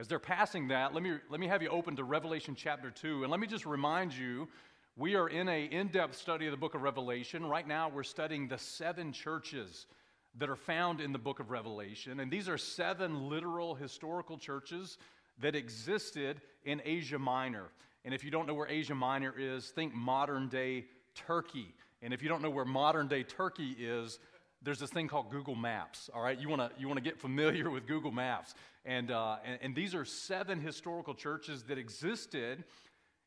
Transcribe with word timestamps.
as 0.00 0.08
they're 0.08 0.18
passing 0.18 0.68
that, 0.68 0.94
let 0.94 1.02
me, 1.02 1.12
let 1.28 1.40
me 1.40 1.46
have 1.46 1.60
you 1.60 1.68
open 1.68 1.94
to 1.96 2.04
Revelation 2.04 2.54
chapter 2.56 2.90
2. 2.90 3.22
And 3.22 3.30
let 3.30 3.38
me 3.38 3.46
just 3.46 3.66
remind 3.66 4.14
you, 4.14 4.48
we 4.96 5.14
are 5.14 5.28
in 5.28 5.46
a 5.46 5.66
in-depth 5.66 6.16
study 6.16 6.46
of 6.46 6.52
the 6.52 6.56
book 6.56 6.74
of 6.74 6.80
Revelation. 6.80 7.44
Right 7.44 7.68
now, 7.68 7.90
we're 7.90 8.02
studying 8.02 8.48
the 8.48 8.56
seven 8.56 9.12
churches 9.12 9.84
that 10.38 10.48
are 10.48 10.56
found 10.56 11.02
in 11.02 11.12
the 11.12 11.18
book 11.18 11.38
of 11.38 11.50
Revelation. 11.50 12.20
And 12.20 12.30
these 12.30 12.48
are 12.48 12.56
seven 12.56 13.28
literal 13.28 13.74
historical 13.74 14.38
churches 14.38 14.96
that 15.38 15.54
existed 15.54 16.40
in 16.64 16.80
Asia 16.82 17.18
Minor. 17.18 17.66
And 18.06 18.14
if 18.14 18.24
you 18.24 18.30
don't 18.30 18.46
know 18.46 18.54
where 18.54 18.68
Asia 18.68 18.94
Minor 18.94 19.34
is, 19.36 19.68
think 19.68 19.94
modern 19.94 20.48
day 20.48 20.86
Turkey. 21.14 21.74
And 22.00 22.14
if 22.14 22.22
you 22.22 22.30
don't 22.30 22.40
know 22.40 22.48
where 22.48 22.64
modern 22.64 23.06
day 23.06 23.22
Turkey 23.22 23.76
is, 23.78 24.18
there's 24.62 24.78
this 24.78 24.90
thing 24.90 25.08
called 25.08 25.30
Google 25.30 25.54
Maps. 25.54 26.10
All 26.14 26.22
right, 26.22 26.38
you 26.38 26.48
want 26.48 26.60
to 26.60 26.80
you 26.80 26.86
want 26.86 26.98
to 26.98 27.04
get 27.04 27.18
familiar 27.18 27.70
with 27.70 27.86
Google 27.86 28.10
Maps, 28.10 28.54
and, 28.84 29.10
uh, 29.10 29.36
and 29.44 29.58
and 29.62 29.74
these 29.74 29.94
are 29.94 30.04
seven 30.04 30.60
historical 30.60 31.14
churches 31.14 31.62
that 31.64 31.78
existed 31.78 32.64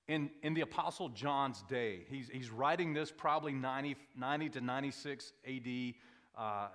in 0.07 0.29
in 0.43 0.53
the 0.53 0.61
Apostle 0.61 1.09
John's 1.09 1.63
day. 1.63 2.05
He's 2.09 2.29
he's 2.29 2.49
writing 2.51 2.93
this 2.93 3.11
probably 3.11 3.53
90, 3.53 3.95
90 4.17 4.49
to 4.49 4.61
96 4.61 5.33
A.D. 5.45 5.95
Uh, 6.37 6.67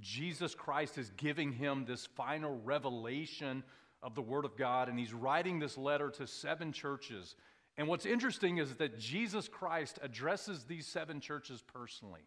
Jesus 0.00 0.54
Christ 0.54 0.98
is 0.98 1.10
giving 1.16 1.52
him 1.52 1.84
this 1.86 2.06
final 2.06 2.60
revelation 2.64 3.62
of 4.02 4.14
the 4.14 4.22
Word 4.22 4.44
of 4.44 4.56
God, 4.56 4.88
and 4.88 4.98
he's 4.98 5.12
writing 5.12 5.58
this 5.58 5.78
letter 5.78 6.10
to 6.10 6.26
seven 6.26 6.72
churches. 6.72 7.36
And 7.78 7.88
what's 7.88 8.04
interesting 8.04 8.58
is 8.58 8.74
that 8.76 8.98
Jesus 8.98 9.48
Christ 9.48 9.98
addresses 10.02 10.64
these 10.64 10.86
seven 10.86 11.20
churches 11.20 11.62
personally. 11.62 12.22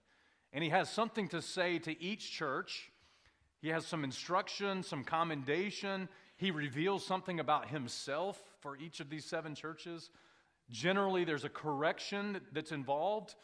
And 0.55 0.63
he 0.63 0.69
has 0.69 0.89
something 0.89 1.27
to 1.27 1.41
say 1.41 1.79
to 1.79 2.01
each 2.01 2.31
church. 2.31 2.89
He 3.61 3.67
has 3.67 3.85
some 3.85 4.05
instruction, 4.05 4.83
some 4.83 5.03
commendation. 5.03 6.07
He 6.37 6.49
reveals 6.49 7.05
something 7.05 7.41
about 7.41 7.67
himself 7.67 8.41
for 8.61 8.77
each 8.77 9.01
of 9.01 9.09
these 9.09 9.25
seven 9.25 9.53
churches. 9.53 10.11
Generally, 10.69 11.25
there's 11.25 11.43
a 11.43 11.49
correction 11.49 12.39
that's 12.53 12.71
involved. 12.71 13.35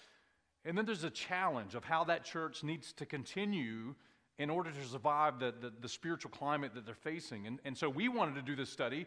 And 0.64 0.78
then 0.78 0.86
there's 0.86 1.04
a 1.04 1.10
challenge 1.10 1.76
of 1.76 1.84
how 1.84 2.06
that 2.06 2.24
church 2.24 2.64
needs 2.64 2.94
to 2.94 3.06
continue 3.06 3.94
in 4.38 4.50
order 4.50 4.72
to 4.72 4.88
survive 4.88 5.38
the, 5.38 5.54
the, 5.60 5.74
the, 5.82 5.90
spiritual 5.90 6.32
climate 6.32 6.74
that 6.76 6.86
they're 6.86 6.96
facing. 6.96 7.46
And, 7.46 7.60
and 7.66 7.78
so 7.78 7.90
we 7.90 8.08
wanted 8.08 8.36
to 8.36 8.42
do 8.42 8.56
this 8.56 8.70
study 8.70 9.06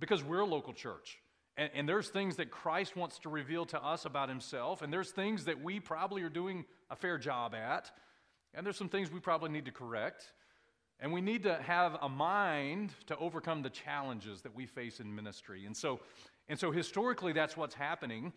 because 0.00 0.24
we're 0.24 0.40
a 0.40 0.44
local 0.44 0.72
church. 0.72 1.18
And, 1.56 1.70
and 1.74 1.88
there's 1.88 2.08
things 2.08 2.36
that 2.36 2.50
Christ 2.50 2.96
wants 2.96 3.18
to 3.20 3.28
reveal 3.28 3.64
to 3.66 3.82
us 3.82 4.04
about 4.04 4.28
himself, 4.28 4.82
and 4.82 4.92
there's 4.92 5.10
things 5.10 5.44
that 5.46 5.62
we 5.62 5.80
probably 5.80 6.22
are 6.22 6.28
doing 6.28 6.64
a 6.90 6.96
fair 6.96 7.18
job 7.18 7.54
at, 7.54 7.90
and 8.54 8.64
there's 8.64 8.76
some 8.76 8.88
things 8.88 9.10
we 9.10 9.20
probably 9.20 9.50
need 9.50 9.64
to 9.66 9.72
correct. 9.72 10.32
And 10.98 11.12
we 11.12 11.20
need 11.20 11.42
to 11.42 11.56
have 11.62 11.98
a 12.00 12.08
mind 12.08 12.90
to 13.06 13.16
overcome 13.18 13.60
the 13.60 13.68
challenges 13.68 14.40
that 14.42 14.54
we 14.54 14.64
face 14.64 14.98
in 14.98 15.14
ministry. 15.14 15.66
And 15.66 15.76
so, 15.76 16.00
and 16.48 16.58
so 16.58 16.70
historically, 16.70 17.32
that's 17.32 17.54
what's 17.54 17.74
happening. 17.74 18.32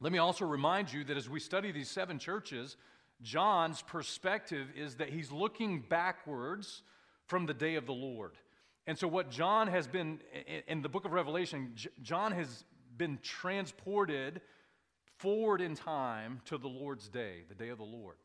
Let 0.00 0.10
me 0.10 0.18
also 0.18 0.44
remind 0.44 0.92
you 0.92 1.04
that 1.04 1.16
as 1.16 1.28
we 1.28 1.38
study 1.38 1.70
these 1.70 1.88
seven 1.88 2.18
churches, 2.18 2.76
John's 3.22 3.82
perspective 3.82 4.66
is 4.74 4.96
that 4.96 5.10
he's 5.10 5.30
looking 5.30 5.80
backwards 5.88 6.82
from 7.26 7.46
the 7.46 7.54
day 7.54 7.76
of 7.76 7.86
the 7.86 7.92
Lord. 7.92 8.32
And 8.86 8.98
so, 8.98 9.06
what 9.06 9.30
John 9.30 9.68
has 9.68 9.86
been 9.86 10.20
in 10.66 10.82
the 10.82 10.88
book 10.88 11.04
of 11.04 11.12
Revelation, 11.12 11.74
John 12.02 12.32
has 12.32 12.64
been 12.96 13.18
transported 13.22 14.40
forward 15.18 15.60
in 15.60 15.74
time 15.76 16.40
to 16.46 16.58
the 16.58 16.68
Lord's 16.68 17.08
day, 17.08 17.44
the 17.48 17.54
day 17.54 17.68
of 17.68 17.78
the 17.78 17.84
Lord. 17.84 18.16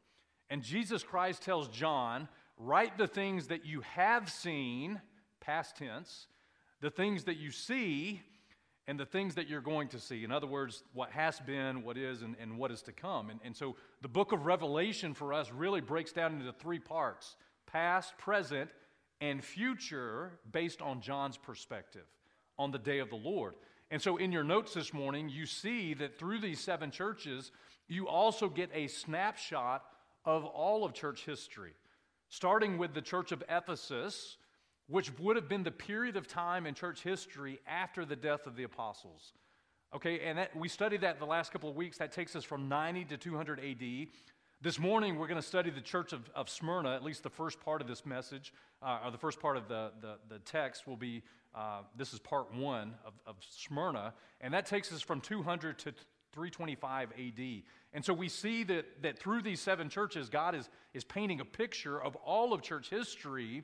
And 0.49 0.63
Jesus 0.63 1.03
Christ 1.03 1.43
tells 1.43 1.67
John, 1.67 2.27
Write 2.59 2.97
the 2.97 3.07
things 3.07 3.47
that 3.47 3.65
you 3.65 3.81
have 3.81 4.31
seen, 4.31 4.99
past 5.39 5.77
tense, 5.77 6.25
the 6.81 6.89
things 6.89 7.25
that 7.25 7.37
you 7.37 7.51
see, 7.51 8.21
and 8.87 8.99
the 8.99 9.05
things 9.05 9.35
that 9.35 9.47
you're 9.47 9.61
going 9.61 9.89
to 9.89 9.99
see. 9.99 10.23
In 10.23 10.31
other 10.31 10.47
words, 10.47 10.83
what 10.93 11.11
has 11.11 11.39
been, 11.41 11.83
what 11.83 11.97
is, 11.97 12.23
and, 12.23 12.35
and 12.39 12.57
what 12.57 12.71
is 12.71 12.81
to 12.83 12.91
come. 12.91 13.29
And, 13.29 13.39
and 13.43 13.55
so 13.55 13.75
the 14.01 14.07
book 14.07 14.31
of 14.31 14.45
Revelation 14.45 15.13
for 15.13 15.33
us 15.33 15.51
really 15.51 15.81
breaks 15.81 16.13
down 16.13 16.33
into 16.33 16.51
three 16.53 16.79
parts 16.79 17.35
past, 17.67 18.17
present, 18.17 18.71
and 19.21 19.43
future 19.43 20.39
based 20.51 20.81
on 20.81 21.01
John's 21.01 21.37
perspective 21.37 22.05
on 22.57 22.71
the 22.71 22.79
day 22.79 22.99
of 22.99 23.09
the 23.09 23.15
Lord. 23.15 23.55
And 23.89 24.01
so 24.01 24.17
in 24.17 24.31
your 24.31 24.43
notes 24.43 24.73
this 24.73 24.93
morning, 24.93 25.29
you 25.29 25.45
see 25.45 25.93
that 25.95 26.19
through 26.19 26.39
these 26.39 26.59
seven 26.59 26.91
churches, 26.91 27.51
you 27.87 28.07
also 28.07 28.49
get 28.49 28.69
a 28.73 28.87
snapshot 28.87 29.83
of 30.25 30.43
all 30.43 30.83
of 30.83 30.93
church 30.93 31.25
history, 31.25 31.73
starting 32.27 32.77
with 32.77 32.93
the 32.93 33.01
church 33.01 33.31
of 33.31 33.43
Ephesus, 33.49 34.37
which 34.87 35.17
would 35.19 35.35
have 35.35 35.47
been 35.47 35.63
the 35.63 35.71
period 35.71 36.17
of 36.17 36.27
time 36.27 36.65
in 36.65 36.73
church 36.73 37.01
history 37.01 37.59
after 37.65 38.03
the 38.05 38.15
death 38.15 38.45
of 38.45 38.55
the 38.55 38.63
apostles. 38.63 39.33
Okay, 39.95 40.19
and 40.19 40.37
that, 40.37 40.53
we 40.55 40.67
studied 40.67 41.01
that 41.01 41.17
the 41.17 41.25
last 41.25 41.53
couple 41.53 41.69
of 41.69 41.75
weeks. 41.75 41.97
That 41.97 42.11
takes 42.11 42.35
us 42.35 42.43
from 42.43 42.67
90 42.67 43.05
to 43.05 43.17
200 43.17 43.59
AD. 43.59 44.07
This 44.59 44.79
morning, 44.79 45.19
we're 45.19 45.27
going 45.27 45.39
to 45.39 45.47
study 45.47 45.69
the 45.69 45.81
church 45.81 46.13
of, 46.13 46.27
of 46.33 46.49
Smyrna, 46.49 46.95
at 46.95 47.03
least 47.03 47.21
the 47.21 47.29
first 47.29 47.59
part 47.63 47.79
of 47.79 47.87
this 47.87 48.07
message, 48.07 48.51
uh, 48.81 49.01
or 49.05 49.11
the 49.11 49.17
first 49.19 49.39
part 49.39 49.55
of 49.55 49.67
the, 49.67 49.91
the, 50.01 50.15
the 50.29 50.39
text 50.39 50.87
will 50.87 50.97
be 50.97 51.21
uh, 51.53 51.81
this 51.95 52.11
is 52.11 52.17
part 52.17 52.51
one 52.51 52.95
of, 53.05 53.13
of 53.27 53.35
Smyrna, 53.51 54.15
and 54.41 54.51
that 54.55 54.65
takes 54.65 54.91
us 54.91 55.03
from 55.03 55.21
200 55.21 55.77
to 55.77 55.91
325 56.33 57.11
AD. 57.11 57.61
And 57.93 58.03
so 58.03 58.15
we 58.15 58.29
see 58.29 58.63
that, 58.63 59.03
that 59.03 59.19
through 59.19 59.43
these 59.43 59.61
seven 59.61 59.89
churches, 59.89 60.27
God 60.27 60.55
is, 60.55 60.69
is 60.95 61.03
painting 61.03 61.39
a 61.39 61.45
picture 61.45 62.01
of 62.01 62.15
all 62.15 62.51
of 62.51 62.63
church 62.63 62.89
history, 62.89 63.63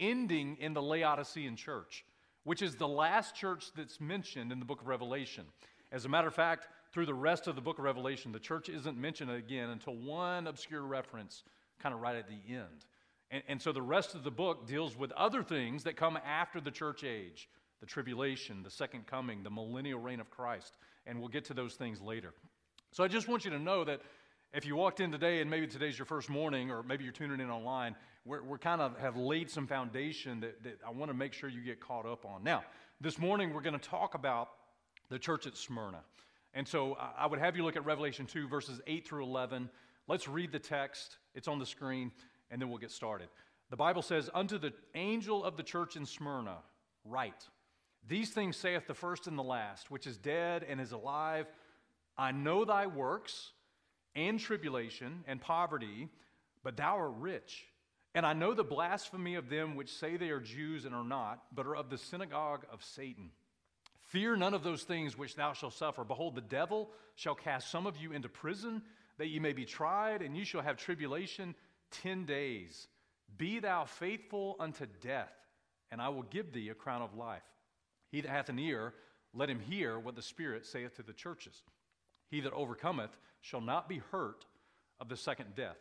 ending 0.00 0.56
in 0.58 0.74
the 0.74 0.82
Laodicean 0.82 1.54
church, 1.54 2.04
which 2.42 2.60
is 2.60 2.74
the 2.74 2.88
last 2.88 3.36
church 3.36 3.66
that's 3.76 4.00
mentioned 4.00 4.50
in 4.50 4.58
the 4.58 4.64
book 4.64 4.80
of 4.80 4.88
Revelation. 4.88 5.44
As 5.92 6.04
a 6.06 6.08
matter 6.08 6.26
of 6.26 6.34
fact, 6.34 6.66
through 6.94 7.06
the 7.06 7.12
rest 7.12 7.48
of 7.48 7.56
the 7.56 7.60
book 7.60 7.80
of 7.80 7.84
Revelation, 7.84 8.30
the 8.30 8.38
church 8.38 8.68
isn't 8.68 8.96
mentioned 8.96 9.28
again 9.28 9.70
until 9.70 9.96
one 9.96 10.46
obscure 10.46 10.82
reference, 10.82 11.42
kind 11.82 11.92
of 11.92 12.00
right 12.00 12.14
at 12.14 12.28
the 12.28 12.54
end. 12.54 12.86
And, 13.32 13.42
and 13.48 13.60
so 13.60 13.72
the 13.72 13.82
rest 13.82 14.14
of 14.14 14.22
the 14.22 14.30
book 14.30 14.68
deals 14.68 14.96
with 14.96 15.10
other 15.12 15.42
things 15.42 15.82
that 15.82 15.96
come 15.96 16.16
after 16.24 16.60
the 16.60 16.70
church 16.70 17.02
age 17.02 17.48
the 17.80 17.86
tribulation, 17.86 18.62
the 18.62 18.70
second 18.70 19.06
coming, 19.06 19.42
the 19.42 19.50
millennial 19.50 19.98
reign 19.98 20.20
of 20.20 20.30
Christ. 20.30 20.78
And 21.06 21.18
we'll 21.18 21.28
get 21.28 21.44
to 21.46 21.54
those 21.54 21.74
things 21.74 22.00
later. 22.00 22.32
So 22.92 23.04
I 23.04 23.08
just 23.08 23.28
want 23.28 23.44
you 23.44 23.50
to 23.50 23.58
know 23.58 23.84
that 23.84 24.00
if 24.54 24.64
you 24.64 24.76
walked 24.76 25.00
in 25.00 25.10
today 25.10 25.40
and 25.40 25.50
maybe 25.50 25.66
today's 25.66 25.98
your 25.98 26.06
first 26.06 26.30
morning 26.30 26.70
or 26.70 26.82
maybe 26.84 27.02
you're 27.02 27.12
tuning 27.12 27.40
in 27.40 27.50
online, 27.50 27.96
we're, 28.24 28.42
we're 28.42 28.56
kind 28.56 28.80
of 28.80 28.96
have 28.98 29.16
laid 29.16 29.50
some 29.50 29.66
foundation 29.66 30.40
that, 30.40 30.62
that 30.62 30.78
I 30.86 30.92
want 30.92 31.10
to 31.10 31.14
make 31.14 31.32
sure 31.34 31.50
you 31.50 31.60
get 31.60 31.80
caught 31.80 32.06
up 32.06 32.24
on. 32.24 32.44
Now, 32.44 32.62
this 33.00 33.18
morning 33.18 33.52
we're 33.52 33.60
going 33.60 33.78
to 33.78 33.88
talk 33.88 34.14
about 34.14 34.50
the 35.10 35.18
church 35.18 35.46
at 35.46 35.56
Smyrna. 35.56 36.00
And 36.54 36.66
so 36.66 36.92
uh, 36.92 37.08
I 37.18 37.26
would 37.26 37.40
have 37.40 37.56
you 37.56 37.64
look 37.64 37.76
at 37.76 37.84
Revelation 37.84 38.26
2, 38.26 38.48
verses 38.48 38.80
8 38.86 39.06
through 39.06 39.24
11. 39.24 39.68
Let's 40.06 40.28
read 40.28 40.52
the 40.52 40.58
text, 40.58 41.16
it's 41.34 41.48
on 41.48 41.58
the 41.58 41.66
screen, 41.66 42.12
and 42.50 42.62
then 42.62 42.68
we'll 42.68 42.78
get 42.78 42.92
started. 42.92 43.28
The 43.70 43.76
Bible 43.76 44.02
says, 44.02 44.30
Unto 44.32 44.58
the 44.58 44.72
angel 44.94 45.42
of 45.42 45.56
the 45.56 45.62
church 45.62 45.96
in 45.96 46.06
Smyrna, 46.06 46.58
write, 47.04 47.48
These 48.06 48.30
things 48.30 48.56
saith 48.56 48.86
the 48.86 48.94
first 48.94 49.26
and 49.26 49.36
the 49.36 49.42
last, 49.42 49.90
which 49.90 50.06
is 50.06 50.16
dead 50.16 50.64
and 50.68 50.80
is 50.80 50.92
alive. 50.92 51.46
I 52.16 52.30
know 52.30 52.64
thy 52.64 52.86
works, 52.86 53.50
and 54.14 54.38
tribulation, 54.38 55.24
and 55.26 55.40
poverty, 55.40 56.08
but 56.62 56.76
thou 56.76 56.98
art 56.98 57.14
rich. 57.18 57.64
And 58.14 58.24
I 58.24 58.32
know 58.32 58.54
the 58.54 58.62
blasphemy 58.62 59.34
of 59.34 59.48
them 59.48 59.74
which 59.74 59.92
say 59.92 60.16
they 60.16 60.30
are 60.30 60.38
Jews 60.38 60.84
and 60.84 60.94
are 60.94 61.02
not, 61.02 61.42
but 61.52 61.66
are 61.66 61.74
of 61.74 61.90
the 61.90 61.98
synagogue 61.98 62.64
of 62.72 62.84
Satan. 62.84 63.30
Fear 64.14 64.36
none 64.36 64.54
of 64.54 64.62
those 64.62 64.84
things 64.84 65.18
which 65.18 65.34
thou 65.34 65.54
shalt 65.54 65.74
suffer. 65.74 66.04
Behold, 66.04 66.36
the 66.36 66.40
devil 66.40 66.88
shall 67.16 67.34
cast 67.34 67.68
some 67.68 67.84
of 67.84 67.96
you 67.96 68.12
into 68.12 68.28
prison, 68.28 68.80
that 69.18 69.26
ye 69.26 69.40
may 69.40 69.52
be 69.52 69.64
tried, 69.64 70.22
and 70.22 70.36
ye 70.36 70.44
shall 70.44 70.62
have 70.62 70.76
tribulation 70.76 71.52
ten 71.90 72.24
days. 72.24 72.86
Be 73.36 73.58
thou 73.58 73.86
faithful 73.86 74.54
unto 74.60 74.86
death, 75.00 75.32
and 75.90 76.00
I 76.00 76.10
will 76.10 76.22
give 76.22 76.52
thee 76.52 76.68
a 76.68 76.74
crown 76.74 77.02
of 77.02 77.16
life. 77.16 77.42
He 78.12 78.20
that 78.20 78.30
hath 78.30 78.48
an 78.48 78.60
ear, 78.60 78.94
let 79.32 79.50
him 79.50 79.58
hear 79.58 79.98
what 79.98 80.14
the 80.14 80.22
Spirit 80.22 80.64
saith 80.64 80.94
to 80.94 81.02
the 81.02 81.12
churches. 81.12 81.64
He 82.30 82.40
that 82.42 82.52
overcometh 82.52 83.18
shall 83.40 83.60
not 83.60 83.88
be 83.88 84.00
hurt 84.12 84.46
of 85.00 85.08
the 85.08 85.16
second 85.16 85.56
death. 85.56 85.78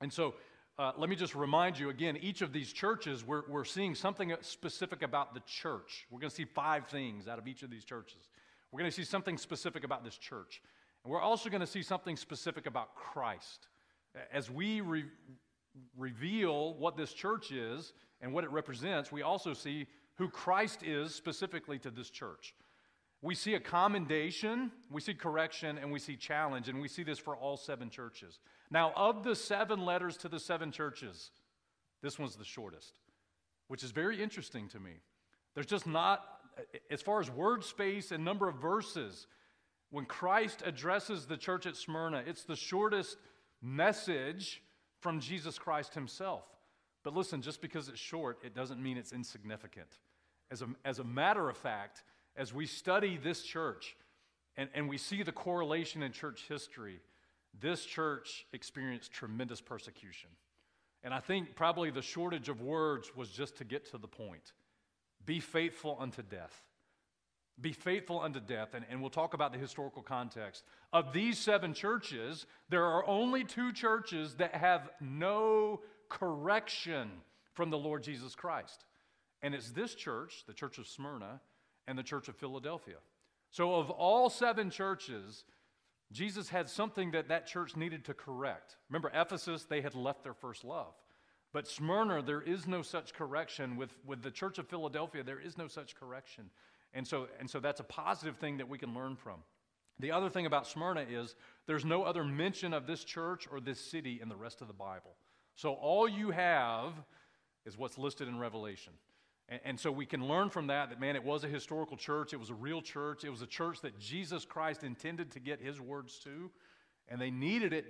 And 0.00 0.12
so, 0.12 0.34
uh, 0.80 0.92
let 0.96 1.10
me 1.10 1.16
just 1.16 1.34
remind 1.34 1.78
you 1.78 1.90
again 1.90 2.16
each 2.22 2.40
of 2.40 2.54
these 2.54 2.72
churches, 2.72 3.22
we're, 3.22 3.42
we're 3.50 3.66
seeing 3.66 3.94
something 3.94 4.34
specific 4.40 5.02
about 5.02 5.34
the 5.34 5.40
church. 5.40 6.06
We're 6.10 6.20
going 6.20 6.30
to 6.30 6.34
see 6.34 6.46
five 6.46 6.86
things 6.86 7.28
out 7.28 7.38
of 7.38 7.46
each 7.46 7.62
of 7.62 7.70
these 7.70 7.84
churches. 7.84 8.30
We're 8.72 8.78
going 8.78 8.90
to 8.90 8.96
see 8.96 9.04
something 9.04 9.36
specific 9.36 9.84
about 9.84 10.04
this 10.04 10.16
church. 10.16 10.62
And 11.04 11.12
we're 11.12 11.20
also 11.20 11.50
going 11.50 11.60
to 11.60 11.66
see 11.66 11.82
something 11.82 12.16
specific 12.16 12.64
about 12.64 12.94
Christ. 12.94 13.68
As 14.32 14.50
we 14.50 14.80
re- 14.80 15.04
reveal 15.98 16.72
what 16.72 16.96
this 16.96 17.12
church 17.12 17.52
is 17.52 17.92
and 18.22 18.32
what 18.32 18.44
it 18.44 18.50
represents, 18.50 19.12
we 19.12 19.20
also 19.20 19.52
see 19.52 19.86
who 20.14 20.30
Christ 20.30 20.82
is 20.82 21.14
specifically 21.14 21.78
to 21.80 21.90
this 21.90 22.08
church. 22.08 22.54
We 23.22 23.34
see 23.34 23.54
a 23.54 23.60
commendation, 23.60 24.72
we 24.90 25.02
see 25.02 25.12
correction, 25.12 25.76
and 25.76 25.92
we 25.92 25.98
see 25.98 26.16
challenge, 26.16 26.68
and 26.68 26.80
we 26.80 26.88
see 26.88 27.02
this 27.02 27.18
for 27.18 27.36
all 27.36 27.56
seven 27.56 27.90
churches. 27.90 28.38
Now, 28.70 28.92
of 28.96 29.24
the 29.24 29.36
seven 29.36 29.84
letters 29.84 30.16
to 30.18 30.28
the 30.28 30.40
seven 30.40 30.72
churches, 30.72 31.30
this 32.02 32.18
one's 32.18 32.36
the 32.36 32.44
shortest, 32.44 32.98
which 33.68 33.84
is 33.84 33.90
very 33.90 34.22
interesting 34.22 34.68
to 34.68 34.80
me. 34.80 34.92
There's 35.54 35.66
just 35.66 35.86
not, 35.86 36.24
as 36.90 37.02
far 37.02 37.20
as 37.20 37.30
word 37.30 37.62
space 37.62 38.10
and 38.10 38.24
number 38.24 38.48
of 38.48 38.56
verses, 38.56 39.26
when 39.90 40.06
Christ 40.06 40.62
addresses 40.64 41.26
the 41.26 41.36
church 41.36 41.66
at 41.66 41.76
Smyrna, 41.76 42.22
it's 42.26 42.44
the 42.44 42.56
shortest 42.56 43.18
message 43.60 44.62
from 45.00 45.20
Jesus 45.20 45.58
Christ 45.58 45.94
himself. 45.94 46.44
But 47.02 47.14
listen, 47.14 47.42
just 47.42 47.60
because 47.60 47.88
it's 47.88 47.98
short, 47.98 48.38
it 48.44 48.54
doesn't 48.54 48.82
mean 48.82 48.96
it's 48.96 49.12
insignificant. 49.12 49.88
As 50.50 50.62
a, 50.62 50.68
as 50.84 51.00
a 51.00 51.04
matter 51.04 51.48
of 51.48 51.56
fact, 51.56 52.02
as 52.36 52.52
we 52.54 52.66
study 52.66 53.18
this 53.22 53.42
church 53.42 53.96
and, 54.56 54.68
and 54.74 54.88
we 54.88 54.98
see 54.98 55.22
the 55.22 55.32
correlation 55.32 56.02
in 56.02 56.12
church 56.12 56.44
history, 56.48 57.00
this 57.60 57.84
church 57.84 58.46
experienced 58.52 59.12
tremendous 59.12 59.60
persecution. 59.60 60.30
And 61.02 61.14
I 61.14 61.20
think 61.20 61.56
probably 61.56 61.90
the 61.90 62.02
shortage 62.02 62.48
of 62.48 62.60
words 62.60 63.10
was 63.16 63.30
just 63.30 63.56
to 63.58 63.64
get 63.64 63.90
to 63.90 63.98
the 63.98 64.08
point 64.08 64.52
be 65.26 65.40
faithful 65.40 65.96
unto 66.00 66.22
death. 66.22 66.62
Be 67.60 67.72
faithful 67.72 68.20
unto 68.20 68.40
death. 68.40 68.74
And, 68.74 68.86
and 68.90 69.00
we'll 69.00 69.10
talk 69.10 69.34
about 69.34 69.52
the 69.52 69.58
historical 69.58 70.02
context. 70.02 70.64
Of 70.92 71.12
these 71.12 71.38
seven 71.38 71.74
churches, 71.74 72.46
there 72.70 72.84
are 72.84 73.06
only 73.06 73.44
two 73.44 73.72
churches 73.72 74.36
that 74.36 74.54
have 74.54 74.88
no 75.00 75.80
correction 76.08 77.10
from 77.52 77.70
the 77.70 77.78
Lord 77.78 78.02
Jesus 78.02 78.34
Christ. 78.34 78.86
And 79.42 79.54
it's 79.54 79.70
this 79.70 79.94
church, 79.94 80.44
the 80.46 80.54
church 80.54 80.78
of 80.78 80.86
Smyrna, 80.86 81.40
and 81.90 81.98
the 81.98 82.02
church 82.04 82.28
of 82.28 82.36
Philadelphia. 82.36 82.96
So, 83.50 83.74
of 83.74 83.90
all 83.90 84.30
seven 84.30 84.70
churches, 84.70 85.44
Jesus 86.12 86.48
had 86.48 86.68
something 86.68 87.10
that 87.10 87.28
that 87.28 87.46
church 87.46 87.76
needed 87.76 88.04
to 88.04 88.14
correct. 88.14 88.76
Remember, 88.88 89.10
Ephesus, 89.12 89.64
they 89.64 89.80
had 89.80 89.96
left 89.96 90.22
their 90.22 90.32
first 90.32 90.64
love. 90.64 90.94
But 91.52 91.66
Smyrna, 91.66 92.22
there 92.22 92.42
is 92.42 92.68
no 92.68 92.82
such 92.82 93.12
correction. 93.12 93.76
With, 93.76 93.90
with 94.06 94.22
the 94.22 94.30
church 94.30 94.58
of 94.58 94.68
Philadelphia, 94.68 95.24
there 95.24 95.40
is 95.40 95.58
no 95.58 95.66
such 95.66 95.96
correction. 95.96 96.48
And 96.94 97.06
so, 97.06 97.26
and 97.40 97.50
so 97.50 97.58
that's 97.58 97.80
a 97.80 97.84
positive 97.84 98.36
thing 98.36 98.58
that 98.58 98.68
we 98.68 98.78
can 98.78 98.94
learn 98.94 99.16
from. 99.16 99.40
The 99.98 100.12
other 100.12 100.30
thing 100.30 100.46
about 100.46 100.68
Smyrna 100.68 101.04
is 101.10 101.34
there's 101.66 101.84
no 101.84 102.04
other 102.04 102.24
mention 102.24 102.72
of 102.72 102.86
this 102.86 103.02
church 103.02 103.48
or 103.50 103.60
this 103.60 103.80
city 103.80 104.20
in 104.22 104.28
the 104.28 104.36
rest 104.36 104.62
of 104.62 104.68
the 104.68 104.74
Bible. 104.74 105.16
So 105.56 105.74
all 105.74 106.08
you 106.08 106.30
have 106.30 106.92
is 107.66 107.76
what's 107.76 107.98
listed 107.98 108.28
in 108.28 108.38
Revelation. 108.38 108.92
And, 109.50 109.60
and, 109.64 109.80
so 109.80 109.90
we 109.90 110.06
can 110.06 110.26
learn 110.26 110.48
from 110.48 110.68
that 110.68 110.90
that, 110.90 111.00
man, 111.00 111.16
it 111.16 111.24
was 111.24 111.44
a 111.44 111.48
historical 111.48 111.96
church. 111.96 112.32
It 112.32 112.38
was 112.38 112.50
a 112.50 112.54
real 112.54 112.80
church. 112.80 113.24
It 113.24 113.30
was 113.30 113.42
a 113.42 113.46
church 113.46 113.80
that 113.82 113.98
Jesus 113.98 114.44
Christ 114.44 114.84
intended 114.84 115.32
to 115.32 115.40
get 115.40 115.60
his 115.60 115.80
words 115.80 116.18
to. 116.20 116.50
And 117.08 117.20
they 117.20 117.30
needed 117.30 117.72
it. 117.72 117.86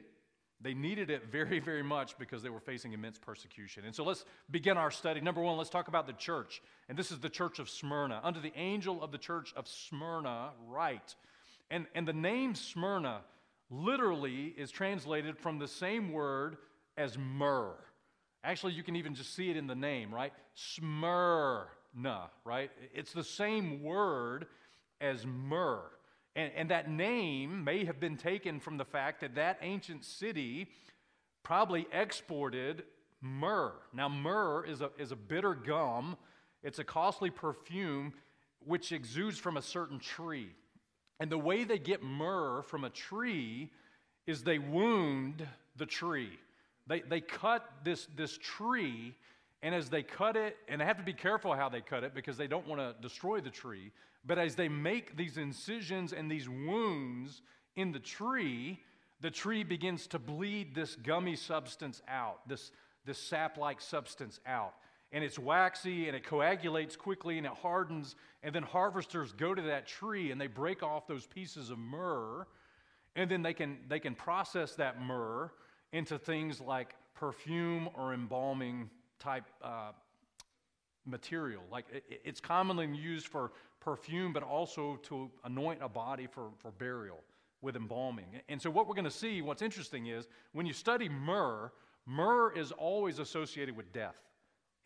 They 0.63 0.75
needed 0.75 1.11
it 1.11 1.31
very, 1.31 1.59
very 1.61 1.83
much 1.83 2.19
because 2.19 2.43
they 2.43 2.51
were 2.51 2.61
facing 2.61 2.93
immense 2.93 3.19
persecution. 3.19 3.85
And 3.85 3.95
so 3.95 4.05
let's 4.05 4.25
begin 4.51 4.77
our 4.77 4.91
study. 4.91 5.21
Number 5.21 5.41
one, 5.41 5.57
let's 5.57 5.71
talk 5.71 5.89
about 5.89 6.07
the 6.07 6.13
church. 6.15 6.63
And 6.89 6.99
this 6.99 7.11
is 7.13 7.19
the 7.19 7.31
church 7.31 7.59
of 7.59 7.71
Smyrna. 7.71 8.21
Under 8.23 8.41
the 8.41 8.53
angel 8.57 9.03
of 9.03 9.13
the 9.13 9.19
church 9.19 9.53
of 9.57 9.69
Smyrna, 9.69 10.51
write. 10.67 11.15
And, 11.71 11.87
and 11.95 12.07
the 12.07 12.13
name 12.13 12.55
Smyrna 12.55 13.21
literally 13.71 14.55
is 14.57 14.71
translated 14.71 15.39
from 15.39 15.59
the 15.59 15.69
same 15.69 16.13
word 16.13 16.57
as 16.97 17.17
myrrh. 17.17 17.77
Actually, 18.43 18.73
you 18.73 18.83
can 18.83 18.97
even 18.97 19.15
just 19.15 19.35
see 19.35 19.51
it 19.51 19.57
in 19.57 19.67
the 19.67 19.75
name, 19.75 20.15
right? 20.15 20.33
Smyrna, 20.55 22.31
right? 22.45 22.71
It's 22.95 23.13
the 23.13 23.25
same 23.25 23.83
word 23.83 24.47
as 25.01 25.27
myrrh. 25.27 25.91
And, 26.37 26.53
and 26.57 26.71
that 26.71 26.91
name 26.91 27.65
may 27.65 27.85
have 27.85 28.01
been 28.01 28.17
taken 28.17 28.61
from 28.61 28.77
the 28.77 28.85
fact 28.85 29.21
that 29.21 29.35
that 29.35 29.59
ancient 29.61 30.05
city 30.05 30.69
probably 31.43 31.87
exported 31.93 32.85
myrrh. 33.21 33.75
Now, 33.93 34.09
myrrh 34.09 34.65
is 34.65 34.81
a, 34.81 34.91
is 34.99 35.13
a 35.13 35.17
bitter 35.17 35.55
gum, 35.55 36.17
it's 36.63 36.79
a 36.79 36.85
costly 36.85 37.31
perfume 37.31 38.13
which 38.65 38.93
exudes 38.93 39.39
from 39.39 39.57
a 39.57 39.63
certain 39.63 39.99
tree. 39.99 40.51
And 41.19 41.31
the 41.31 41.39
way 41.39 41.65
they 41.65 41.79
get 41.79 42.03
myrrh 42.03 42.63
from 42.63 42.85
a 42.85 42.91
tree 42.91 43.71
is 44.27 44.43
they 44.43 44.59
wound 44.59 45.47
the 45.77 45.87
tree. 45.87 46.39
They, 46.91 47.03
they 47.03 47.21
cut 47.21 47.71
this, 47.85 48.09
this 48.17 48.37
tree, 48.37 49.15
and 49.63 49.77
as 49.77 49.91
they 49.91 50.03
cut 50.03 50.37
it, 50.37 50.57
and 50.69 50.81
they 50.81 50.85
have 50.85 50.97
to 50.97 51.05
be 51.05 51.13
careful 51.13 51.55
how 51.55 51.69
they 51.69 51.83
cut 51.83 52.03
it 52.03 52.17
because 52.17 52.37
they 52.37 52.49
don't 52.49 52.67
want 52.67 52.81
to 52.81 53.01
destroy 53.01 53.41
the 53.41 53.49
tree, 53.49 53.93
but 54.27 54.39
as 54.41 54.57
they 54.57 54.69
make 54.69 55.17
these 55.17 55.39
incisions 55.39 56.13
and 56.13 56.29
these 56.29 56.49
wounds 56.49 57.43
in 57.77 57.93
the 57.93 58.01
tree, 58.01 58.81
the 59.21 59.31
tree 59.31 59.63
begins 59.63 60.09
to 60.09 60.19
bleed 60.19 60.75
this 60.75 60.97
gummy 60.97 61.37
substance 61.37 62.03
out, 62.09 62.41
this, 62.49 62.73
this 63.07 63.19
sap 63.19 63.57
like 63.57 63.81
substance 63.81 64.41
out. 64.45 64.75
And 65.13 65.23
it's 65.23 65.39
waxy 65.39 66.09
and 66.09 66.17
it 66.17 66.25
coagulates 66.25 66.97
quickly 66.97 67.39
and 67.39 67.47
it 67.47 67.53
hardens. 67.53 68.17
And 68.43 68.53
then 68.53 68.65
harvesters 68.65 69.31
go 69.31 69.55
to 69.55 69.63
that 69.63 69.87
tree 69.87 70.33
and 70.33 70.41
they 70.41 70.49
break 70.49 70.83
off 70.83 71.07
those 71.07 71.27
pieces 71.27 71.71
of 71.71 71.79
myrrh. 71.79 72.49
And 73.15 73.31
then 73.31 73.43
they 73.43 73.55
can, 73.55 73.79
they 73.89 74.01
can 74.01 74.17
process 74.17 74.75
that 74.75 75.01
myrrh 75.01 75.53
into 75.93 76.19
things 76.19 76.61
like 76.61 76.95
perfume 77.15 77.89
or 77.95 78.15
embalming 78.15 78.89
type 79.19 79.45
uh, 79.63 79.93
material. 81.07 81.63
Like 81.71 81.87
it, 81.93 82.21
it's 82.25 82.41
commonly 82.41 82.87
used 82.87 83.29
for 83.29 83.53
perfume, 83.81 84.33
but 84.33 84.43
also 84.43 84.97
to 85.05 85.31
anoint 85.45 85.81
a 85.83 85.89
body 85.89 86.27
for, 86.27 86.51
for 86.59 86.71
burial 86.71 87.19
with 87.63 87.77
embalming. 87.77 88.27
And 88.49 88.61
so, 88.61 88.71
what 88.71 88.87
we're 88.87 88.95
going 88.95 89.05
to 89.05 89.11
see, 89.11 89.43
what's 89.43 89.63
interesting 89.63 90.07
is 90.07 90.29
when 90.53 90.67
you 90.67 90.73
study 90.73 91.09
myrrh, 91.09 91.73
myrrh 92.07 92.53
is 92.53 92.73
always 92.73 93.19
associated 93.19 93.77
with 93.77 93.93
death 93.93 94.17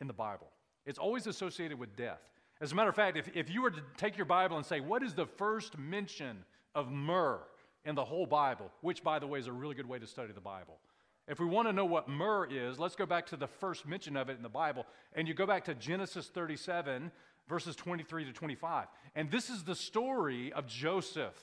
in 0.01 0.07
the 0.07 0.13
Bible. 0.13 0.49
It's 0.87 0.99
always 0.99 1.27
associated 1.27 1.79
with 1.79 1.97
death. 1.97 2.21
As 2.61 2.73
a 2.73 2.75
matter 2.75 2.91
of 2.91 2.97
fact, 2.97 3.17
if, 3.17 3.29
if 3.35 3.51
you 3.51 3.63
were 3.63 3.71
to 3.71 3.83
take 3.97 4.17
your 4.17 4.27
Bible 4.27 4.57
and 4.57 4.67
say, 4.67 4.81
What 4.81 5.03
is 5.03 5.15
the 5.15 5.27
first 5.27 5.79
mention 5.79 6.45
of 6.75 6.91
myrrh 6.91 7.43
in 7.85 7.95
the 7.95 8.05
whole 8.05 8.27
Bible? 8.27 8.71
Which, 8.81 9.03
by 9.03 9.19
the 9.19 9.27
way, 9.27 9.39
is 9.39 9.47
a 9.47 9.53
really 9.53 9.75
good 9.75 9.89
way 9.89 9.99
to 9.99 10.07
study 10.07 10.33
the 10.33 10.41
Bible. 10.41 10.79
If 11.27 11.41
we 11.41 11.47
want 11.47 11.69
to 11.69 11.73
know 11.73 11.87
what 11.87 12.09
myrrh 12.09 12.47
is, 12.51 12.79
let's 12.79 12.97
go 12.97 13.07
back 13.07 13.27
to 13.27 13.37
the 13.37 13.47
first 13.47 13.87
mention 13.87 14.17
of 14.17 14.29
it 14.29 14.37
in 14.37 14.43
the 14.43 14.49
Bible. 14.49 14.87
And 15.15 15.27
you 15.27 15.33
go 15.33 15.47
back 15.47 15.65
to 15.65 15.75
Genesis 15.75 16.29
37, 16.29 17.11
verses 17.49 17.77
23 17.77 18.27
to 18.27 18.33
25. 18.33 18.87
And 19.15 19.31
this 19.31 19.49
is 19.49 19.65
the 19.65 19.75
story 19.75 20.53
of 20.53 20.67
Joseph. 20.67 21.35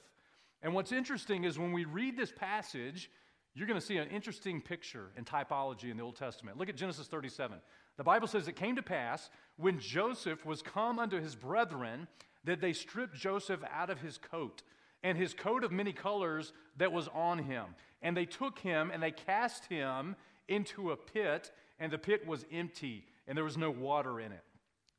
And 0.62 0.74
what's 0.74 0.92
interesting 0.92 1.46
is 1.46 1.58
when 1.58 1.72
we 1.72 1.86
read 1.86 2.16
this 2.16 2.32
passage, 2.32 3.10
you're 3.56 3.68
going 3.68 3.80
to 3.80 3.86
see 3.86 3.98
an 3.98 4.08
interesting 4.10 4.62
picture 4.62 5.10
and 5.18 5.26
typology 5.26 5.90
in 5.90 5.98
the 5.98 6.04
Old 6.04 6.16
Testament. 6.16 6.58
Look 6.58 6.70
at 6.70 6.76
Genesis 6.76 7.08
37. 7.08 7.58
The 7.98 8.04
Bible 8.04 8.28
says 8.28 8.48
it 8.48 8.56
came 8.56 8.76
to 8.76 8.84
pass 8.84 9.30
when 9.58 9.80
Joseph 9.80 10.46
was 10.46 10.62
come 10.62 11.00
unto 11.00 11.20
his 11.20 11.36
brethren 11.36 12.08
that 12.44 12.62
they 12.62 12.74
stripped 12.74 13.16
Joseph 13.16 13.62
out 13.72 13.90
of 13.90 14.00
his 14.00 14.18
coat 14.18 14.62
and 15.04 15.18
his 15.18 15.34
coat 15.34 15.64
of 15.64 15.72
many 15.72 15.92
colors 15.92 16.54
that 16.78 16.92
was 16.92 17.08
on 17.14 17.40
him. 17.40 17.66
And 18.02 18.16
they 18.16 18.26
took 18.26 18.60
him 18.60 18.92
and 18.92 19.02
they 19.02 19.12
cast 19.12 19.66
him 19.66 20.16
into 20.48 20.92
a 20.92 20.98
pit, 20.98 21.52
and 21.80 21.92
the 21.92 21.98
pit 21.98 22.28
was 22.28 22.46
empty, 22.52 23.06
and 23.28 23.38
there 23.38 23.46
was 23.46 23.58
no 23.58 23.72
water 23.72 24.20
in 24.20 24.32
it. 24.32 24.44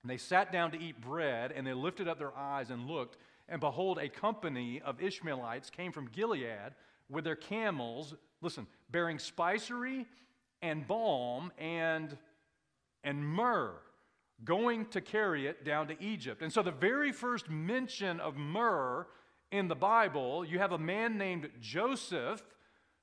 And 0.02 0.10
they 0.10 0.16
sat 0.16 0.50
down 0.50 0.70
to 0.72 0.80
eat 0.80 1.00
bread, 1.00 1.52
and 1.52 1.66
they 1.66 1.74
lifted 1.74 2.08
up 2.08 2.18
their 2.18 2.36
eyes 2.36 2.70
and 2.70 2.86
looked, 2.86 3.18
and 3.48 3.60
behold, 3.60 3.98
a 3.98 4.08
company 4.08 4.80
of 4.84 5.02
Ishmaelites 5.02 5.70
came 5.70 5.92
from 5.92 6.08
Gilead 6.08 6.74
with 7.10 7.24
their 7.24 7.36
camels, 7.36 8.14
listen, 8.40 8.66
bearing 8.90 9.18
spicery 9.18 10.06
and 10.62 10.86
balm 10.86 11.52
and, 11.58 12.16
and 13.04 13.26
myrrh, 13.26 13.74
going 14.44 14.86
to 14.86 15.00
carry 15.00 15.46
it 15.46 15.64
down 15.64 15.88
to 15.88 16.02
Egypt. 16.02 16.42
And 16.42 16.52
so 16.52 16.62
the 16.62 16.70
very 16.70 17.12
first 17.12 17.50
mention 17.50 18.20
of 18.20 18.36
myrrh 18.36 19.06
in 19.50 19.68
the 19.68 19.76
Bible, 19.76 20.44
you 20.44 20.58
have 20.58 20.72
a 20.72 20.78
man 20.78 21.18
named 21.18 21.50
Joseph 21.60 22.42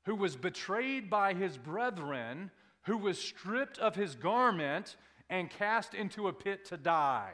who 0.05 0.15
was 0.15 0.35
betrayed 0.35 1.09
by 1.09 1.33
his 1.33 1.57
brethren, 1.57 2.51
who 2.83 2.97
was 2.97 3.19
stripped 3.19 3.77
of 3.77 3.95
his 3.95 4.15
garment 4.15 4.95
and 5.29 5.49
cast 5.49 5.93
into 5.93 6.27
a 6.27 6.33
pit 6.33 6.65
to 6.65 6.77
die. 6.77 7.31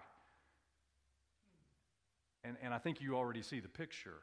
And, 2.44 2.58
and 2.62 2.74
I 2.74 2.78
think 2.78 3.02
you 3.02 3.16
already 3.16 3.42
see 3.42 3.60
the 3.60 3.68
picture. 3.68 4.22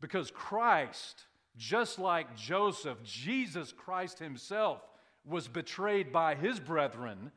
Because 0.00 0.30
Christ, 0.30 1.26
just 1.56 1.98
like 1.98 2.36
Joseph, 2.36 3.02
Jesus 3.02 3.72
Christ 3.72 4.18
himself, 4.18 4.80
was 5.24 5.48
betrayed 5.48 6.12
by 6.12 6.34
his 6.34 6.60
brethren, 6.60 7.30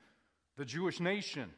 the 0.58 0.66
Jewish 0.66 1.00
nation. 1.00 1.50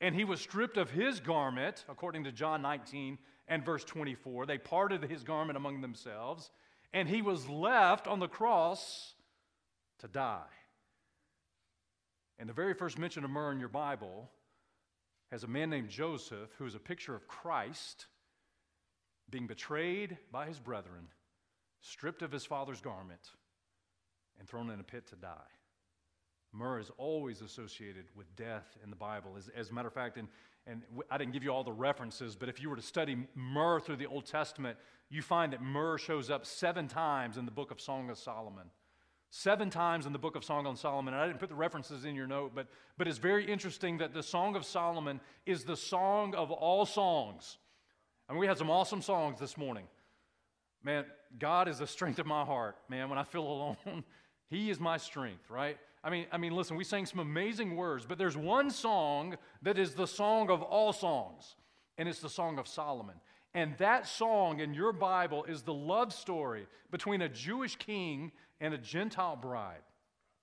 And 0.00 0.14
he 0.14 0.24
was 0.24 0.40
stripped 0.40 0.76
of 0.76 0.90
his 0.90 1.20
garment, 1.20 1.84
according 1.88 2.24
to 2.24 2.32
John 2.32 2.62
19 2.62 3.18
and 3.48 3.64
verse 3.64 3.84
24. 3.84 4.46
They 4.46 4.58
parted 4.58 5.04
his 5.04 5.22
garment 5.22 5.56
among 5.56 5.80
themselves, 5.80 6.50
and 6.92 7.08
he 7.08 7.22
was 7.22 7.48
left 7.48 8.06
on 8.06 8.20
the 8.20 8.28
cross 8.28 9.14
to 9.98 10.08
die. 10.08 10.44
And 12.38 12.48
the 12.48 12.54
very 12.54 12.74
first 12.74 12.98
mention 12.98 13.24
of 13.24 13.30
myrrh 13.30 13.52
in 13.52 13.60
your 13.60 13.68
Bible 13.68 14.30
has 15.30 15.44
a 15.44 15.48
man 15.48 15.70
named 15.70 15.88
Joseph 15.88 16.50
who 16.58 16.66
is 16.66 16.74
a 16.74 16.80
picture 16.80 17.14
of 17.14 17.26
Christ 17.26 18.06
being 19.28 19.46
betrayed 19.46 20.18
by 20.30 20.46
his 20.46 20.60
brethren, 20.60 21.08
stripped 21.80 22.22
of 22.22 22.30
his 22.30 22.44
father's 22.44 22.80
garment, 22.80 23.30
and 24.38 24.48
thrown 24.48 24.70
in 24.70 24.80
a 24.80 24.84
pit 24.84 25.06
to 25.08 25.16
die. 25.16 25.50
Myrrh 26.56 26.78
is 26.78 26.90
always 26.96 27.42
associated 27.42 28.04
with 28.14 28.34
death 28.36 28.76
in 28.82 28.90
the 28.90 28.96
Bible. 28.96 29.32
As, 29.36 29.50
as 29.54 29.70
a 29.70 29.74
matter 29.74 29.88
of 29.88 29.94
fact, 29.94 30.16
and, 30.16 30.28
and 30.66 30.82
I 31.10 31.18
didn't 31.18 31.32
give 31.32 31.42
you 31.42 31.50
all 31.50 31.64
the 31.64 31.72
references, 31.72 32.34
but 32.34 32.48
if 32.48 32.60
you 32.60 32.70
were 32.70 32.76
to 32.76 32.82
study 32.82 33.26
myrrh 33.34 33.80
through 33.80 33.96
the 33.96 34.06
Old 34.06 34.26
Testament, 34.26 34.78
you 35.10 35.22
find 35.22 35.52
that 35.52 35.62
myrrh 35.62 35.98
shows 35.98 36.30
up 36.30 36.46
seven 36.46 36.88
times 36.88 37.36
in 37.36 37.44
the 37.44 37.50
book 37.50 37.70
of 37.70 37.80
Song 37.80 38.10
of 38.10 38.18
Solomon. 38.18 38.70
Seven 39.30 39.70
times 39.70 40.06
in 40.06 40.12
the 40.12 40.18
book 40.18 40.36
of 40.36 40.44
Song 40.44 40.66
of 40.66 40.78
Solomon. 40.78 41.12
And 41.12 41.22
I 41.22 41.26
didn't 41.26 41.40
put 41.40 41.50
the 41.50 41.54
references 41.54 42.04
in 42.04 42.14
your 42.14 42.26
note, 42.26 42.52
but, 42.54 42.68
but 42.96 43.06
it's 43.06 43.18
very 43.18 43.44
interesting 43.44 43.98
that 43.98 44.14
the 44.14 44.22
Song 44.22 44.56
of 44.56 44.64
Solomon 44.64 45.20
is 45.44 45.64
the 45.64 45.76
song 45.76 46.34
of 46.34 46.50
all 46.50 46.86
songs. 46.86 47.58
I 48.28 48.32
mean, 48.32 48.40
we 48.40 48.46
had 48.46 48.56
some 48.56 48.70
awesome 48.70 49.02
songs 49.02 49.38
this 49.38 49.58
morning. 49.58 49.84
Man, 50.82 51.04
God 51.38 51.68
is 51.68 51.78
the 51.78 51.86
strength 51.86 52.18
of 52.18 52.26
my 52.26 52.44
heart. 52.44 52.76
Man, 52.88 53.10
when 53.10 53.18
I 53.18 53.24
feel 53.24 53.42
alone, 53.42 53.76
He 54.48 54.70
is 54.70 54.78
my 54.78 54.96
strength, 54.96 55.50
right? 55.50 55.76
I 56.06 56.10
mean, 56.10 56.26
I 56.30 56.38
mean, 56.38 56.54
listen, 56.54 56.76
we 56.76 56.84
sang 56.84 57.04
some 57.04 57.18
amazing 57.18 57.74
words, 57.74 58.06
but 58.06 58.16
there's 58.16 58.36
one 58.36 58.70
song 58.70 59.36
that 59.62 59.76
is 59.76 59.94
the 59.94 60.06
song 60.06 60.50
of 60.50 60.62
all 60.62 60.92
songs, 60.92 61.56
and 61.98 62.08
it's 62.08 62.20
the 62.20 62.30
Song 62.30 62.60
of 62.60 62.68
Solomon. 62.68 63.16
And 63.54 63.76
that 63.78 64.06
song 64.06 64.60
in 64.60 64.72
your 64.72 64.92
Bible 64.92 65.42
is 65.44 65.62
the 65.62 65.74
love 65.74 66.12
story 66.12 66.68
between 66.92 67.22
a 67.22 67.28
Jewish 67.28 67.74
king 67.74 68.30
and 68.60 68.72
a 68.72 68.78
Gentile 68.78 69.34
bride. 69.34 69.82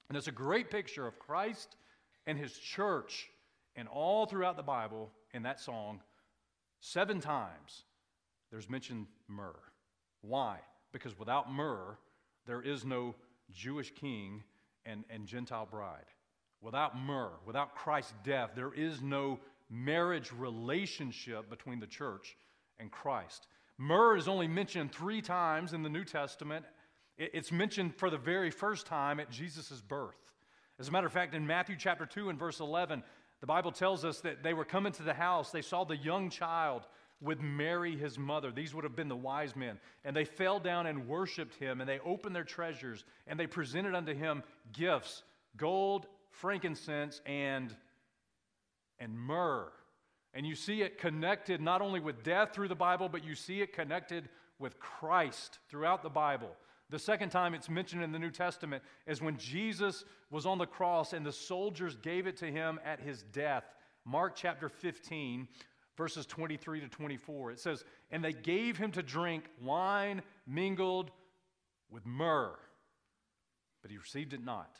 And 0.09 0.17
it's 0.17 0.27
a 0.27 0.33
great 0.33 0.69
picture 0.69 1.07
of 1.07 1.17
Christ 1.17 1.77
and 2.27 2.37
his 2.37 2.57
church. 2.57 3.29
And 3.77 3.87
all 3.87 4.25
throughout 4.25 4.57
the 4.57 4.63
Bible, 4.63 5.11
in 5.33 5.43
that 5.43 5.61
song, 5.61 6.01
seven 6.81 7.21
times, 7.21 7.85
there's 8.51 8.69
mentioned 8.69 9.07
myrrh. 9.29 9.55
Why? 10.19 10.57
Because 10.91 11.17
without 11.17 11.53
myrrh, 11.53 11.97
there 12.45 12.61
is 12.61 12.83
no 12.83 13.15
Jewish 13.49 13.91
king 13.91 14.43
and, 14.85 15.03
and 15.09 15.25
Gentile 15.25 15.67
bride. 15.69 16.05
Without 16.61 16.97
myrrh, 16.97 17.33
without 17.45 17.75
Christ's 17.75 18.13
death, 18.23 18.51
there 18.55 18.73
is 18.73 19.01
no 19.01 19.39
marriage 19.69 20.31
relationship 20.31 21.49
between 21.49 21.79
the 21.79 21.87
church 21.87 22.37
and 22.79 22.91
Christ. 22.91 23.47
Myrrh 23.77 24.15
is 24.15 24.27
only 24.27 24.47
mentioned 24.47 24.91
three 24.91 25.21
times 25.21 25.73
in 25.73 25.83
the 25.83 25.89
New 25.89 26.05
Testament. 26.05 26.65
It's 27.17 27.51
mentioned 27.51 27.95
for 27.95 28.09
the 28.09 28.17
very 28.17 28.51
first 28.51 28.85
time 28.85 29.19
at 29.19 29.29
Jesus' 29.29 29.81
birth. 29.81 30.15
As 30.79 30.87
a 30.87 30.91
matter 30.91 31.07
of 31.07 31.13
fact, 31.13 31.35
in 31.35 31.45
Matthew 31.45 31.75
chapter 31.77 32.05
2 32.05 32.29
and 32.29 32.39
verse 32.39 32.59
11, 32.59 33.03
the 33.41 33.47
Bible 33.47 33.71
tells 33.71 34.05
us 34.05 34.21
that 34.21 34.41
they 34.41 34.53
were 34.53 34.65
coming 34.65 34.93
to 34.93 35.03
the 35.03 35.13
house, 35.13 35.51
they 35.51 35.61
saw 35.61 35.83
the 35.83 35.97
young 35.97 36.29
child 36.29 36.83
with 37.21 37.41
Mary, 37.41 37.95
his 37.95 38.19
mother. 38.19 38.51
These 38.51 38.73
would 38.73 38.83
have 38.83 38.95
been 38.95 39.07
the 39.07 39.15
wise 39.15 39.55
men. 39.55 39.79
And 40.03 40.15
they 40.15 40.25
fell 40.25 40.59
down 40.59 40.87
and 40.87 41.07
worshiped 41.07 41.55
him, 41.55 41.79
and 41.79 41.89
they 41.89 41.99
opened 41.99 42.35
their 42.35 42.43
treasures, 42.43 43.05
and 43.27 43.39
they 43.39 43.47
presented 43.47 43.95
unto 43.95 44.13
him 44.13 44.43
gifts 44.73 45.23
gold, 45.55 46.07
frankincense, 46.31 47.21
and, 47.25 47.75
and 48.99 49.17
myrrh. 49.17 49.71
And 50.33 50.47
you 50.47 50.55
see 50.55 50.81
it 50.81 50.97
connected 50.97 51.61
not 51.61 51.81
only 51.81 51.99
with 51.99 52.23
death 52.23 52.53
through 52.53 52.69
the 52.69 52.75
Bible, 52.75 53.07
but 53.07 53.23
you 53.23 53.35
see 53.35 53.61
it 53.61 53.71
connected 53.71 54.29
with 54.57 54.79
Christ 54.79 55.59
throughout 55.69 56.01
the 56.01 56.09
Bible. 56.09 56.49
The 56.89 56.99
second 56.99 57.29
time 57.29 57.53
it's 57.53 57.69
mentioned 57.69 58.03
in 58.03 58.11
the 58.11 58.19
New 58.19 58.31
Testament 58.31 58.83
is 59.07 59.21
when 59.21 59.37
Jesus 59.37 60.03
was 60.29 60.45
on 60.45 60.57
the 60.57 60.65
cross 60.65 61.13
and 61.13 61.25
the 61.25 61.31
soldiers 61.31 61.95
gave 61.95 62.27
it 62.27 62.37
to 62.37 62.45
him 62.45 62.79
at 62.83 62.99
his 62.99 63.23
death. 63.23 63.63
Mark 64.05 64.35
chapter 64.35 64.69
15, 64.69 65.47
verses 65.97 66.25
23 66.25 66.81
to 66.81 66.87
24. 66.87 67.51
It 67.51 67.59
says, 67.59 67.83
And 68.11 68.23
they 68.23 68.33
gave 68.33 68.77
him 68.77 68.91
to 68.91 69.03
drink 69.03 69.45
wine 69.61 70.21
mingled 70.47 71.11
with 71.89 72.05
myrrh, 72.05 72.57
but 73.81 73.91
he 73.91 73.97
received 73.97 74.33
it 74.33 74.43
not. 74.43 74.79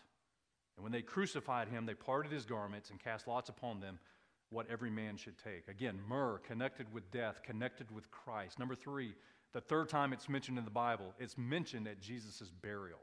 And 0.75 0.84
when 0.84 0.91
they 0.91 1.01
crucified 1.01 1.67
him, 1.67 1.86
they 1.86 1.93
parted 1.93 2.32
his 2.32 2.46
garments 2.46 2.89
and 2.89 3.00
cast 3.00 3.27
lots 3.27 3.50
upon 3.50 3.79
them 3.79 4.00
what 4.50 4.70
every 4.70 4.89
man 4.89 5.17
should 5.17 5.38
take. 5.38 5.67
Again, 5.67 6.00
myrrh 6.08 6.39
connected 6.39 6.91
with 6.93 7.10
death, 7.12 7.41
connected 7.43 7.91
with 7.91 8.10
Christ. 8.12 8.60
Number 8.60 8.75
three, 8.75 9.13
the 9.51 9.62
third 9.62 9.89
time 9.89 10.13
it's 10.13 10.29
mentioned 10.29 10.58
in 10.58 10.65
the 10.65 10.72
Bible, 10.72 11.13
it's 11.20 11.38
mentioned 11.38 11.88
at 11.88 12.01
Jesus' 12.01 12.51
burial. 12.62 13.00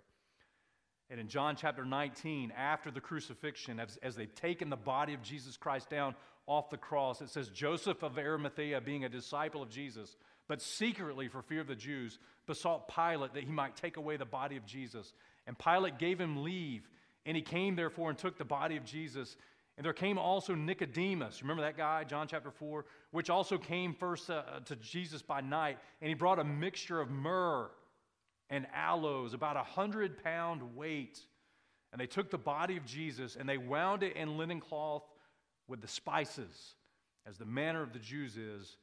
And 1.11 1.19
in 1.19 1.27
John 1.27 1.57
chapter 1.57 1.85
19, 1.85 2.53
after 2.57 2.93
the 2.93 3.01
crucifixion, 3.01 3.81
as, 3.81 3.99
as 4.01 4.15
they've 4.15 4.35
taken 4.35 4.71
the 4.71 4.77
body 4.77 5.13
of 5.13 5.23
Jesus 5.23 5.57
Christ 5.57 5.91
down 5.91 6.15
off 6.47 6.71
the 6.71 6.77
cross, 6.77 7.21
it 7.21 7.31
says 7.31 7.49
Joseph 7.49 8.05
of 8.05 8.17
Arimathea, 8.17 8.81
being 8.81 9.05
a 9.05 9.09
disciple 9.09 9.61
of 9.61 9.71
Jesus, 9.71 10.17
but 10.47 10.63
secretly 10.63 11.27
for 11.27 11.43
fear 11.43 11.61
of 11.61 11.67
the 11.67 11.75
Jews, 11.75 12.21
besought 12.47 12.89
Pilate 12.89 13.35
that 13.35 13.43
he 13.43 13.51
might 13.51 13.77
take 13.77 13.97
away 13.97 14.17
the 14.17 14.25
body 14.25 14.57
of 14.57 14.65
Jesus. 14.67 15.13
And 15.49 15.59
Pilate 15.59 15.99
gave 15.99 16.21
him 16.21 16.45
leave, 16.45 16.89
and 17.27 17.37
he 17.37 17.43
came 17.43 17.75
therefore 17.75 18.11
and 18.11 18.19
took 18.19 18.39
the 18.39 18.45
body 18.45 18.77
of 18.77 18.85
Jesus. 18.85 19.37
And 19.77 19.85
there 19.85 19.93
came 19.93 20.17
also 20.17 20.55
Nicodemus, 20.55 21.43
remember 21.43 21.63
that 21.63 21.77
guy, 21.77 22.05
John 22.05 22.29
chapter 22.29 22.53
4, 22.53 22.85
which 23.11 23.31
also 23.31 23.59
came 23.59 23.95
first 23.95 24.31
uh, 24.31 24.43
to 24.67 24.77
Jesus 24.77 25.23
by 25.23 25.41
night, 25.41 25.79
and 26.01 26.09
he 26.09 26.15
brought 26.15 26.39
a 26.39 26.45
mixture 26.45 27.01
of 27.01 27.11
myrrh 27.11 27.69
and 28.51 28.67
aloes, 28.75 29.33
about 29.33 29.57
a 29.57 29.63
hundred 29.63 30.23
pound 30.23 30.77
weight. 30.77 31.21
And 31.93 32.01
they 32.01 32.07
took 32.07 32.31
the 32.31 32.39
body 32.39 32.77
of 32.77 32.85
Jesus 32.85 33.37
and 33.37 33.49
they 33.49 33.59
wound 33.59 34.03
it 34.03 34.17
in 34.17 34.37
linen 34.37 34.61
cloth 34.61 35.05
with 35.69 35.81
the 35.81 35.89
spices, 35.89 36.75
as 37.27 37.39
the 37.39 37.45
manner 37.45 37.83
of 37.83 37.93
the 37.93 37.99
Jews 37.99 38.37
is 38.37 38.77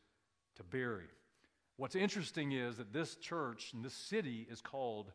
to 0.56 0.64
bury. 0.64 1.08
What's 1.76 1.96
interesting 1.96 2.54
is 2.54 2.78
that 2.78 2.92
this 2.92 3.16
church 3.16 3.72
and 3.74 3.84
this 3.84 3.94
city 3.94 4.48
is 4.50 4.62
called 4.62 5.12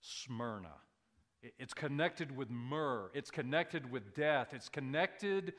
Smyrna. 0.00 0.74
It's 1.58 1.74
connected 1.74 2.36
with 2.36 2.50
myrrh, 2.50 3.10
it's 3.14 3.30
connected 3.30 3.90
with 3.90 4.14
death, 4.14 4.48
it's 4.52 4.68
connected 4.68 5.52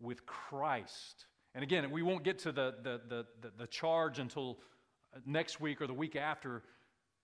with 0.00 0.24
Christ. 0.26 1.26
And 1.54 1.64
again, 1.64 1.90
we 1.90 2.02
won't 2.02 2.22
get 2.22 2.38
to 2.40 2.52
the, 2.52 2.74
the, 2.82 3.00
the, 3.08 3.26
the, 3.58 3.66
charge 3.66 4.20
until 4.20 4.58
next 5.26 5.60
week 5.60 5.82
or 5.82 5.88
the 5.88 5.94
week 5.94 6.14
after 6.14 6.62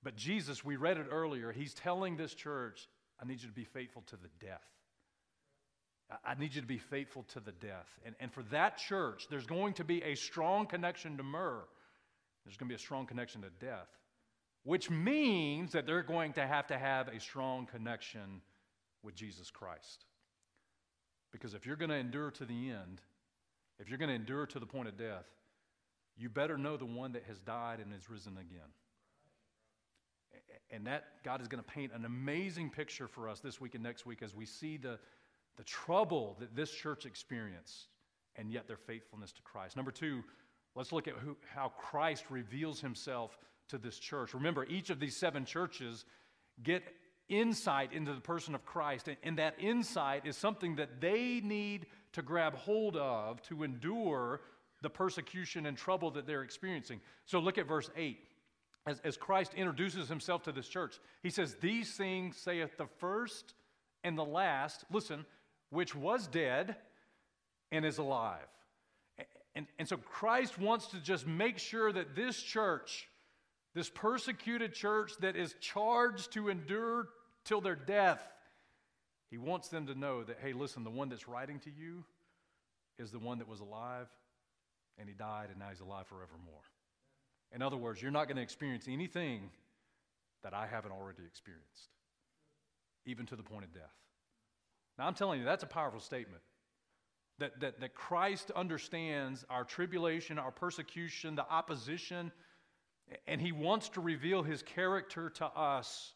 but 0.06 0.14
Jesus, 0.14 0.64
we 0.64 0.76
read 0.76 0.98
it 0.98 1.08
earlier, 1.10 1.50
he's 1.50 1.75
telling 1.75 2.16
this 2.16 2.32
church, 2.32 2.88
I 3.20 3.26
need 3.26 3.42
you 3.42 3.48
to 3.48 3.52
be 3.52 3.64
faithful 3.64 4.04
to 4.06 4.16
the 4.16 4.28
death. 4.38 4.62
I 6.25 6.36
need 6.38 6.54
you 6.54 6.60
to 6.60 6.66
be 6.66 6.78
faithful 6.78 7.25
to 7.32 7.40
the 7.40 7.50
death. 7.50 7.88
And, 8.04 8.14
and 8.20 8.32
for 8.32 8.44
that 8.44 8.78
church, 8.78 9.26
there's 9.28 9.46
going 9.46 9.72
to 9.72 9.84
be 9.84 10.00
a 10.04 10.14
strong 10.14 10.66
connection 10.66 11.16
to 11.16 11.25
myrrh. 11.25 11.64
There's 12.44 12.56
going 12.56 12.68
to 12.68 12.72
be 12.72 12.76
a 12.76 12.78
strong 12.78 13.06
connection 13.06 13.42
to 13.42 13.50
death, 13.58 13.88
which 14.62 14.90
means 14.90 15.72
that 15.72 15.86
they're 15.86 16.04
going 16.04 16.34
to 16.34 16.46
have 16.46 16.68
to 16.68 16.78
have 16.78 17.08
a 17.08 17.18
strong 17.18 17.66
connection 17.66 18.42
with 19.02 19.16
Jesus 19.16 19.50
Christ. 19.50 20.04
Because 21.32 21.52
if 21.52 21.66
you're 21.66 21.75
going 21.75 21.90
to 21.90 21.96
endure 21.96 22.30
to 22.30 22.44
the 22.44 22.70
end, 22.70 23.00
if 23.80 23.88
you're 23.88 23.98
going 23.98 24.10
to 24.10 24.14
endure 24.14 24.46
to 24.46 24.60
the 24.60 24.66
point 24.66 24.86
of 24.86 24.96
death, 24.96 25.26
you 26.16 26.28
better 26.28 26.56
know 26.56 26.76
the 26.76 26.86
one 26.86 27.10
that 27.14 27.25
has 27.25 27.40
died 27.40 27.80
and 27.80 27.92
is 27.92 28.08
risen 28.08 28.34
again. 28.34 28.70
And 30.71 30.87
that 30.87 31.05
God 31.25 31.40
is 31.40 31.49
going 31.49 31.62
to 31.62 31.71
paint 31.71 31.93
an 31.95 32.05
amazing 32.05 32.71
picture 32.71 33.07
for 33.07 33.28
us 33.28 33.40
this 33.40 33.61
week 33.61 33.75
and 33.75 33.83
next 33.83 34.05
week 34.05 34.23
as 34.23 34.35
we 34.35 34.47
see 34.47 34.76
the, 34.76 34.99
the 35.57 35.64
trouble 35.64 36.37
that 36.40 36.55
this 36.55 36.71
church 36.71 37.07
experienced 37.07 37.88
and 38.37 38.50
yet 38.50 38.66
their 38.66 38.76
faithfulness 38.76 39.33
to 39.33 39.43
Christ. 39.43 39.76
Number 39.76 39.90
two, 39.90 40.23
let's 40.75 40.93
look 40.93 41.09
at 41.09 41.14
who, 41.14 41.37
how 41.55 41.69
Christ 41.69 42.25
reveals 42.31 42.81
himself 42.81 43.38
to 43.69 43.78
this 43.78 43.99
church. 43.99 44.35
Remember, 44.35 44.64
each 44.69 44.90
of 44.90 45.00
these 45.00 45.16
seven 45.16 45.45
churches 45.45 46.05
get 46.62 46.83
insight 47.28 47.93
into 47.93 48.14
the 48.14 48.21
person 48.21 48.55
of 48.55 48.64
Christ, 48.64 49.09
and, 49.09 49.16
and 49.23 49.38
that 49.38 49.55
insight 49.59 50.26
is 50.26 50.37
something 50.37 50.76
that 50.76 51.00
they 51.00 51.40
need 51.43 51.87
to 52.12 52.23
grab 52.23 52.55
hold 52.55 52.97
of 52.97 53.43
to 53.43 53.62
endure 53.62 54.40
the 54.83 54.90
persecution 54.90 55.66
and 55.66 55.76
trouble 55.76 56.11
that 56.12 56.26
they're 56.26 56.43
experiencing. 56.43 57.00
So 57.25 57.40
look 57.40 57.59
at 57.59 57.66
verse 57.66 57.90
8 57.97 58.19
as, 58.87 59.00
as 59.05 59.16
Christ 59.16 59.55
introduces 59.55 60.09
himself 60.09 60.43
to 60.45 60.52
this 60.52 60.69
church, 60.69 60.99
he 61.23 61.31
says, 61.31 61.57
These 61.61 61.95
things 61.95 62.37
saith 62.37 62.76
the 62.78 62.87
first 62.99 63.55
and 64.05 64.16
the 64.16 64.25
last, 64.25 64.85
listen, 64.90 65.26
which 65.71 65.95
was 65.95 66.26
dead 66.26 66.76
and 67.73 67.85
is 67.85 67.99
alive. 67.99 68.47
And, 69.55 69.66
and 69.78 69.88
so 69.88 69.97
Christ 69.97 70.59
wants 70.59 70.88
to 70.88 71.00
just 71.00 71.26
make 71.26 71.59
sure 71.59 71.90
that 71.90 72.14
this 72.14 72.40
church, 72.40 73.09
this 73.75 73.88
persecuted 73.88 74.75
church 74.75 75.12
that 75.21 75.35
is 75.35 75.55
charged 75.61 76.33
to 76.33 76.50
endure 76.50 77.09
till 77.45 77.61
their 77.61 77.75
death, 77.75 78.21
he 79.31 79.38
wants 79.38 79.69
them 79.69 79.87
to 79.87 79.95
know 79.95 80.23
that, 80.23 80.38
hey, 80.43 80.52
listen, 80.52 80.85
the 80.85 80.90
one 80.90 81.09
that's 81.09 81.26
writing 81.26 81.59
to 81.61 81.71
you 81.71 82.05
is 82.99 83.11
the 83.11 83.19
one 83.19 83.38
that 83.38 83.49
was 83.49 83.61
alive 83.61 84.07
and 84.99 85.09
he 85.09 85.14
died 85.14 85.49
and 85.50 85.59
now 85.59 85.69
he's 85.71 85.81
alive 85.81 86.07
forevermore. 86.07 86.62
In 87.54 87.62
other 87.62 87.76
words, 87.76 88.02
you're 88.02 88.10
not 88.10 88.26
going 88.26 88.36
to 88.36 88.42
experience 88.42 88.86
anything 88.88 89.50
that 90.42 90.54
I 90.54 90.66
haven't 90.66 90.92
already 90.92 91.22
experienced, 91.26 91.88
even 93.04 93.26
to 93.26 93.36
the 93.36 93.42
point 93.42 93.64
of 93.64 93.72
death. 93.72 93.94
Now, 94.98 95.06
I'm 95.06 95.14
telling 95.14 95.40
you, 95.40 95.44
that's 95.44 95.62
a 95.62 95.68
powerful 95.68 96.00
statement. 96.00 96.42
That, 97.38 97.60
that, 97.60 97.80
that 97.80 97.94
Christ 97.94 98.50
understands 98.56 99.44
our 99.50 99.64
tribulation, 99.64 100.38
our 100.38 100.50
persecution, 100.50 101.34
the 101.34 101.48
opposition, 101.48 102.32
and 103.26 103.40
He 103.40 103.52
wants 103.52 103.90
to 103.90 104.00
reveal 104.00 104.42
His 104.42 104.62
character 104.62 105.30
to 105.30 105.46
us 105.46 106.14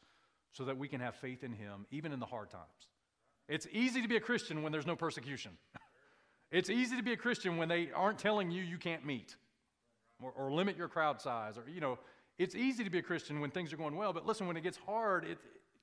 so 0.52 0.64
that 0.64 0.78
we 0.78 0.88
can 0.88 1.00
have 1.00 1.14
faith 1.16 1.44
in 1.44 1.52
Him, 1.52 1.86
even 1.90 2.12
in 2.12 2.20
the 2.20 2.26
hard 2.26 2.50
times. 2.50 2.64
It's 3.48 3.66
easy 3.72 4.00
to 4.00 4.08
be 4.08 4.16
a 4.16 4.20
Christian 4.20 4.62
when 4.62 4.72
there's 4.72 4.86
no 4.86 4.96
persecution. 4.96 5.52
it's 6.50 6.70
easy 6.70 6.96
to 6.96 7.02
be 7.02 7.12
a 7.12 7.16
Christian 7.16 7.56
when 7.56 7.68
they 7.68 7.90
aren't 7.94 8.18
telling 8.18 8.50
you 8.50 8.62
you 8.62 8.78
can't 8.78 9.04
meet 9.04 9.36
or, 10.22 10.32
or, 10.36 10.52
limit 10.52 10.76
your 10.76 10.88
crowd 10.88 11.20
size. 11.20 11.56
Or, 11.56 11.64
you 11.68 11.80
know, 11.80 11.98
it's 12.38 12.54
easy 12.54 12.84
to 12.84 12.90
be 12.90 12.98
a 12.98 13.02
Christian 13.02 13.40
when 13.40 13.50
things 13.50 13.72
are 13.72 13.76
going 13.76 13.96
well, 13.96 14.12
but 14.12 14.26
listen, 14.26 14.46
when 14.46 14.56
it 14.56 14.62
gets 14.62 14.78
hard, 14.86 15.24
it, 15.24 15.38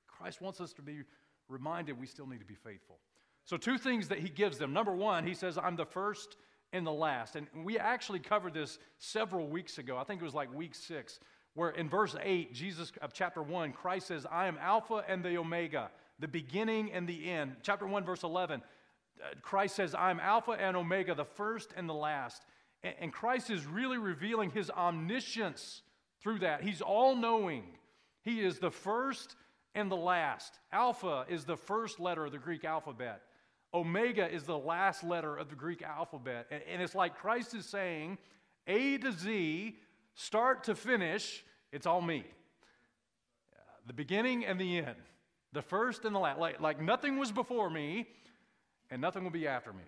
Christ 0.06 0.40
wants 0.40 0.60
us 0.60 0.72
to 0.74 0.82
be 0.82 1.02
reminded 1.48 1.98
we 1.98 2.06
still 2.06 2.26
need 2.26 2.40
to 2.40 2.46
be 2.46 2.54
faithful. 2.54 2.98
So, 3.44 3.56
two 3.56 3.78
things 3.78 4.08
that 4.08 4.18
he 4.18 4.28
gives 4.28 4.58
them. 4.58 4.72
Number 4.72 4.94
one, 4.94 5.26
he 5.26 5.34
says, 5.34 5.56
I'm 5.56 5.76
the 5.76 5.86
first 5.86 6.36
and 6.72 6.86
the 6.86 6.92
last. 6.92 7.36
And 7.36 7.46
we 7.64 7.78
actually 7.78 8.18
covered 8.18 8.54
this 8.54 8.78
several 8.98 9.48
weeks 9.48 9.78
ago. 9.78 9.96
I 9.96 10.04
think 10.04 10.20
it 10.20 10.24
was 10.24 10.34
like 10.34 10.52
week 10.52 10.74
six, 10.74 11.18
where 11.54 11.70
in 11.70 11.88
verse 11.88 12.14
8, 12.20 12.52
Jesus 12.52 12.92
of 13.00 13.12
chapter 13.12 13.42
1, 13.42 13.72
Christ 13.72 14.08
says, 14.08 14.26
I 14.30 14.46
am 14.46 14.58
Alpha 14.60 15.04
and 15.08 15.24
the 15.24 15.38
Omega, 15.38 15.90
the 16.18 16.28
beginning 16.28 16.92
and 16.92 17.08
the 17.08 17.30
end. 17.30 17.56
Chapter 17.62 17.86
1, 17.86 18.04
verse 18.04 18.22
11, 18.22 18.60
uh, 19.20 19.34
Christ 19.42 19.76
says, 19.76 19.94
I 19.94 20.10
am 20.10 20.20
Alpha 20.20 20.52
and 20.52 20.76
Omega, 20.76 21.14
the 21.14 21.24
first 21.24 21.72
and 21.76 21.88
the 21.88 21.94
last. 21.94 22.42
And 22.82 23.12
Christ 23.12 23.50
is 23.50 23.66
really 23.66 23.98
revealing 23.98 24.50
his 24.50 24.70
omniscience 24.70 25.82
through 26.22 26.40
that. 26.40 26.62
He's 26.62 26.80
all 26.80 27.16
knowing. 27.16 27.64
He 28.22 28.40
is 28.40 28.58
the 28.58 28.70
first 28.70 29.34
and 29.74 29.90
the 29.90 29.96
last. 29.96 30.58
Alpha 30.72 31.24
is 31.28 31.44
the 31.44 31.56
first 31.56 31.98
letter 31.98 32.26
of 32.26 32.32
the 32.32 32.38
Greek 32.38 32.64
alphabet. 32.64 33.22
Omega 33.74 34.32
is 34.32 34.44
the 34.44 34.58
last 34.58 35.04
letter 35.04 35.36
of 35.36 35.50
the 35.50 35.56
Greek 35.56 35.82
alphabet. 35.82 36.46
And 36.50 36.80
it's 36.80 36.94
like 36.94 37.16
Christ 37.16 37.54
is 37.54 37.66
saying, 37.66 38.18
A 38.66 38.96
to 38.98 39.12
Z, 39.12 39.76
start 40.14 40.64
to 40.64 40.74
finish, 40.74 41.44
it's 41.72 41.86
all 41.86 42.00
me. 42.00 42.24
Uh, 43.52 43.60
the 43.86 43.92
beginning 43.92 44.46
and 44.46 44.60
the 44.60 44.78
end, 44.78 44.96
the 45.52 45.62
first 45.62 46.04
and 46.04 46.14
the 46.14 46.18
last. 46.18 46.38
Like, 46.38 46.60
like 46.60 46.80
nothing 46.80 47.18
was 47.18 47.30
before 47.30 47.68
me, 47.68 48.06
and 48.90 49.02
nothing 49.02 49.22
will 49.22 49.30
be 49.30 49.46
after 49.46 49.72
me. 49.72 49.84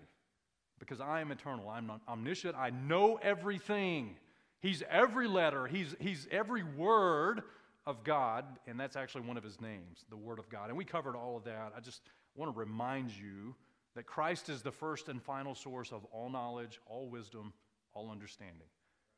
Because 0.81 0.99
I 0.99 1.21
am 1.21 1.31
eternal. 1.31 1.69
I'm 1.69 1.91
omniscient. 2.09 2.55
I 2.57 2.71
know 2.71 3.19
everything. 3.21 4.15
He's 4.61 4.83
every 4.89 5.27
letter, 5.27 5.67
he's, 5.67 5.95
he's 5.99 6.27
every 6.31 6.63
word 6.63 7.43
of 7.85 8.03
God, 8.03 8.45
and 8.67 8.79
that's 8.79 8.95
actually 8.95 9.21
one 9.21 9.37
of 9.37 9.43
his 9.43 9.59
names, 9.59 10.05
the 10.09 10.17
Word 10.17 10.37
of 10.37 10.49
God. 10.49 10.69
And 10.69 10.77
we 10.77 10.85
covered 10.85 11.15
all 11.15 11.35
of 11.35 11.43
that. 11.45 11.73
I 11.75 11.79
just 11.79 12.01
want 12.35 12.53
to 12.53 12.59
remind 12.59 13.11
you 13.11 13.55
that 13.95 14.05
Christ 14.05 14.49
is 14.49 14.61
the 14.61 14.71
first 14.71 15.09
and 15.09 15.21
final 15.21 15.55
source 15.55 15.91
of 15.91 16.05
all 16.11 16.29
knowledge, 16.29 16.79
all 16.85 17.09
wisdom, 17.09 17.53
all 17.93 18.11
understanding. 18.11 18.67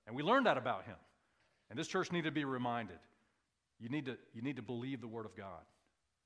And 0.08 0.15
we 0.15 0.24
learned 0.24 0.46
that 0.46 0.58
about 0.58 0.86
him. 0.86 0.96
And 1.70 1.77
this 1.77 1.88
church 1.88 2.12
needed 2.12 2.29
to 2.29 2.32
be 2.32 2.46
reminded. 2.46 3.00
You 3.79 3.89
need 3.89 4.05
to, 4.05 4.17
you 4.34 4.41
need 4.41 4.55
to 4.55 4.62
believe 4.62 5.01
the 5.01 5.08
Word 5.08 5.25
of 5.25 5.36
God 5.36 5.62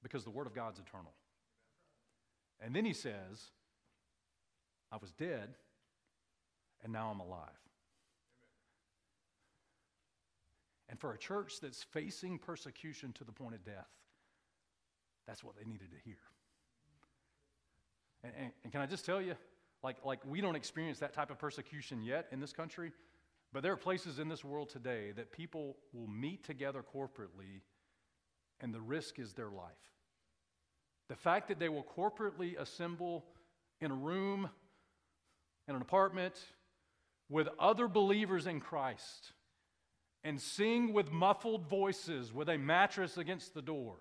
because 0.03 0.23
the 0.23 0.29
Word 0.29 0.45
of 0.45 0.53
God's 0.53 0.79
eternal. 0.79 1.11
And 2.59 2.75
then 2.75 2.85
he 2.85 2.93
says, 2.93 3.51
I 4.91 4.97
was 4.97 5.11
dead, 5.11 5.55
and 6.83 6.93
now 6.93 7.09
I'm 7.11 7.19
alive. 7.19 7.49
And 10.89 10.99
for 10.99 11.13
a 11.13 11.17
church 11.17 11.59
that's 11.61 11.83
facing 11.83 12.39
persecution 12.39 13.11
to 13.13 13.23
the 13.23 13.31
point 13.31 13.55
of 13.55 13.63
death, 13.65 13.89
that's 15.27 15.43
what 15.43 15.55
they 15.57 15.65
needed 15.65 15.91
to 15.91 15.97
hear. 16.05 16.15
And, 18.23 18.33
and, 18.39 18.51
and, 18.63 18.71
can 18.71 18.81
I 18.81 18.85
just 18.85 19.05
tell 19.05 19.21
you, 19.21 19.35
like, 19.83 19.97
like 20.05 20.19
we 20.25 20.41
don't 20.41 20.55
experience 20.55 20.99
that 20.99 21.13
type 21.13 21.29
of 21.29 21.37
persecution 21.37 22.01
yet 22.01 22.27
in 22.31 22.39
this 22.39 22.53
country, 22.53 22.91
but 23.53 23.63
there 23.63 23.71
are 23.71 23.77
places 23.77 24.19
in 24.19 24.29
this 24.29 24.43
world 24.43 24.69
today 24.69 25.11
that 25.11 25.31
people 25.31 25.77
will 25.93 26.07
meet 26.07 26.43
together 26.43 26.83
corporately, 26.95 27.61
and 28.61 28.73
the 28.73 28.81
risk 28.81 29.19
is 29.19 29.33
their 29.33 29.49
life. 29.49 29.67
The 31.09 31.15
fact 31.15 31.47
that 31.49 31.59
they 31.59 31.69
will 31.69 31.85
corporately 31.95 32.57
assemble 32.57 33.25
in 33.79 33.91
a 33.91 33.95
room, 33.95 34.49
in 35.67 35.75
an 35.75 35.81
apartment, 35.81 36.35
with 37.29 37.47
other 37.59 37.87
believers 37.87 38.47
in 38.47 38.59
Christ, 38.59 39.33
and 40.23 40.39
sing 40.39 40.93
with 40.93 41.11
muffled 41.11 41.67
voices 41.69 42.33
with 42.33 42.49
a 42.49 42.57
mattress 42.57 43.17
against 43.17 43.53
the 43.53 43.61
door 43.61 43.95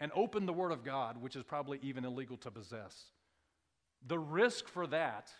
and 0.00 0.10
open 0.14 0.46
the 0.46 0.52
Word 0.52 0.72
of 0.72 0.82
God, 0.82 1.20
which 1.20 1.36
is 1.36 1.44
probably 1.44 1.78
even 1.82 2.04
illegal 2.04 2.36
to 2.38 2.50
possess. 2.50 3.04
The 4.06 4.18
risk 4.18 4.66
for 4.66 4.86
that 4.86 5.30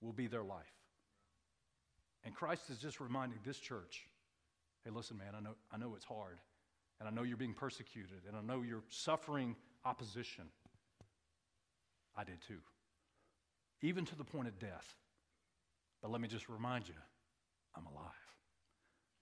will 0.00 0.12
be 0.12 0.26
their 0.26 0.42
life. 0.42 0.66
And 2.24 2.34
Christ 2.34 2.68
is 2.68 2.78
just 2.78 3.00
reminding 3.00 3.38
this 3.44 3.58
church 3.58 4.02
hey, 4.84 4.90
listen, 4.90 5.18
man, 5.18 5.34
I 5.36 5.40
know, 5.40 5.54
I 5.70 5.76
know 5.76 5.92
it's 5.94 6.06
hard, 6.06 6.38
and 6.98 7.08
I 7.08 7.12
know 7.12 7.22
you're 7.22 7.36
being 7.36 7.52
persecuted, 7.52 8.22
and 8.26 8.34
I 8.34 8.40
know 8.40 8.62
you're 8.62 8.82
suffering 8.88 9.54
opposition. 9.84 10.44
I 12.16 12.24
did 12.24 12.40
too, 12.40 12.56
even 13.82 14.04
to 14.04 14.16
the 14.16 14.24
point 14.24 14.48
of 14.48 14.58
death. 14.58 14.94
But 16.02 16.10
let 16.10 16.20
me 16.20 16.28
just 16.28 16.48
remind 16.48 16.88
you 16.88 16.94
I'm 17.76 17.86
alive. 17.86 18.10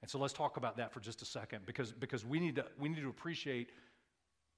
And 0.01 0.11
so 0.11 0.19
let's 0.19 0.33
talk 0.33 0.57
about 0.57 0.77
that 0.77 0.93
for 0.93 1.01
just 1.01 1.23
a 1.23 1.25
second 1.25 1.67
because, 1.67 1.93
because 1.93 2.25
we, 2.25 2.39
need 2.39 2.57
to, 2.57 2.65
we 2.79 2.89
need 2.89 3.01
to 3.01 3.09
appreciate 3.09 3.71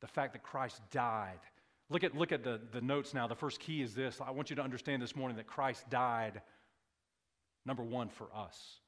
the 0.01 0.07
fact 0.07 0.33
that 0.35 0.43
Christ 0.43 0.81
died. 0.91 1.41
Look 1.89 2.05
at, 2.05 2.15
look 2.15 2.31
at 2.31 2.45
the, 2.45 2.61
the 2.73 2.81
notes 2.81 3.15
now. 3.15 3.27
The 3.27 3.35
first 3.35 3.59
key 3.59 3.83
is 3.83 3.95
this 3.95 4.21
I 4.21 4.31
want 4.31 4.51
you 4.51 4.57
to 4.57 4.63
understand 4.63 5.03
this 5.03 5.17
morning 5.17 5.37
that 5.39 5.47
Christ 5.47 5.89
died, 5.91 6.43
number 7.65 7.83
one, 7.83 8.09
for 8.09 8.29
us. 8.35 8.81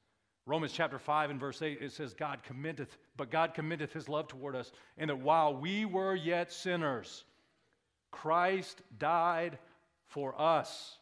Romans 0.45 0.73
chapter 0.73 0.99
5 0.99 1.29
and 1.29 1.39
verse 1.39 1.61
8, 1.61 1.79
it 1.81 1.91
says, 1.93 2.13
God 2.13 2.43
committeth, 2.43 2.97
but 3.15 3.31
God 3.31 3.53
committeth 3.53 3.93
his 3.93 4.09
love 4.09 4.27
toward 4.27 4.55
us, 4.55 4.73
and 4.97 5.09
that 5.09 5.19
while 5.19 5.55
we 5.55 5.85
were 5.85 6.15
yet 6.15 6.51
sinners, 6.51 7.23
Christ 8.11 8.81
died 8.99 9.57
for 10.07 10.39
us. 10.39 10.97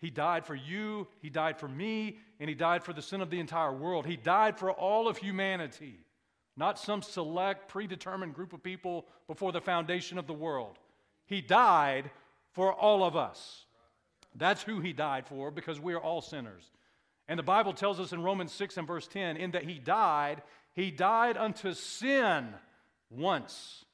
He 0.00 0.10
died 0.10 0.46
for 0.46 0.54
you, 0.54 1.06
He 1.20 1.28
died 1.28 1.58
for 1.58 1.68
me, 1.68 2.18
and 2.38 2.48
He 2.48 2.54
died 2.54 2.82
for 2.82 2.92
the 2.92 3.02
sin 3.02 3.20
of 3.20 3.30
the 3.30 3.38
entire 3.38 3.72
world. 3.72 4.06
He 4.06 4.16
died 4.16 4.58
for 4.58 4.72
all 4.72 5.08
of 5.08 5.18
humanity, 5.18 6.00
not 6.56 6.78
some 6.78 7.02
select, 7.02 7.68
predetermined 7.68 8.34
group 8.34 8.52
of 8.52 8.62
people 8.62 9.06
before 9.26 9.52
the 9.52 9.60
foundation 9.60 10.16
of 10.16 10.26
the 10.26 10.32
world. 10.32 10.78
He 11.26 11.42
died 11.42 12.10
for 12.52 12.72
all 12.72 13.04
of 13.04 13.14
us. 13.14 13.66
That's 14.34 14.62
who 14.62 14.80
He 14.80 14.94
died 14.94 15.26
for 15.26 15.50
because 15.50 15.78
we 15.78 15.92
are 15.92 16.00
all 16.00 16.22
sinners. 16.22 16.70
And 17.28 17.38
the 17.38 17.44
Bible 17.44 17.74
tells 17.74 18.00
us 18.00 18.12
in 18.12 18.22
Romans 18.22 18.52
6 18.52 18.78
and 18.78 18.86
verse 18.86 19.06
10 19.06 19.36
in 19.36 19.50
that 19.50 19.64
He 19.64 19.78
died, 19.78 20.42
He 20.72 20.90
died 20.90 21.36
unto 21.36 21.74
sin 21.74 22.54
once. 23.10 23.84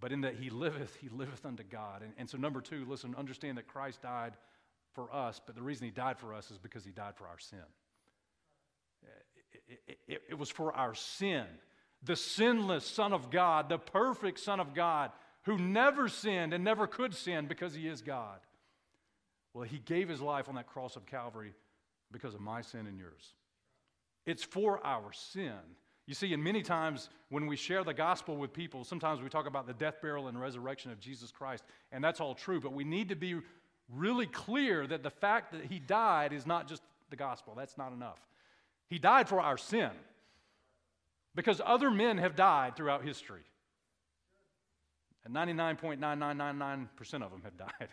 But 0.00 0.12
in 0.12 0.22
that 0.22 0.34
he 0.34 0.50
liveth, 0.50 0.94
he 0.96 1.08
liveth 1.08 1.46
unto 1.46 1.62
God. 1.62 2.02
And, 2.02 2.12
and 2.18 2.28
so, 2.28 2.36
number 2.36 2.60
two, 2.60 2.84
listen, 2.86 3.14
understand 3.16 3.56
that 3.56 3.66
Christ 3.66 4.02
died 4.02 4.34
for 4.94 5.12
us, 5.14 5.40
but 5.44 5.54
the 5.54 5.62
reason 5.62 5.84
he 5.86 5.90
died 5.90 6.18
for 6.18 6.34
us 6.34 6.50
is 6.50 6.58
because 6.58 6.84
he 6.84 6.90
died 6.90 7.16
for 7.16 7.26
our 7.26 7.38
sin. 7.38 7.58
It, 9.68 9.98
it, 10.06 10.22
it, 10.30 10.38
was 10.38 10.50
for 10.50 10.72
our 10.74 10.94
sin. 10.94 11.44
The 12.02 12.16
sinless 12.16 12.84
Son 12.84 13.12
of 13.12 13.30
God, 13.30 13.68
the 13.68 13.78
perfect 13.78 14.40
Son 14.40 14.60
of 14.60 14.74
God, 14.74 15.10
who 15.42 15.58
never 15.58 16.08
sinned 16.08 16.52
and 16.52 16.62
never 16.62 16.86
could 16.86 17.14
sin 17.14 17.46
because 17.46 17.74
he 17.74 17.88
is 17.88 18.02
God. 18.02 18.40
Well, 19.54 19.64
he 19.64 19.78
gave 19.78 20.08
his 20.08 20.20
life 20.20 20.48
on 20.48 20.56
that 20.56 20.66
cross 20.66 20.96
of 20.96 21.06
Calvary 21.06 21.54
because 22.12 22.34
of 22.34 22.40
my 22.40 22.60
sin 22.60 22.86
and 22.86 22.98
yours. 22.98 23.34
It's 24.26 24.44
for 24.44 24.84
our 24.84 25.12
sin. 25.12 25.58
You 26.06 26.14
see, 26.14 26.34
and 26.34 26.44
many 26.44 26.62
times 26.62 27.08
when 27.30 27.46
we 27.46 27.56
share 27.56 27.82
the 27.82 27.94
gospel 27.94 28.36
with 28.36 28.52
people, 28.52 28.84
sometimes 28.84 29.22
we 29.22 29.30
talk 29.30 29.46
about 29.46 29.66
the 29.66 29.72
death, 29.72 30.02
burial, 30.02 30.28
and 30.28 30.38
resurrection 30.38 30.90
of 30.90 31.00
Jesus 31.00 31.30
Christ, 31.30 31.64
and 31.92 32.04
that's 32.04 32.20
all 32.20 32.34
true, 32.34 32.60
but 32.60 32.74
we 32.74 32.84
need 32.84 33.08
to 33.08 33.16
be 33.16 33.36
really 33.92 34.26
clear 34.26 34.86
that 34.86 35.02
the 35.02 35.10
fact 35.10 35.52
that 35.52 35.66
he 35.66 35.78
died 35.78 36.32
is 36.32 36.46
not 36.46 36.68
just 36.68 36.82
the 37.10 37.16
gospel. 37.16 37.54
That's 37.56 37.76
not 37.76 37.92
enough. 37.92 38.18
He 38.88 38.98
died 38.98 39.28
for 39.28 39.40
our 39.40 39.58
sin 39.58 39.90
because 41.34 41.60
other 41.64 41.90
men 41.90 42.18
have 42.18 42.36
died 42.36 42.76
throughout 42.76 43.04
history. 43.04 43.42
And 45.24 45.34
99.9999% 45.34 46.88
of 47.22 47.30
them 47.30 47.42
have 47.44 47.56
died. 47.58 47.88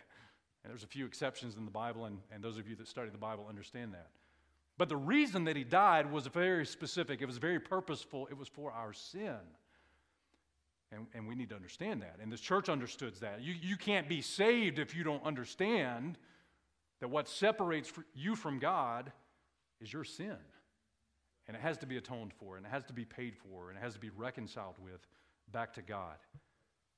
And 0.64 0.70
there's 0.70 0.84
a 0.84 0.88
few 0.88 1.06
exceptions 1.06 1.56
in 1.56 1.64
the 1.64 1.70
Bible, 1.70 2.04
and, 2.04 2.18
and 2.32 2.42
those 2.42 2.58
of 2.58 2.68
you 2.68 2.76
that 2.76 2.86
study 2.86 3.10
the 3.10 3.18
Bible 3.18 3.46
understand 3.48 3.94
that. 3.94 4.08
But 4.78 4.88
the 4.88 4.96
reason 4.96 5.44
that 5.44 5.56
he 5.56 5.64
died 5.64 6.10
was 6.10 6.26
very 6.26 6.64
specific, 6.64 7.20
it 7.20 7.26
was 7.26 7.38
very 7.38 7.58
purposeful, 7.58 8.26
it 8.28 8.36
was 8.36 8.48
for 8.48 8.72
our 8.72 8.92
sin. 8.92 9.38
And, 10.92 11.06
and 11.14 11.26
we 11.26 11.34
need 11.34 11.48
to 11.48 11.56
understand 11.56 12.02
that. 12.02 12.16
And 12.22 12.30
the 12.30 12.36
church 12.36 12.68
understood 12.68 13.14
that. 13.20 13.40
You, 13.40 13.54
you 13.60 13.76
can't 13.76 14.08
be 14.08 14.20
saved 14.20 14.78
if 14.78 14.94
you 14.94 15.04
don't 15.04 15.24
understand 15.24 16.18
that 17.00 17.08
what 17.08 17.28
separates 17.28 17.90
you 18.14 18.36
from 18.36 18.58
God 18.58 19.10
is 19.80 19.92
your 19.92 20.04
sin. 20.04 20.36
And 21.48 21.56
it 21.56 21.60
has 21.60 21.78
to 21.78 21.86
be 21.86 21.96
atoned 21.96 22.32
for, 22.34 22.56
and 22.56 22.64
it 22.64 22.68
has 22.68 22.84
to 22.84 22.92
be 22.92 23.04
paid 23.04 23.36
for, 23.36 23.70
and 23.70 23.78
it 23.78 23.82
has 23.82 23.94
to 23.94 24.00
be 24.00 24.10
reconciled 24.10 24.76
with 24.82 25.00
back 25.50 25.72
to 25.74 25.82
God. 25.82 26.16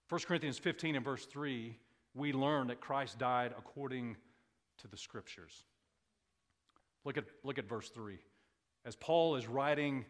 1 0.09 0.20
Corinthians 0.26 0.59
15 0.59 0.96
and 0.96 1.04
verse 1.04 1.24
3, 1.24 1.78
we 2.14 2.33
learn 2.33 2.66
that 2.66 2.80
Christ 2.80 3.18
died 3.18 3.54
according 3.57 4.16
to 4.78 4.88
the 4.88 4.96
scriptures. 4.96 5.64
Look 7.04 7.16
at, 7.16 7.24
look 7.42 7.59
at 7.59 7.68
verse 7.68 7.88
3. 7.90 8.18
As 8.85 8.96
Paul 8.96 9.37
is 9.37 9.46
writing 9.46 10.04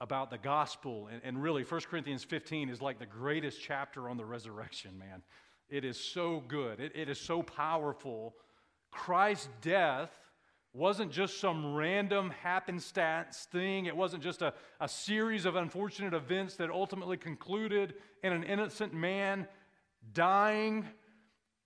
about 0.00 0.30
the 0.30 0.38
gospel. 0.38 1.08
And, 1.12 1.20
and 1.24 1.42
really, 1.42 1.62
1 1.62 1.80
Corinthians 1.90 2.24
15 2.24 2.68
is 2.68 2.80
like 2.80 2.98
the 2.98 3.06
greatest 3.06 3.60
chapter 3.60 4.08
on 4.08 4.16
the 4.16 4.24
resurrection, 4.24 4.98
man. 4.98 5.22
It 5.68 5.84
is 5.84 5.98
so 5.98 6.42
good, 6.48 6.80
it, 6.80 6.92
it 6.94 7.08
is 7.08 7.20
so 7.20 7.42
powerful. 7.42 8.34
Christ's 8.90 9.48
death 9.60 10.10
wasn't 10.72 11.10
just 11.10 11.40
some 11.40 11.74
random 11.74 12.30
happenstance 12.30 13.48
thing. 13.50 13.86
It 13.86 13.96
wasn't 13.96 14.22
just 14.22 14.42
a, 14.42 14.54
a 14.80 14.88
series 14.88 15.44
of 15.44 15.56
unfortunate 15.56 16.14
events 16.14 16.54
that 16.56 16.70
ultimately 16.70 17.16
concluded 17.16 17.94
in 18.22 18.32
an 18.32 18.44
innocent 18.44 18.94
man 18.94 19.48
dying. 20.12 20.86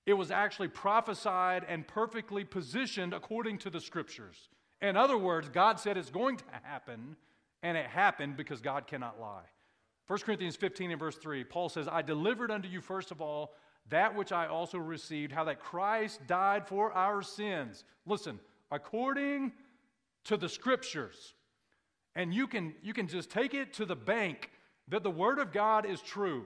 It 0.06 0.14
was 0.14 0.30
actually 0.30 0.68
prophesied 0.68 1.64
and 1.68 1.86
perfectly 1.86 2.44
positioned 2.44 3.12
according 3.12 3.58
to 3.58 3.70
the 3.70 3.80
scriptures. 3.80 4.48
In 4.80 4.96
other 4.96 5.16
words, 5.16 5.48
God 5.48 5.78
said 5.80 5.96
it's 5.96 6.10
going 6.10 6.36
to 6.38 6.44
happen, 6.62 7.16
and 7.64 7.78
it 7.78 7.86
happened 7.86 8.36
because 8.36 8.60
God 8.60 8.86
cannot 8.86 9.18
lie. 9.18 9.46
1 10.06 10.18
Corinthians 10.20 10.54
15 10.54 10.90
and 10.90 11.00
verse 11.00 11.16
3, 11.16 11.44
Paul 11.44 11.70
says, 11.70 11.88
I 11.88 12.02
delivered 12.02 12.50
unto 12.50 12.68
you 12.68 12.82
first 12.82 13.10
of 13.10 13.22
all 13.22 13.54
that 13.88 14.14
which 14.14 14.32
I 14.32 14.46
also 14.46 14.78
received, 14.78 15.32
how 15.32 15.44
that 15.44 15.60
Christ 15.60 16.20
died 16.26 16.68
for 16.68 16.92
our 16.92 17.22
sins. 17.22 17.84
Listen, 18.06 18.38
according 18.70 19.52
to 20.24 20.36
the 20.36 20.48
scriptures. 20.48 21.34
And 22.14 22.32
you 22.32 22.46
can, 22.46 22.74
you 22.82 22.92
can 22.92 23.08
just 23.08 23.30
take 23.30 23.54
it 23.54 23.72
to 23.74 23.86
the 23.86 23.96
bank 23.96 24.50
that 24.88 25.02
the 25.02 25.10
Word 25.10 25.38
of 25.38 25.50
God 25.50 25.86
is 25.86 26.02
true. 26.02 26.44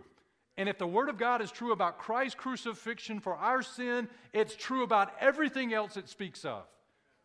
And 0.57 0.69
if 0.69 0.79
the 0.79 0.87
Word 0.87 1.09
of 1.09 1.19
God 1.19 1.43
is 1.43 1.51
true 1.51 1.73
about 1.73 1.99
Christ's 1.99 2.37
crucifixion 2.37 3.19
for 3.19 3.35
our 3.35 3.63
sin, 3.63 4.09
it's 4.33 4.55
true 4.55 4.85
about 4.85 5.13
everything 5.21 5.75
else 5.75 5.97
it 5.97 6.09
speaks 6.09 6.45
of. 6.45 6.63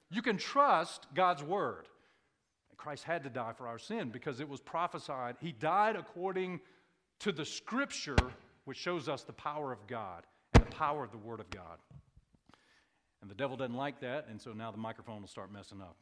You 0.10 0.24
can 0.24 0.38
trust 0.38 1.08
God's 1.14 1.44
Word. 1.44 1.88
Christ 2.78 3.04
had 3.04 3.24
to 3.24 3.30
die 3.30 3.54
for 3.54 3.68
our 3.68 3.80
sin 3.80 4.10
because 4.10 4.40
it 4.40 4.50
was 4.50 4.62
prophesied. 4.62 5.36
He 5.40 5.52
died 5.52 5.96
according 5.96 6.60
to 7.20 7.32
the 7.32 7.46
scripture, 7.46 8.18
which 8.66 8.78
shows 8.78 9.08
us 9.08 9.24
the 9.24 9.34
power 9.34 9.72
of 9.72 9.88
God 9.88 10.24
and 10.54 10.64
the 10.66 10.72
power 10.72 11.04
of 11.04 11.12
the 11.12 11.18
Word 11.18 11.40
of 11.40 11.50
God. 11.50 11.78
And 13.22 13.30
the 13.30 13.36
devil 13.36 13.56
doesn't 13.56 13.76
like 13.76 14.02
that, 14.02 14.28
and 14.30 14.42
so 14.42 14.52
now 14.52 14.72
the 14.72 14.78
microphone 14.78 15.22
will 15.22 15.30
start 15.30 15.52
messing 15.52 15.82
up. 15.82 15.96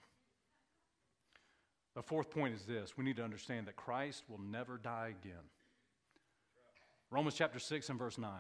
The 1.95 2.01
fourth 2.01 2.31
point 2.31 2.55
is 2.55 2.63
this 2.63 2.97
we 2.97 3.03
need 3.03 3.17
to 3.17 3.23
understand 3.23 3.67
that 3.67 3.75
Christ 3.75 4.23
will 4.27 4.39
never 4.39 4.77
die 4.77 5.13
again. 5.19 5.43
Romans 7.11 7.35
chapter 7.35 7.59
6 7.59 7.89
and 7.89 7.99
verse 7.99 8.17
9. 8.17 8.31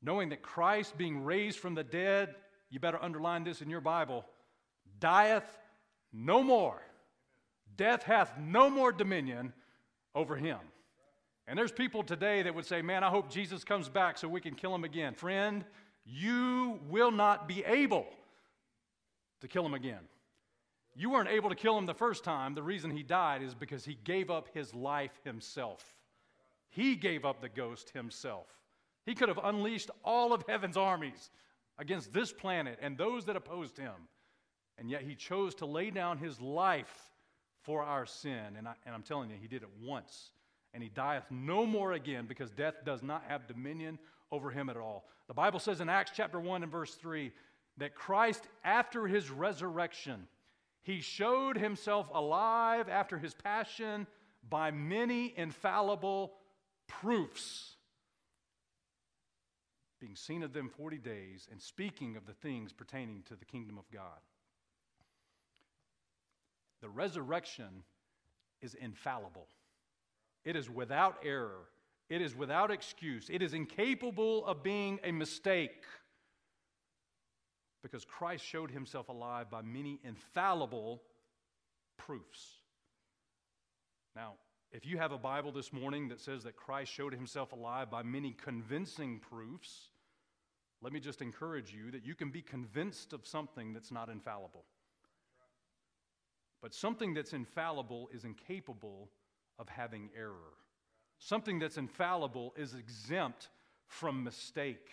Knowing 0.00 0.28
that 0.28 0.42
Christ, 0.42 0.96
being 0.96 1.24
raised 1.24 1.58
from 1.58 1.74
the 1.74 1.82
dead, 1.82 2.34
you 2.70 2.78
better 2.78 3.02
underline 3.02 3.44
this 3.44 3.60
in 3.60 3.68
your 3.68 3.80
Bible, 3.80 4.24
dieth 5.00 5.58
no 6.12 6.42
more. 6.42 6.80
Death 7.76 8.02
hath 8.02 8.38
no 8.38 8.70
more 8.70 8.92
dominion 8.92 9.52
over 10.14 10.36
him. 10.36 10.58
And 11.46 11.58
there's 11.58 11.72
people 11.72 12.02
today 12.02 12.42
that 12.42 12.54
would 12.54 12.66
say, 12.66 12.82
Man, 12.82 13.04
I 13.04 13.10
hope 13.10 13.30
Jesus 13.30 13.64
comes 13.64 13.88
back 13.88 14.16
so 14.16 14.28
we 14.28 14.40
can 14.40 14.54
kill 14.54 14.74
him 14.74 14.84
again. 14.84 15.14
Friend, 15.14 15.64
you 16.04 16.80
will 16.88 17.10
not 17.10 17.48
be 17.48 17.64
able 17.64 18.06
to 19.40 19.48
kill 19.48 19.64
him 19.64 19.74
again. 19.74 20.00
You 20.96 21.10
weren't 21.10 21.28
able 21.28 21.50
to 21.50 21.56
kill 21.56 21.76
him 21.76 21.86
the 21.86 21.94
first 21.94 22.24
time. 22.24 22.54
The 22.54 22.62
reason 22.62 22.90
he 22.90 23.02
died 23.02 23.42
is 23.42 23.54
because 23.54 23.84
he 23.84 23.98
gave 24.04 24.30
up 24.30 24.48
his 24.54 24.74
life 24.74 25.18
himself. 25.24 25.84
He 26.70 26.94
gave 26.94 27.24
up 27.24 27.40
the 27.40 27.48
ghost 27.48 27.90
himself. 27.90 28.46
He 29.04 29.14
could 29.14 29.28
have 29.28 29.40
unleashed 29.42 29.90
all 30.04 30.32
of 30.32 30.44
heaven's 30.48 30.76
armies 30.76 31.30
against 31.78 32.12
this 32.12 32.32
planet 32.32 32.78
and 32.80 32.96
those 32.96 33.24
that 33.26 33.36
opposed 33.36 33.76
him. 33.76 33.92
And 34.78 34.88
yet 34.88 35.02
he 35.02 35.14
chose 35.14 35.54
to 35.56 35.66
lay 35.66 35.90
down 35.90 36.18
his 36.18 36.40
life 36.40 37.10
for 37.64 37.82
our 37.82 38.06
sin. 38.06 38.56
And, 38.56 38.68
I, 38.68 38.74
and 38.86 38.94
I'm 38.94 39.02
telling 39.02 39.30
you, 39.30 39.36
he 39.40 39.48
did 39.48 39.62
it 39.62 39.68
once. 39.82 40.30
And 40.72 40.82
he 40.82 40.88
dieth 40.88 41.24
no 41.30 41.66
more 41.66 41.92
again 41.92 42.26
because 42.26 42.50
death 42.50 42.74
does 42.84 43.02
not 43.02 43.24
have 43.28 43.46
dominion 43.46 43.98
over 44.30 44.50
him 44.50 44.68
at 44.68 44.76
all. 44.76 45.04
The 45.28 45.34
Bible 45.34 45.60
says 45.60 45.80
in 45.80 45.88
Acts 45.88 46.12
chapter 46.14 46.38
1 46.38 46.62
and 46.62 46.70
verse 46.72 46.94
3 46.94 47.32
that 47.78 47.94
Christ, 47.94 48.42
after 48.64 49.06
his 49.06 49.30
resurrection, 49.30 50.26
he 50.82 51.00
showed 51.00 51.56
himself 51.56 52.06
alive 52.12 52.88
after 52.88 53.18
his 53.18 53.34
passion 53.34 54.06
by 54.48 54.70
many 54.70 55.32
infallible 55.36 56.32
proofs, 56.86 57.76
being 60.00 60.16
seen 60.16 60.42
of 60.42 60.52
them 60.52 60.68
40 60.68 60.98
days 60.98 61.48
and 61.50 61.60
speaking 61.60 62.16
of 62.16 62.26
the 62.26 62.34
things 62.34 62.72
pertaining 62.72 63.22
to 63.28 63.36
the 63.36 63.46
kingdom 63.46 63.78
of 63.78 63.90
God. 63.90 64.20
The 66.84 66.90
resurrection 66.90 67.82
is 68.60 68.74
infallible, 68.74 69.48
it 70.44 70.54
is 70.54 70.68
without 70.68 71.16
error, 71.24 71.62
it 72.10 72.20
is 72.20 72.36
without 72.36 72.70
excuse, 72.70 73.30
it 73.30 73.40
is 73.40 73.54
incapable 73.54 74.44
of 74.44 74.62
being 74.62 75.00
a 75.02 75.10
mistake. 75.10 75.82
Because 77.82 78.04
Christ 78.04 78.44
showed 78.44 78.70
himself 78.70 79.08
alive 79.08 79.50
by 79.50 79.62
many 79.62 79.98
infallible 80.04 81.00
proofs. 81.96 82.58
Now, 84.14 84.34
if 84.70 84.84
you 84.84 84.98
have 84.98 85.12
a 85.12 85.18
Bible 85.18 85.52
this 85.52 85.72
morning 85.72 86.08
that 86.10 86.20
says 86.20 86.42
that 86.42 86.54
Christ 86.54 86.92
showed 86.92 87.14
himself 87.14 87.52
alive 87.52 87.90
by 87.90 88.02
many 88.02 88.32
convincing 88.32 89.20
proofs, 89.20 89.88
let 90.82 90.92
me 90.92 91.00
just 91.00 91.22
encourage 91.22 91.72
you 91.72 91.90
that 91.92 92.04
you 92.04 92.14
can 92.14 92.28
be 92.28 92.42
convinced 92.42 93.14
of 93.14 93.26
something 93.26 93.72
that's 93.72 93.90
not 93.90 94.10
infallible. 94.10 94.66
But 96.64 96.72
something 96.72 97.12
that's 97.12 97.34
infallible 97.34 98.08
is 98.10 98.24
incapable 98.24 99.10
of 99.58 99.68
having 99.68 100.08
error. 100.16 100.54
Something 101.18 101.58
that's 101.58 101.76
infallible 101.76 102.54
is 102.56 102.72
exempt 102.72 103.50
from 103.86 104.24
mistake. 104.24 104.88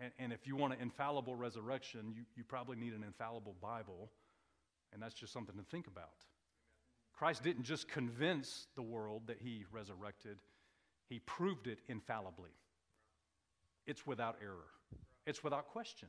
And, 0.00 0.10
and 0.18 0.32
if 0.32 0.48
you 0.48 0.56
want 0.56 0.72
an 0.72 0.80
infallible 0.80 1.36
resurrection, 1.36 2.12
you, 2.12 2.22
you 2.34 2.42
probably 2.42 2.76
need 2.76 2.92
an 2.92 3.04
infallible 3.04 3.54
Bible. 3.62 4.10
And 4.92 5.00
that's 5.00 5.14
just 5.14 5.32
something 5.32 5.54
to 5.54 5.62
think 5.62 5.86
about. 5.86 6.26
Christ 7.12 7.44
didn't 7.44 7.62
just 7.62 7.86
convince 7.86 8.66
the 8.74 8.82
world 8.82 9.28
that 9.28 9.38
he 9.38 9.66
resurrected, 9.70 10.38
he 11.08 11.20
proved 11.20 11.68
it 11.68 11.78
infallibly. 11.86 12.50
It's 13.86 14.04
without 14.04 14.38
error, 14.42 14.72
it's 15.24 15.44
without 15.44 15.68
question. 15.68 16.08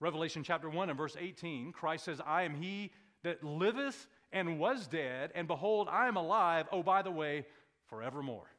Revelation 0.00 0.42
chapter 0.42 0.70
1 0.70 0.88
and 0.88 0.96
verse 0.96 1.14
18, 1.20 1.72
Christ 1.72 2.06
says, 2.06 2.22
I 2.26 2.44
am 2.44 2.54
he 2.54 2.90
that 3.22 3.44
liveth 3.44 4.08
and 4.32 4.58
was 4.58 4.86
dead, 4.86 5.30
and 5.34 5.46
behold, 5.46 5.88
I 5.90 6.08
am 6.08 6.16
alive, 6.16 6.66
oh, 6.72 6.82
by 6.82 7.02
the 7.02 7.10
way, 7.10 7.44
forevermore. 7.88 8.50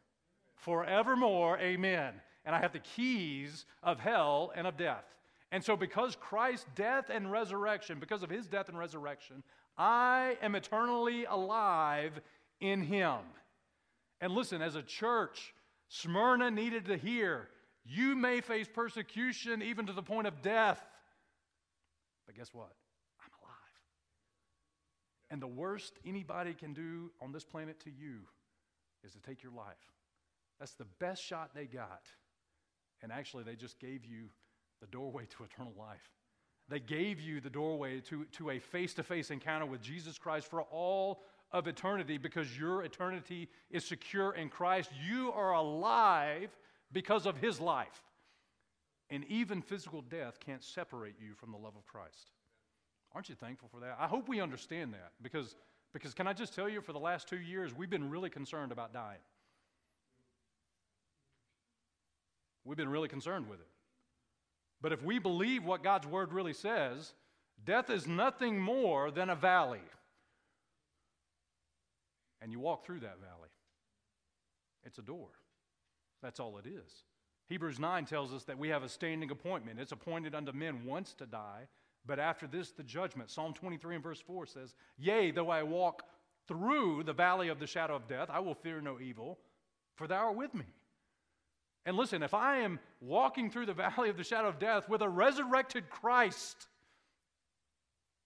Forevermore, 0.55 1.57
amen. 1.59 2.13
And 2.45 2.55
I 2.55 2.59
have 2.59 2.73
the 2.73 2.79
keys 2.79 3.65
of 3.81 3.99
hell 3.99 4.51
and 4.55 4.67
of 4.67 4.77
death. 4.77 5.05
And 5.51 5.63
so, 5.63 5.75
because 5.75 6.15
Christ's 6.15 6.65
death 6.75 7.09
and 7.09 7.31
resurrection, 7.31 7.99
because 7.99 8.23
of 8.23 8.29
his 8.29 8.47
death 8.47 8.69
and 8.69 8.77
resurrection, 8.77 9.43
I 9.77 10.37
am 10.41 10.55
eternally 10.55 11.25
alive 11.25 12.19
in 12.59 12.81
him. 12.81 13.19
And 14.21 14.33
listen, 14.33 14.61
as 14.61 14.75
a 14.75 14.81
church, 14.81 15.53
Smyrna 15.89 16.49
needed 16.49 16.85
to 16.85 16.97
hear 16.97 17.49
you 17.85 18.15
may 18.15 18.41
face 18.41 18.67
persecution 18.73 19.61
even 19.61 19.87
to 19.87 19.93
the 19.93 20.01
point 20.01 20.27
of 20.27 20.41
death. 20.41 20.81
But 22.25 22.35
guess 22.35 22.53
what? 22.53 22.71
And 25.33 25.41
the 25.41 25.47
worst 25.47 25.93
anybody 26.05 26.53
can 26.53 26.73
do 26.73 27.09
on 27.19 27.31
this 27.31 27.43
planet 27.43 27.79
to 27.85 27.89
you 27.89 28.19
is 29.03 29.13
to 29.13 29.19
take 29.19 29.41
your 29.41 29.51
life. 29.51 29.91
That's 30.59 30.75
the 30.75 30.85
best 30.99 31.23
shot 31.23 31.49
they 31.55 31.65
got. 31.65 32.03
And 33.01 33.11
actually, 33.11 33.43
they 33.43 33.55
just 33.55 33.79
gave 33.79 34.05
you 34.05 34.25
the 34.79 34.85
doorway 34.85 35.25
to 35.35 35.43
eternal 35.43 35.73
life. 35.75 36.11
They 36.69 36.79
gave 36.79 37.19
you 37.19 37.41
the 37.41 37.49
doorway 37.49 37.99
to, 38.01 38.25
to 38.33 38.51
a 38.51 38.59
face 38.59 38.93
to 38.93 39.01
face 39.01 39.31
encounter 39.31 39.65
with 39.65 39.81
Jesus 39.81 40.19
Christ 40.19 40.47
for 40.51 40.61
all 40.61 41.23
of 41.51 41.67
eternity 41.67 42.19
because 42.19 42.55
your 42.55 42.83
eternity 42.83 43.49
is 43.71 43.83
secure 43.83 44.35
in 44.35 44.49
Christ. 44.49 44.91
You 45.03 45.31
are 45.31 45.53
alive 45.53 46.55
because 46.91 47.25
of 47.25 47.37
his 47.37 47.59
life. 47.59 48.03
And 49.09 49.25
even 49.25 49.63
physical 49.63 50.03
death 50.03 50.39
can't 50.39 50.63
separate 50.63 51.15
you 51.19 51.33
from 51.33 51.51
the 51.51 51.57
love 51.57 51.73
of 51.75 51.87
Christ. 51.87 52.29
Aren't 53.15 53.29
you 53.29 53.35
thankful 53.35 53.69
for 53.71 53.79
that? 53.81 53.97
I 53.99 54.07
hope 54.07 54.27
we 54.27 54.41
understand 54.41 54.93
that 54.93 55.11
because, 55.21 55.55
because 55.93 56.13
can 56.13 56.27
I 56.27 56.33
just 56.33 56.55
tell 56.55 56.67
you, 56.67 56.81
for 56.81 56.93
the 56.93 56.99
last 56.99 57.27
two 57.27 57.39
years, 57.39 57.75
we've 57.75 57.89
been 57.89 58.09
really 58.09 58.29
concerned 58.29 58.71
about 58.71 58.93
dying. 58.93 59.19
We've 62.65 62.77
been 62.77 62.89
really 62.89 63.09
concerned 63.09 63.47
with 63.49 63.59
it. 63.59 63.67
But 64.81 64.93
if 64.93 65.03
we 65.03 65.19
believe 65.19 65.63
what 65.63 65.83
God's 65.83 66.07
word 66.07 66.33
really 66.33 66.53
says, 66.53 67.13
death 67.65 67.89
is 67.89 68.07
nothing 68.07 68.59
more 68.59 69.11
than 69.11 69.29
a 69.29 69.35
valley. 69.35 69.81
And 72.41 72.51
you 72.51 72.59
walk 72.59 72.85
through 72.85 72.99
that 73.01 73.19
valley, 73.21 73.49
it's 74.83 74.97
a 74.97 75.01
door. 75.01 75.29
That's 76.21 76.39
all 76.39 76.57
it 76.57 76.65
is. 76.65 77.03
Hebrews 77.47 77.79
9 77.79 78.05
tells 78.05 78.33
us 78.33 78.43
that 78.45 78.57
we 78.57 78.69
have 78.69 78.83
a 78.83 78.89
standing 78.89 79.29
appointment. 79.29 79.79
It's 79.79 79.91
appointed 79.91 80.33
unto 80.33 80.51
men 80.51 80.85
once 80.85 81.13
to 81.15 81.25
die, 81.25 81.67
but 82.05 82.19
after 82.19 82.47
this, 82.47 82.71
the 82.71 82.83
judgment. 82.83 83.29
Psalm 83.29 83.53
23 83.53 83.95
and 83.95 84.03
verse 84.03 84.21
4 84.21 84.45
says, 84.45 84.75
Yea, 84.97 85.31
though 85.31 85.49
I 85.49 85.63
walk 85.63 86.03
through 86.47 87.03
the 87.03 87.13
valley 87.13 87.47
of 87.47 87.59
the 87.59 87.67
shadow 87.67 87.95
of 87.95 88.07
death, 88.07 88.29
I 88.29 88.39
will 88.39 88.55
fear 88.55 88.81
no 88.81 88.99
evil, 88.99 89.39
for 89.95 90.07
thou 90.07 90.27
art 90.27 90.35
with 90.35 90.53
me. 90.53 90.65
And 91.85 91.97
listen, 91.97 92.23
if 92.23 92.33
I 92.33 92.59
am 92.59 92.79
walking 93.01 93.49
through 93.49 93.67
the 93.67 93.73
valley 93.73 94.09
of 94.09 94.17
the 94.17 94.23
shadow 94.23 94.47
of 94.49 94.59
death 94.59 94.89
with 94.89 95.01
a 95.01 95.09
resurrected 95.09 95.89
Christ, 95.89 96.67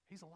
he's 0.09 0.21
alive. 0.21 0.33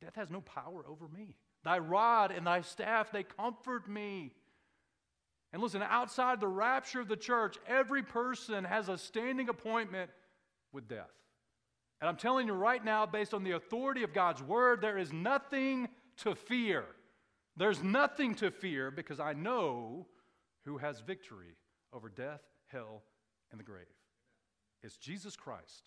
Death 0.00 0.16
has 0.16 0.30
no 0.30 0.40
power 0.40 0.84
over 0.88 1.06
me. 1.08 1.36
Thy 1.64 1.78
rod 1.78 2.32
and 2.32 2.44
thy 2.44 2.62
staff, 2.62 3.12
they 3.12 3.22
comfort 3.22 3.88
me. 3.88 4.32
And 5.52 5.62
listen, 5.62 5.82
outside 5.82 6.40
the 6.40 6.48
rapture 6.48 7.00
of 7.00 7.08
the 7.08 7.16
church, 7.16 7.56
every 7.68 8.02
person 8.02 8.64
has 8.64 8.88
a 8.88 8.98
standing 8.98 9.48
appointment 9.48 10.10
with 10.72 10.88
death. 10.88 11.10
And 12.00 12.08
I'm 12.08 12.16
telling 12.16 12.46
you 12.46 12.52
right 12.52 12.84
now, 12.84 13.06
based 13.06 13.32
on 13.32 13.44
the 13.44 13.52
authority 13.52 14.02
of 14.02 14.12
God's 14.12 14.42
word, 14.42 14.80
there 14.80 14.98
is 14.98 15.12
nothing 15.12 15.88
to 16.18 16.34
fear. 16.34 16.84
There's 17.56 17.82
nothing 17.82 18.34
to 18.36 18.50
fear 18.50 18.90
because 18.90 19.20
I 19.20 19.34
know 19.34 20.06
who 20.64 20.78
has 20.78 21.00
victory 21.00 21.56
over 21.92 22.08
death, 22.08 22.40
hell, 22.66 23.02
and 23.50 23.60
the 23.60 23.64
grave. 23.64 23.84
It's 24.82 24.96
Jesus 24.96 25.36
Christ. 25.36 25.84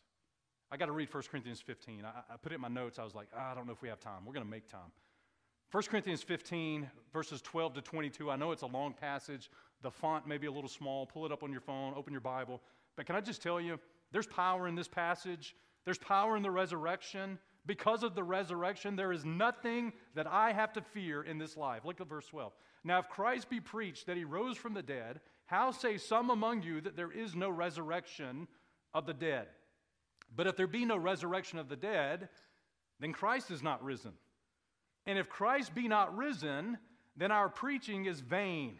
I 0.71 0.77
got 0.77 0.85
to 0.85 0.91
read 0.91 1.13
1 1.13 1.23
Corinthians 1.29 1.61
15. 1.61 2.05
I, 2.05 2.33
I, 2.33 2.37
put 2.37 2.51
it 2.51 2.55
in 2.55 2.61
my 2.61 2.67
notes. 2.67 2.97
I 2.97 3.03
was 3.03 3.13
like, 3.13 3.27
ah, 3.35 3.51
I 3.51 3.55
don't 3.55 3.67
know 3.67 3.73
if 3.73 3.81
we 3.81 3.89
have 3.89 3.99
time. 3.99 4.25
We're 4.25 4.33
going 4.33 4.45
to 4.45 4.49
make 4.49 4.67
time. 4.67 4.91
1 5.71 5.83
Corinthians 5.83 6.23
15, 6.23 6.89
verses 7.11 7.41
12 7.41 7.73
to 7.75 7.81
22. 7.81 8.31
I 8.31 8.35
know 8.35 8.51
it's 8.51 8.61
a 8.61 8.67
long 8.67 8.93
passage. 8.93 9.49
The 9.81 9.91
font 9.91 10.27
may 10.27 10.37
be 10.37 10.47
a 10.47 10.51
little 10.51 10.69
small. 10.69 11.05
Pull 11.05 11.25
it 11.25 11.31
up 11.31 11.43
on 11.43 11.51
your 11.51 11.61
phone, 11.61 11.93
open 11.95 12.13
your 12.13 12.21
Bible. 12.21 12.61
But 12.95 13.05
can 13.05 13.15
I 13.15 13.21
just 13.21 13.41
tell 13.41 13.59
you, 13.59 13.79
there's 14.15 14.25
power 14.25 14.65
in 14.65 14.75
this 14.75 14.87
passage. 14.87 15.57
There's 15.83 15.97
power 15.97 16.37
in 16.37 16.41
the 16.41 16.49
resurrection. 16.49 17.37
Because 17.65 18.01
of 18.01 18.15
the 18.15 18.23
resurrection, 18.23 18.95
there 18.95 19.11
is 19.11 19.25
nothing 19.25 19.91
that 20.13 20.25
I 20.25 20.53
have 20.53 20.71
to 20.73 20.81
fear 20.81 21.21
in 21.21 21.37
this 21.37 21.57
life. 21.57 21.83
Look 21.83 21.99
at 21.99 22.07
verse 22.07 22.25
12. 22.27 22.53
Now, 22.85 22.99
if 22.99 23.09
Christ 23.09 23.49
be 23.49 23.59
preached 23.59 24.05
that 24.05 24.15
he 24.15 24.23
rose 24.23 24.55
from 24.55 24.73
the 24.73 24.81
dead, 24.81 25.19
how 25.47 25.71
say 25.71 25.97
some 25.97 26.29
among 26.29 26.63
you 26.63 26.79
that 26.79 26.95
there 26.95 27.11
is 27.11 27.35
no 27.35 27.49
resurrection 27.49 28.47
of 28.93 29.05
the 29.05 29.13
dead? 29.13 29.47
But 30.33 30.47
if 30.47 30.55
there 30.55 30.65
be 30.65 30.85
no 30.85 30.95
resurrection 30.95 31.59
of 31.59 31.67
the 31.67 31.75
dead, 31.75 32.29
then 33.01 33.11
Christ 33.11 33.51
is 33.51 33.61
not 33.61 33.83
risen. 33.83 34.13
And 35.05 35.19
if 35.19 35.27
Christ 35.27 35.75
be 35.75 35.89
not 35.89 36.15
risen, 36.15 36.77
then 37.17 37.31
our 37.31 37.49
preaching 37.49 38.05
is 38.05 38.21
vain. 38.21 38.79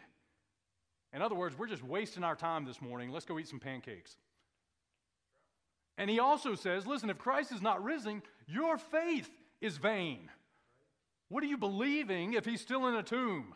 In 1.12 1.20
other 1.20 1.34
words, 1.34 1.58
we're 1.58 1.68
just 1.68 1.84
wasting 1.84 2.24
our 2.24 2.36
time 2.36 2.64
this 2.64 2.80
morning. 2.80 3.10
Let's 3.10 3.26
go 3.26 3.38
eat 3.38 3.48
some 3.48 3.60
pancakes. 3.60 4.16
And 5.98 6.10
he 6.10 6.18
also 6.18 6.54
says, 6.54 6.86
listen, 6.86 7.10
if 7.10 7.18
Christ 7.18 7.52
is 7.52 7.62
not 7.62 7.82
risen, 7.82 8.22
your 8.46 8.76
faith 8.76 9.30
is 9.60 9.78
vain. 9.78 10.28
What 11.28 11.42
are 11.42 11.46
you 11.46 11.56
believing 11.56 12.34
if 12.34 12.44
he's 12.44 12.60
still 12.60 12.86
in 12.86 12.94
a 12.94 13.02
tomb? 13.02 13.54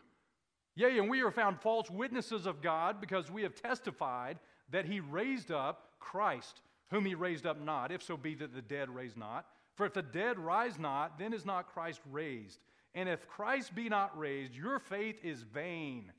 Yea, 0.75 0.99
and 0.99 1.11
we 1.11 1.23
are 1.23 1.31
found 1.31 1.61
false 1.61 1.91
witnesses 1.91 2.47
of 2.47 2.63
God 2.63 3.01
because 3.01 3.31
we 3.31 3.43
have 3.43 3.55
testified 3.55 4.39
that 4.71 4.87
he 4.87 5.01
raised 5.01 5.51
up 5.51 5.91
Christ, 5.99 6.63
whom 6.91 7.05
he 7.05 7.15
raised 7.15 7.47
up 7.47 7.61
not, 7.61 7.93
if 7.93 8.03
so 8.03 8.17
be 8.17 8.35
that 8.37 8.55
the 8.55 8.63
dead 8.63 8.89
raise 8.89 9.17
not. 9.17 9.47
For 9.77 9.87
if 9.87 9.93
the 9.93 10.03
dead 10.03 10.39
rise 10.39 10.79
not, 10.79 11.19
then 11.19 11.33
is 11.33 11.45
not 11.45 11.73
Christ 11.73 12.01
raised. 12.11 12.59
And 12.95 13.09
if 13.09 13.29
Christ 13.29 13.75
be 13.75 13.89
not 13.89 14.19
raised, 14.19 14.55
your 14.55 14.79
faith 14.79 15.21
is 15.23 15.43
vain. 15.43 16.13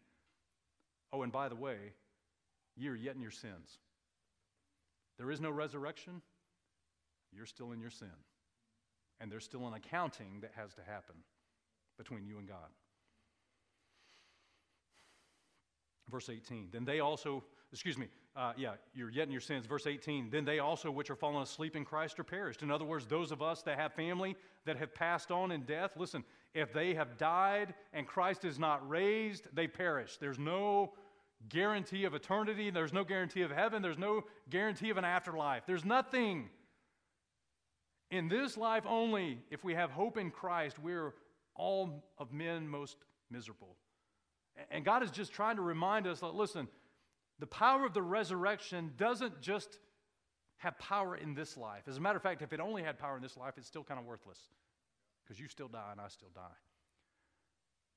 Oh, 1.12 1.24
and 1.24 1.32
by 1.32 1.50
the 1.50 1.56
way, 1.56 1.94
ye 2.78 2.88
are 2.88 2.96
yet 2.96 3.16
in 3.16 3.22
your 3.22 3.32
sins. 3.32 3.80
There 5.18 5.32
is 5.32 5.40
no 5.40 5.52
resurrection, 5.52 6.22
you're 7.32 7.46
still 7.46 7.72
in 7.72 7.80
your 7.80 7.90
sin. 7.90 8.10
And 9.20 9.32
there's 9.32 9.46
still 9.46 9.68
an 9.68 9.74
accounting 9.74 10.40
that 10.42 10.52
has 10.56 10.74
to 10.76 10.82
happen 10.82 11.16
between 11.98 12.26
you 12.26 12.40
and 12.40 12.48
God. 12.48 12.70
Verse 16.10 16.30
18. 16.30 16.70
Then 16.72 16.84
they 16.84 17.00
also, 17.00 17.44
excuse 17.72 17.98
me, 17.98 18.08
uh, 18.36 18.54
yeah, 18.58 18.74
you're 18.94 19.10
yet 19.10 19.28
in 19.28 19.32
your 19.32 19.42
sins. 19.42 19.66
Verse 19.66 19.86
18. 19.88 20.30
Then 20.30 20.44
they 20.44 20.60
also, 20.60 20.90
which 20.90 21.10
are 21.10 21.16
fallen 21.16 21.44
asleep 21.44 21.76
in 21.76 21.86
Christ, 21.86 22.20
are 22.20 22.24
perished. 22.24 22.64
In 22.64 22.72
other 22.72 22.84
words, 22.84 23.06
those 23.06 23.32
of 23.32 23.42
us 23.42 23.62
that 23.64 23.78
have 23.78 23.94
family 23.94 24.36
that 24.66 24.78
have 24.78 24.94
passed 24.94 25.32
on 25.32 25.52
in 25.52 25.62
death, 25.62 25.92
listen, 25.96 26.24
if 26.54 26.74
they 26.74 26.94
have 26.94 27.18
died 27.18 27.74
and 27.94 28.08
Christ 28.08 28.44
is 28.44 28.60
not 28.60 28.88
raised, 28.90 29.48
they 29.54 29.68
perish. 29.68 30.18
There's 30.18 30.40
no 30.40 30.94
guarantee 31.50 32.06
of 32.06 32.14
eternity. 32.14 32.70
There's 32.70 32.94
no 32.94 33.04
guarantee 33.04 33.42
of 33.42 33.52
heaven. 33.52 33.82
There's 33.82 33.98
no 33.98 34.24
guarantee 34.50 34.90
of 34.90 34.98
an 34.98 35.06
afterlife. 35.06 35.64
There's 35.66 35.86
nothing. 35.86 36.50
In 38.10 38.28
this 38.28 38.58
life 38.58 38.84
only, 38.86 39.40
if 39.50 39.64
we 39.64 39.74
have 39.74 39.92
hope 39.92 40.18
in 40.18 40.32
Christ, 40.32 40.78
we're 40.80 41.14
all 41.56 42.04
of 42.18 42.34
men 42.34 42.68
most 42.68 42.98
miserable. 43.30 43.76
And 44.70 44.84
God 44.84 45.04
is 45.04 45.12
just 45.12 45.32
trying 45.32 45.56
to 45.56 45.62
remind 45.62 46.08
us 46.08 46.20
that, 46.20 46.36
listen, 46.36 46.68
the 47.40 47.48
power 47.48 47.86
of 47.86 47.94
the 47.94 48.02
resurrection 48.02 48.92
doesn't 48.98 49.42
just 49.42 49.80
have 50.58 50.78
power 50.78 51.16
in 51.16 51.34
this 51.34 51.58
life. 51.58 51.84
As 51.88 51.98
a 51.98 52.02
matter 52.02 52.18
of 52.18 52.24
fact, 52.24 52.42
if 52.42 52.54
it 52.54 52.60
only 52.60 52.84
had 52.84 53.00
power 53.00 53.16
in 53.16 53.24
this 53.24 53.38
life, 53.38 53.54
it's 53.58 53.68
still 53.68 53.84
kind 53.84 54.00
of 54.00 54.06
worthless 54.06 54.38
because 55.24 55.40
you 55.40 55.48
still 55.48 55.68
die 55.68 55.90
and 55.92 56.00
I 56.00 56.08
still 56.10 56.30
die. 56.36 56.42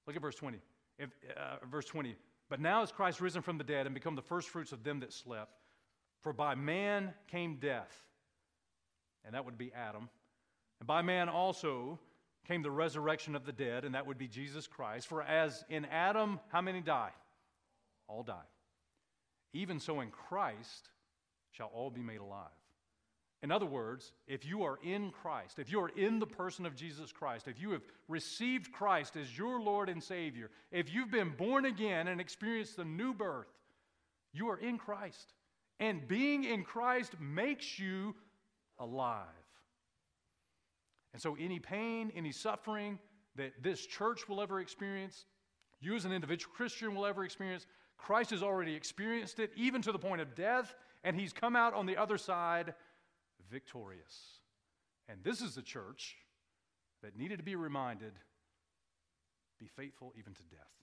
Look 0.07 0.17
at 0.17 0.23
verse 0.23 0.37
20. 0.37 0.59
If, 0.99 1.11
uh, 1.37 1.57
verse 1.71 1.87
20. 1.87 2.15
But 2.49 2.61
now 2.61 2.83
is 2.83 2.93
Christ 2.93 3.21
risen 3.21 3.43
from 3.43 3.59
the 3.59 3.65
dead 3.65 3.87
and 3.87 3.95
become 3.95 4.15
the 4.15 4.23
firstfruits 4.23 4.73
of 4.73 4.85
them 4.85 5.01
that 5.01 5.13
slept. 5.13 5.53
For 6.21 6.33
by 6.33 6.55
man 6.55 7.13
came 7.29 7.57
death, 7.57 7.93
and 9.25 9.35
that 9.35 9.45
would 9.45 9.59
be 9.59 9.73
Adam. 9.73 10.09
And 10.81 10.87
by 10.87 11.03
man 11.03 11.29
also 11.29 11.99
came 12.47 12.63
the 12.63 12.71
resurrection 12.71 13.35
of 13.35 13.45
the 13.47 13.53
dead, 13.53 13.85
and 13.85 13.95
that 13.95 14.07
would 14.07 14.19
be 14.19 14.29
Jesus 14.29 14.67
Christ. 14.67 15.07
For 15.07 15.23
as 15.23 15.65
in 15.69 15.85
Adam, 15.87 16.41
how 16.49 16.61
many 16.61 16.81
die? 16.81 17.13
All 18.07 18.23
die. 18.23 18.47
Even 19.53 19.81
so 19.81 20.01
in 20.01 20.11
Christ 20.11 20.89
shall 21.53 21.71
all 21.75 21.91
be 21.91 22.03
made 22.03 22.21
alive. 22.21 22.49
In 23.45 23.53
other 23.53 23.67
words, 23.67 24.13
if 24.27 24.47
you 24.47 24.63
are 24.63 24.79
in 24.83 25.11
Christ, 25.11 25.59
if 25.59 25.71
you 25.71 25.79
are 25.83 25.91
in 25.91 26.19
the 26.19 26.27
person 26.27 26.65
of 26.65 26.75
Jesus 26.75 27.13
Christ, 27.13 27.47
if 27.47 27.61
you 27.61 27.73
have 27.73 27.83
received 28.09 28.73
Christ 28.73 29.17
as 29.17 29.37
your 29.37 29.61
Lord 29.61 29.91
and 29.91 30.03
Savior, 30.03 30.51
if 30.73 30.91
you've 30.91 31.11
been 31.11 31.29
born 31.29 31.67
again 31.67 32.09
and 32.09 32.23
experienced 32.23 32.79
the 32.79 32.87
new 32.87 33.13
birth, 33.13 33.53
you 34.33 34.49
are 34.49 34.57
in 34.57 34.79
Christ. 34.79 35.35
And 35.79 36.09
being 36.09 36.45
in 36.45 36.65
Christ 36.65 37.13
makes 37.21 37.79
you 37.79 38.15
alive. 38.79 39.27
And 41.13 41.21
so, 41.21 41.37
any 41.39 41.59
pain, 41.59 42.13
any 42.17 42.33
suffering 42.33 42.99
that 43.37 43.63
this 43.63 43.85
church 43.85 44.27
will 44.27 44.41
ever 44.41 44.61
experience, 44.61 45.27
you 45.83 45.95
as 45.95 46.07
an 46.07 46.13
individual 46.13 46.55
Christian 46.57 46.95
will 46.95 47.05
ever 47.05 47.27
experience, 47.27 47.67
Christ 47.99 48.31
has 48.31 48.43
already 48.43 48.75
experienced 48.75 49.39
it, 49.39 49.53
even 49.55 49.83
to 49.83 49.93
the 49.93 49.99
point 49.99 50.23
of 50.23 50.35
death, 50.35 50.75
and 51.05 51.15
he's 51.15 51.35
come 51.35 51.55
out 51.55 51.75
on 51.75 51.85
the 51.85 51.99
other 51.99 52.17
side 52.17 52.73
victorious. 53.55 54.41
And 55.09 55.23
this 55.23 55.41
is 55.41 55.55
the 55.55 55.63
church 55.63 56.17
that 57.03 57.17
needed 57.17 57.39
to 57.39 57.45
be 57.45 57.55
reminded 57.55 58.13
be 59.61 59.69
faithful 59.69 60.13
even 60.19 60.35
to 60.35 60.43
death. 60.51 60.75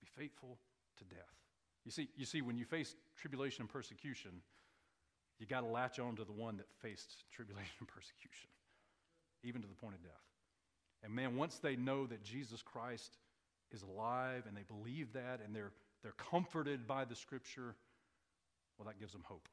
Be 0.00 0.08
faithful 0.20 0.58
to 0.98 1.04
death. 1.04 1.36
You 1.84 1.92
see, 1.92 2.08
you 2.16 2.26
see, 2.26 2.42
when 2.42 2.58
you 2.58 2.64
face 2.64 2.96
tribulation 3.16 3.62
and 3.62 3.70
persecution, 3.70 4.32
you 5.38 5.46
got 5.46 5.60
to 5.60 5.68
latch 5.68 6.00
on 6.00 6.16
to 6.16 6.24
the 6.24 6.32
one 6.32 6.56
that 6.56 6.66
faced 6.82 7.22
tribulation 7.30 7.76
and 7.78 7.86
persecution, 7.86 8.48
even 9.44 9.62
to 9.62 9.68
the 9.68 9.74
point 9.74 9.94
of 9.94 10.02
death. 10.02 10.26
And 11.04 11.14
man, 11.14 11.36
once 11.36 11.58
they 11.58 11.76
know 11.76 12.06
that 12.06 12.24
Jesus 12.24 12.60
Christ 12.60 13.18
is 13.70 13.82
alive 13.82 14.42
and 14.48 14.56
they 14.56 14.64
believe 14.64 15.12
that 15.12 15.40
and 15.44 15.54
they're, 15.54 15.72
they're 16.02 16.12
comforted 16.12 16.88
by 16.88 17.04
the 17.04 17.14
scripture, 17.14 17.76
well, 18.76 18.86
that 18.86 18.98
gives 18.98 19.12
them 19.12 19.22
hope. 19.24 19.48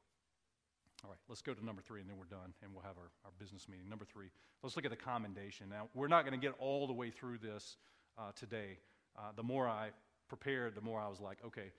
All 1.04 1.10
right, 1.10 1.18
let's 1.28 1.42
go 1.42 1.52
to 1.52 1.62
number 1.62 1.82
three 1.82 2.00
and 2.00 2.08
then 2.08 2.16
we're 2.16 2.24
done 2.24 2.54
and 2.62 2.72
we'll 2.72 2.82
have 2.82 2.96
our, 2.96 3.10
our 3.26 3.30
business 3.38 3.68
meeting. 3.68 3.90
Number 3.90 4.06
three, 4.06 4.28
let's 4.62 4.74
look 4.74 4.86
at 4.86 4.90
the 4.90 4.96
commendation. 4.96 5.68
Now, 5.68 5.88
we're 5.92 6.08
not 6.08 6.24
going 6.24 6.38
to 6.38 6.44
get 6.44 6.54
all 6.58 6.86
the 6.86 6.94
way 6.94 7.10
through 7.10 7.38
this 7.38 7.76
uh, 8.16 8.32
today. 8.34 8.78
Uh, 9.18 9.32
the 9.36 9.42
more 9.42 9.68
I 9.68 9.90
prepared, 10.28 10.74
the 10.74 10.80
more 10.80 10.98
I 10.98 11.08
was 11.08 11.20
like, 11.20 11.38
okay, 11.44 11.72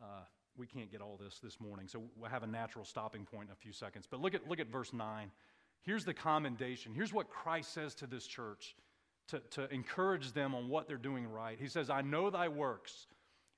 uh, 0.00 0.22
we 0.56 0.68
can't 0.68 0.92
get 0.92 1.00
all 1.00 1.18
this 1.20 1.40
this 1.40 1.58
morning. 1.58 1.88
So 1.88 2.02
we'll 2.16 2.30
have 2.30 2.44
a 2.44 2.46
natural 2.46 2.84
stopping 2.84 3.24
point 3.24 3.48
in 3.48 3.52
a 3.52 3.56
few 3.56 3.72
seconds. 3.72 4.06
But 4.08 4.20
look 4.20 4.34
at, 4.34 4.48
look 4.48 4.60
at 4.60 4.70
verse 4.70 4.92
9. 4.92 5.32
Here's 5.82 6.04
the 6.04 6.14
commendation. 6.14 6.94
Here's 6.94 7.12
what 7.12 7.28
Christ 7.28 7.74
says 7.74 7.96
to 7.96 8.06
this 8.06 8.28
church 8.28 8.76
to, 9.28 9.40
to 9.50 9.74
encourage 9.74 10.32
them 10.32 10.54
on 10.54 10.68
what 10.68 10.86
they're 10.86 10.98
doing 10.98 11.26
right. 11.26 11.58
He 11.60 11.66
says, 11.66 11.90
I 11.90 12.02
know 12.02 12.30
thy 12.30 12.46
works 12.46 13.08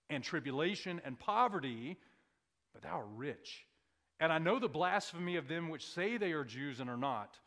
and 0.08 0.24
tribulation 0.24 0.98
and 1.04 1.18
poverty, 1.18 1.98
but 2.72 2.82
thou 2.82 2.96
art 2.96 3.06
rich. 3.16 3.66
And 4.20 4.32
I 4.32 4.38
know 4.38 4.58
the 4.58 4.68
blasphemy 4.68 5.36
of 5.36 5.48
them 5.48 5.70
which 5.70 5.86
say 5.86 6.18
they 6.18 6.32
are 6.32 6.44
Jews 6.44 6.78
and 6.78 6.90
are 6.90 6.96
not, 6.96 7.38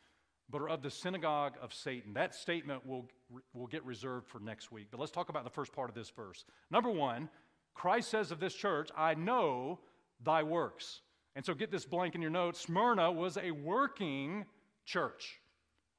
but 0.49 0.61
are 0.61 0.69
of 0.69 0.81
the 0.81 0.89
synagogue 0.89 1.53
of 1.61 1.73
Satan. 1.73 2.13
That 2.13 2.33
statement 2.33 2.85
will, 2.85 3.07
will 3.53 3.67
get 3.67 3.85
reserved 3.85 4.27
for 4.27 4.39
next 4.39 4.71
week. 4.71 4.87
But 4.89 4.99
let's 4.99 5.11
talk 5.11 5.29
about 5.29 5.43
the 5.43 5.51
first 5.51 5.71
part 5.71 5.89
of 5.89 5.95
this 5.95 6.09
verse. 6.09 6.45
Number 6.71 6.89
one, 6.89 7.29
Christ 7.75 8.09
says 8.09 8.31
of 8.31 8.39
this 8.39 8.55
church, 8.55 8.89
I 8.97 9.13
know 9.13 9.79
thy 10.23 10.41
works. 10.43 11.01
And 11.35 11.45
so 11.45 11.53
get 11.53 11.71
this 11.71 11.85
blank 11.85 12.15
in 12.15 12.21
your 12.21 12.31
notes 12.31 12.59
Smyrna 12.59 13.11
was 13.11 13.37
a 13.37 13.51
working 13.51 14.45
church. 14.85 15.39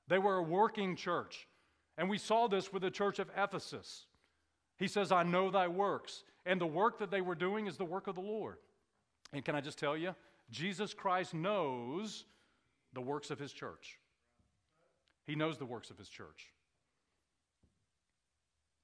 They 0.08 0.18
were 0.18 0.36
a 0.36 0.42
working 0.42 0.96
church. 0.96 1.48
And 1.96 2.10
we 2.10 2.18
saw 2.18 2.48
this 2.48 2.72
with 2.72 2.82
the 2.82 2.90
church 2.90 3.20
of 3.20 3.30
Ephesus. 3.36 4.06
He 4.76 4.88
says, 4.88 5.12
I 5.12 5.22
know 5.22 5.50
thy 5.50 5.68
works. 5.68 6.24
And 6.44 6.60
the 6.60 6.66
work 6.66 6.98
that 6.98 7.10
they 7.10 7.20
were 7.20 7.36
doing 7.36 7.66
is 7.66 7.76
the 7.76 7.84
work 7.84 8.06
of 8.08 8.16
the 8.16 8.20
Lord. 8.20 8.56
And 9.32 9.44
can 9.44 9.54
I 9.54 9.60
just 9.60 9.78
tell 9.78 9.96
you, 9.96 10.14
Jesus 10.50 10.94
Christ 10.94 11.34
knows 11.34 12.24
the 12.92 13.00
works 13.00 13.30
of 13.30 13.38
his 13.38 13.52
church. 13.52 13.98
He 15.26 15.34
knows 15.34 15.58
the 15.58 15.66
works 15.66 15.90
of 15.90 15.98
his 15.98 16.08
church. 16.08 16.52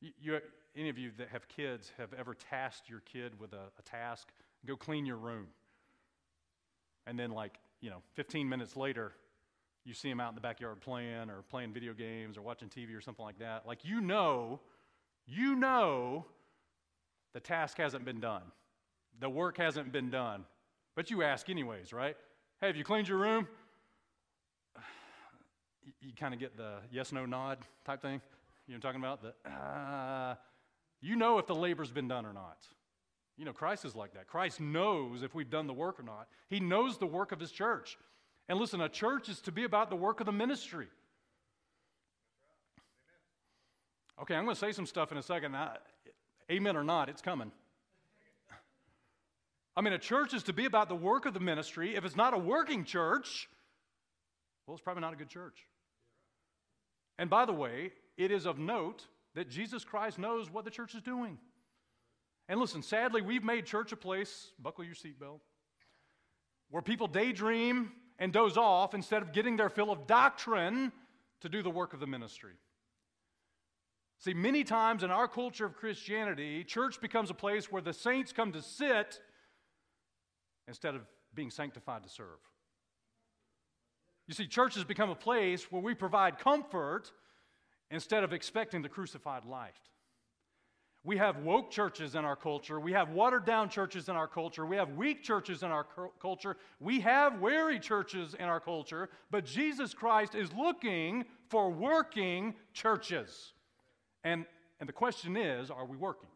You, 0.00 0.10
you, 0.20 0.40
any 0.76 0.88
of 0.88 0.98
you 0.98 1.10
that 1.18 1.28
have 1.28 1.48
kids 1.48 1.92
have 1.98 2.12
ever 2.14 2.34
tasked 2.34 2.88
your 2.88 3.00
kid 3.00 3.38
with 3.38 3.52
a, 3.52 3.68
a 3.78 3.82
task? 3.82 4.28
Go 4.66 4.76
clean 4.76 5.04
your 5.04 5.16
room. 5.16 5.48
And 7.06 7.18
then, 7.18 7.30
like, 7.30 7.58
you 7.80 7.90
know, 7.90 8.02
15 8.14 8.48
minutes 8.48 8.76
later, 8.76 9.12
you 9.84 9.94
see 9.94 10.10
him 10.10 10.20
out 10.20 10.30
in 10.30 10.34
the 10.34 10.40
backyard 10.40 10.80
playing 10.80 11.30
or 11.30 11.42
playing 11.48 11.72
video 11.72 11.92
games 11.92 12.36
or 12.36 12.42
watching 12.42 12.68
TV 12.68 12.96
or 12.96 13.00
something 13.00 13.24
like 13.24 13.38
that. 13.38 13.66
Like, 13.66 13.84
you 13.84 14.00
know, 14.00 14.60
you 15.26 15.56
know 15.56 16.26
the 17.32 17.40
task 17.40 17.78
hasn't 17.78 18.04
been 18.04 18.20
done, 18.20 18.42
the 19.18 19.30
work 19.30 19.58
hasn't 19.58 19.92
been 19.92 20.10
done. 20.10 20.44
But 21.00 21.10
you 21.10 21.22
ask, 21.22 21.48
anyways, 21.48 21.94
right? 21.94 22.14
Hey, 22.60 22.66
have 22.66 22.76
you 22.76 22.84
cleaned 22.84 23.08
your 23.08 23.16
room? 23.16 23.48
You, 25.82 25.92
you 26.02 26.12
kind 26.12 26.34
of 26.34 26.40
get 26.40 26.58
the 26.58 26.74
yes, 26.92 27.10
no, 27.10 27.24
nod 27.24 27.56
type 27.86 28.02
thing. 28.02 28.20
You 28.66 28.74
know 28.74 28.74
I'm 28.74 28.80
talking 28.82 29.00
about? 29.00 29.22
The, 29.22 29.50
uh, 29.50 30.34
you 31.00 31.16
know 31.16 31.38
if 31.38 31.46
the 31.46 31.54
labor's 31.54 31.90
been 31.90 32.06
done 32.06 32.26
or 32.26 32.34
not. 32.34 32.66
You 33.38 33.46
know, 33.46 33.54
Christ 33.54 33.86
is 33.86 33.96
like 33.96 34.12
that. 34.12 34.26
Christ 34.26 34.60
knows 34.60 35.22
if 35.22 35.34
we've 35.34 35.48
done 35.48 35.66
the 35.66 35.72
work 35.72 35.98
or 35.98 36.02
not. 36.02 36.28
He 36.50 36.60
knows 36.60 36.98
the 36.98 37.06
work 37.06 37.32
of 37.32 37.40
his 37.40 37.50
church. 37.50 37.96
And 38.50 38.58
listen, 38.58 38.82
a 38.82 38.88
church 38.90 39.30
is 39.30 39.40
to 39.40 39.52
be 39.52 39.64
about 39.64 39.88
the 39.88 39.96
work 39.96 40.20
of 40.20 40.26
the 40.26 40.32
ministry. 40.32 40.88
Okay, 44.20 44.34
I'm 44.34 44.44
going 44.44 44.54
to 44.54 44.60
say 44.60 44.72
some 44.72 44.84
stuff 44.84 45.12
in 45.12 45.16
a 45.16 45.22
second. 45.22 45.56
I, 45.56 45.78
amen 46.52 46.76
or 46.76 46.84
not, 46.84 47.08
it's 47.08 47.22
coming. 47.22 47.52
I 49.80 49.82
mean, 49.82 49.94
a 49.94 49.98
church 49.98 50.34
is 50.34 50.42
to 50.42 50.52
be 50.52 50.66
about 50.66 50.90
the 50.90 50.94
work 50.94 51.24
of 51.24 51.32
the 51.32 51.40
ministry. 51.40 51.96
If 51.96 52.04
it's 52.04 52.14
not 52.14 52.34
a 52.34 52.38
working 52.38 52.84
church, 52.84 53.48
well, 54.66 54.74
it's 54.74 54.82
probably 54.82 55.00
not 55.00 55.14
a 55.14 55.16
good 55.16 55.30
church. 55.30 55.56
And 57.18 57.30
by 57.30 57.46
the 57.46 57.54
way, 57.54 57.92
it 58.18 58.30
is 58.30 58.44
of 58.44 58.58
note 58.58 59.06
that 59.34 59.48
Jesus 59.48 59.82
Christ 59.82 60.18
knows 60.18 60.50
what 60.50 60.66
the 60.66 60.70
church 60.70 60.94
is 60.94 61.00
doing. 61.00 61.38
And 62.46 62.60
listen, 62.60 62.82
sadly, 62.82 63.22
we've 63.22 63.42
made 63.42 63.64
church 63.64 63.90
a 63.90 63.96
place, 63.96 64.50
buckle 64.58 64.84
your 64.84 64.94
seatbelt, 64.94 65.40
where 66.68 66.82
people 66.82 67.06
daydream 67.06 67.90
and 68.18 68.34
doze 68.34 68.58
off 68.58 68.92
instead 68.92 69.22
of 69.22 69.32
getting 69.32 69.56
their 69.56 69.70
fill 69.70 69.90
of 69.90 70.06
doctrine 70.06 70.92
to 71.40 71.48
do 71.48 71.62
the 71.62 71.70
work 71.70 71.94
of 71.94 72.00
the 72.00 72.06
ministry. 72.06 72.52
See, 74.18 74.34
many 74.34 74.62
times 74.62 75.02
in 75.04 75.10
our 75.10 75.26
culture 75.26 75.64
of 75.64 75.74
Christianity, 75.74 76.64
church 76.64 77.00
becomes 77.00 77.30
a 77.30 77.34
place 77.34 77.72
where 77.72 77.80
the 77.80 77.94
saints 77.94 78.30
come 78.30 78.52
to 78.52 78.60
sit 78.60 79.18
instead 80.70 80.94
of 80.94 81.02
being 81.34 81.50
sanctified 81.50 82.04
to 82.04 82.08
serve. 82.08 82.38
You 84.28 84.34
see, 84.34 84.46
church 84.46 84.76
has 84.76 84.84
become 84.84 85.10
a 85.10 85.16
place 85.16 85.70
where 85.72 85.82
we 85.82 85.92
provide 85.92 86.38
comfort 86.38 87.10
instead 87.90 88.22
of 88.22 88.32
expecting 88.32 88.80
the 88.80 88.88
crucified 88.88 89.44
life. 89.44 89.80
We 91.02 91.16
have 91.16 91.38
woke 91.38 91.72
churches 91.72 92.14
in 92.14 92.24
our 92.24 92.36
culture. 92.36 92.78
We 92.78 92.92
have 92.92 93.10
watered 93.10 93.44
down 93.44 93.68
churches 93.68 94.08
in 94.08 94.14
our 94.14 94.28
culture. 94.28 94.64
We 94.64 94.76
have 94.76 94.90
weak 94.90 95.24
churches 95.24 95.64
in 95.64 95.70
our 95.72 95.84
culture. 96.22 96.56
We 96.78 97.00
have 97.00 97.40
weary 97.40 97.80
churches 97.80 98.34
in 98.34 98.44
our 98.44 98.60
culture. 98.60 99.08
But 99.32 99.44
Jesus 99.44 99.92
Christ 99.94 100.36
is 100.36 100.52
looking 100.52 101.24
for 101.48 101.68
working 101.68 102.54
churches. 102.72 103.54
And, 104.22 104.46
and 104.78 104.88
the 104.88 104.92
question 104.92 105.36
is 105.36 105.70
are 105.70 105.86
we 105.86 105.96
working? 105.96 106.28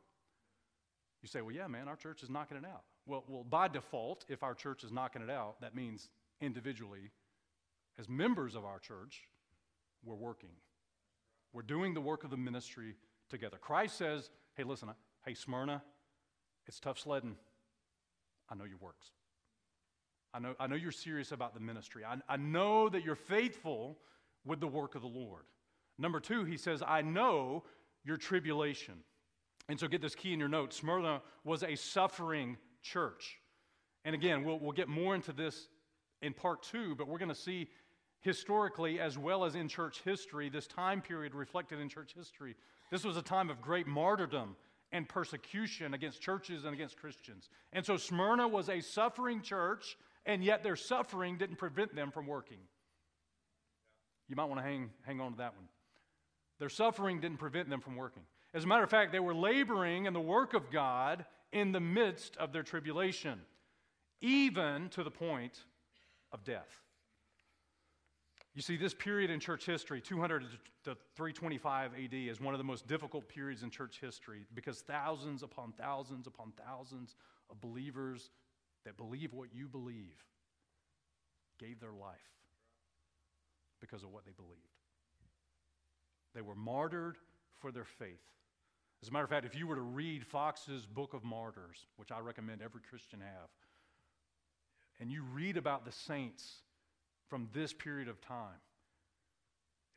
You 1.22 1.28
say, 1.28 1.42
well, 1.42 1.54
yeah, 1.54 1.68
man, 1.68 1.86
our 1.86 1.96
church 1.96 2.24
is 2.24 2.28
knocking 2.28 2.56
it 2.56 2.64
out. 2.64 2.82
Well, 3.06 3.24
well, 3.28 3.44
by 3.44 3.68
default, 3.68 4.24
if 4.28 4.42
our 4.42 4.54
church 4.54 4.84
is 4.84 4.92
knocking 4.92 5.22
it 5.22 5.30
out, 5.30 5.60
that 5.60 5.74
means 5.74 6.08
individually, 6.40 7.10
as 7.98 8.08
members 8.08 8.54
of 8.54 8.64
our 8.64 8.78
church, 8.78 9.22
we're 10.04 10.14
working. 10.14 10.50
We're 11.52 11.62
doing 11.62 11.94
the 11.94 12.00
work 12.00 12.24
of 12.24 12.30
the 12.30 12.36
ministry 12.36 12.96
together. 13.28 13.58
Christ 13.60 13.96
says, 13.96 14.30
Hey, 14.54 14.64
listen, 14.64 14.88
uh, 14.88 14.94
hey, 15.24 15.34
Smyrna, 15.34 15.82
it's 16.66 16.80
tough 16.80 16.98
sledding. 16.98 17.36
I 18.48 18.54
know 18.54 18.64
your 18.64 18.78
works. 18.78 19.10
I 20.32 20.38
know, 20.38 20.54
I 20.58 20.66
know 20.66 20.76
you're 20.76 20.92
serious 20.92 21.32
about 21.32 21.54
the 21.54 21.60
ministry. 21.60 22.04
I, 22.04 22.16
I 22.28 22.36
know 22.36 22.88
that 22.88 23.04
you're 23.04 23.14
faithful 23.14 23.98
with 24.44 24.60
the 24.60 24.66
work 24.66 24.94
of 24.94 25.02
the 25.02 25.08
Lord. 25.08 25.44
Number 25.98 26.20
two, 26.20 26.44
he 26.44 26.56
says, 26.56 26.82
I 26.86 27.02
know 27.02 27.64
your 28.04 28.16
tribulation. 28.16 28.94
And 29.68 29.78
so 29.78 29.88
get 29.88 30.02
this 30.02 30.14
key 30.14 30.32
in 30.32 30.40
your 30.40 30.48
notes 30.48 30.76
Smyrna 30.76 31.22
was 31.44 31.62
a 31.62 31.76
suffering 31.76 32.56
church. 32.84 33.38
And 34.04 34.14
again, 34.14 34.44
we'll, 34.44 34.60
we'll 34.60 34.72
get 34.72 34.88
more 34.88 35.16
into 35.16 35.32
this 35.32 35.68
in 36.22 36.32
part 36.32 36.62
two, 36.62 36.94
but 36.94 37.08
we're 37.08 37.18
going 37.18 37.28
to 37.28 37.34
see 37.34 37.68
historically 38.20 39.00
as 39.00 39.18
well 39.18 39.44
as 39.44 39.56
in 39.56 39.68
church 39.68 40.02
history, 40.04 40.48
this 40.48 40.66
time 40.66 41.02
period 41.02 41.34
reflected 41.34 41.80
in 41.80 41.88
church 41.88 42.12
history 42.16 42.54
this 42.94 43.04
was 43.04 43.16
a 43.16 43.22
time 43.22 43.50
of 43.50 43.60
great 43.60 43.88
martyrdom 43.88 44.56
and 44.92 45.08
persecution 45.08 45.94
against 45.94 46.20
churches 46.20 46.64
and 46.64 46.74
against 46.74 46.96
Christians. 46.96 47.48
And 47.72 47.84
so 47.84 47.96
Smyrna 47.96 48.46
was 48.46 48.68
a 48.68 48.80
suffering 48.80 49.42
church, 49.42 49.96
and 50.26 50.44
yet 50.44 50.62
their 50.62 50.76
suffering 50.76 51.36
didn't 51.36 51.56
prevent 51.56 51.96
them 51.96 52.12
from 52.12 52.28
working. 52.28 52.58
You 54.28 54.36
might 54.36 54.44
want 54.44 54.60
to 54.60 54.64
hang, 54.64 54.90
hang 55.02 55.20
on 55.20 55.32
to 55.32 55.38
that 55.38 55.56
one. 55.56 55.66
Their 56.60 56.68
suffering 56.68 57.20
didn't 57.20 57.38
prevent 57.38 57.68
them 57.68 57.80
from 57.80 57.96
working. 57.96 58.22
As 58.54 58.62
a 58.62 58.68
matter 58.68 58.84
of 58.84 58.90
fact, 58.90 59.10
they 59.10 59.18
were 59.18 59.34
laboring 59.34 60.06
in 60.06 60.12
the 60.12 60.20
work 60.20 60.54
of 60.54 60.70
God 60.70 61.24
in 61.54 61.72
the 61.72 61.80
midst 61.80 62.36
of 62.36 62.52
their 62.52 62.64
tribulation, 62.64 63.40
even 64.20 64.88
to 64.90 65.04
the 65.04 65.10
point 65.10 65.60
of 66.32 66.44
death. 66.44 66.80
You 68.54 68.62
see, 68.62 68.76
this 68.76 68.92
period 68.92 69.30
in 69.30 69.40
church 69.40 69.64
history, 69.64 70.00
200 70.00 70.42
to 70.84 70.96
325 71.16 71.92
AD, 71.94 72.12
is 72.12 72.40
one 72.40 72.54
of 72.54 72.58
the 72.58 72.64
most 72.64 72.86
difficult 72.86 73.28
periods 73.28 73.62
in 73.62 73.70
church 73.70 74.00
history 74.00 74.46
because 74.54 74.80
thousands 74.80 75.42
upon 75.42 75.72
thousands 75.72 76.26
upon 76.26 76.52
thousands 76.52 77.14
of 77.50 77.60
believers 77.60 78.30
that 78.84 78.96
believe 78.96 79.32
what 79.32 79.48
you 79.54 79.68
believe 79.68 80.22
gave 81.58 81.80
their 81.80 81.92
life 81.92 82.18
because 83.80 84.02
of 84.02 84.10
what 84.10 84.24
they 84.24 84.32
believed. 84.32 84.60
They 86.34 86.42
were 86.42 86.56
martyred 86.56 87.16
for 87.58 87.70
their 87.70 87.84
faith. 87.84 88.22
As 89.04 89.10
a 89.10 89.12
matter 89.12 89.24
of 89.24 89.28
fact, 89.28 89.44
if 89.44 89.54
you 89.54 89.66
were 89.66 89.74
to 89.74 89.82
read 89.82 90.24
Fox's 90.24 90.86
Book 90.86 91.12
of 91.12 91.22
Martyrs, 91.24 91.84
which 91.98 92.10
I 92.10 92.20
recommend 92.20 92.62
every 92.62 92.80
Christian 92.88 93.20
have, 93.20 93.50
and 94.98 95.12
you 95.12 95.24
read 95.34 95.58
about 95.58 95.84
the 95.84 95.92
saints 95.92 96.62
from 97.28 97.50
this 97.52 97.74
period 97.74 98.08
of 98.08 98.18
time, 98.22 98.62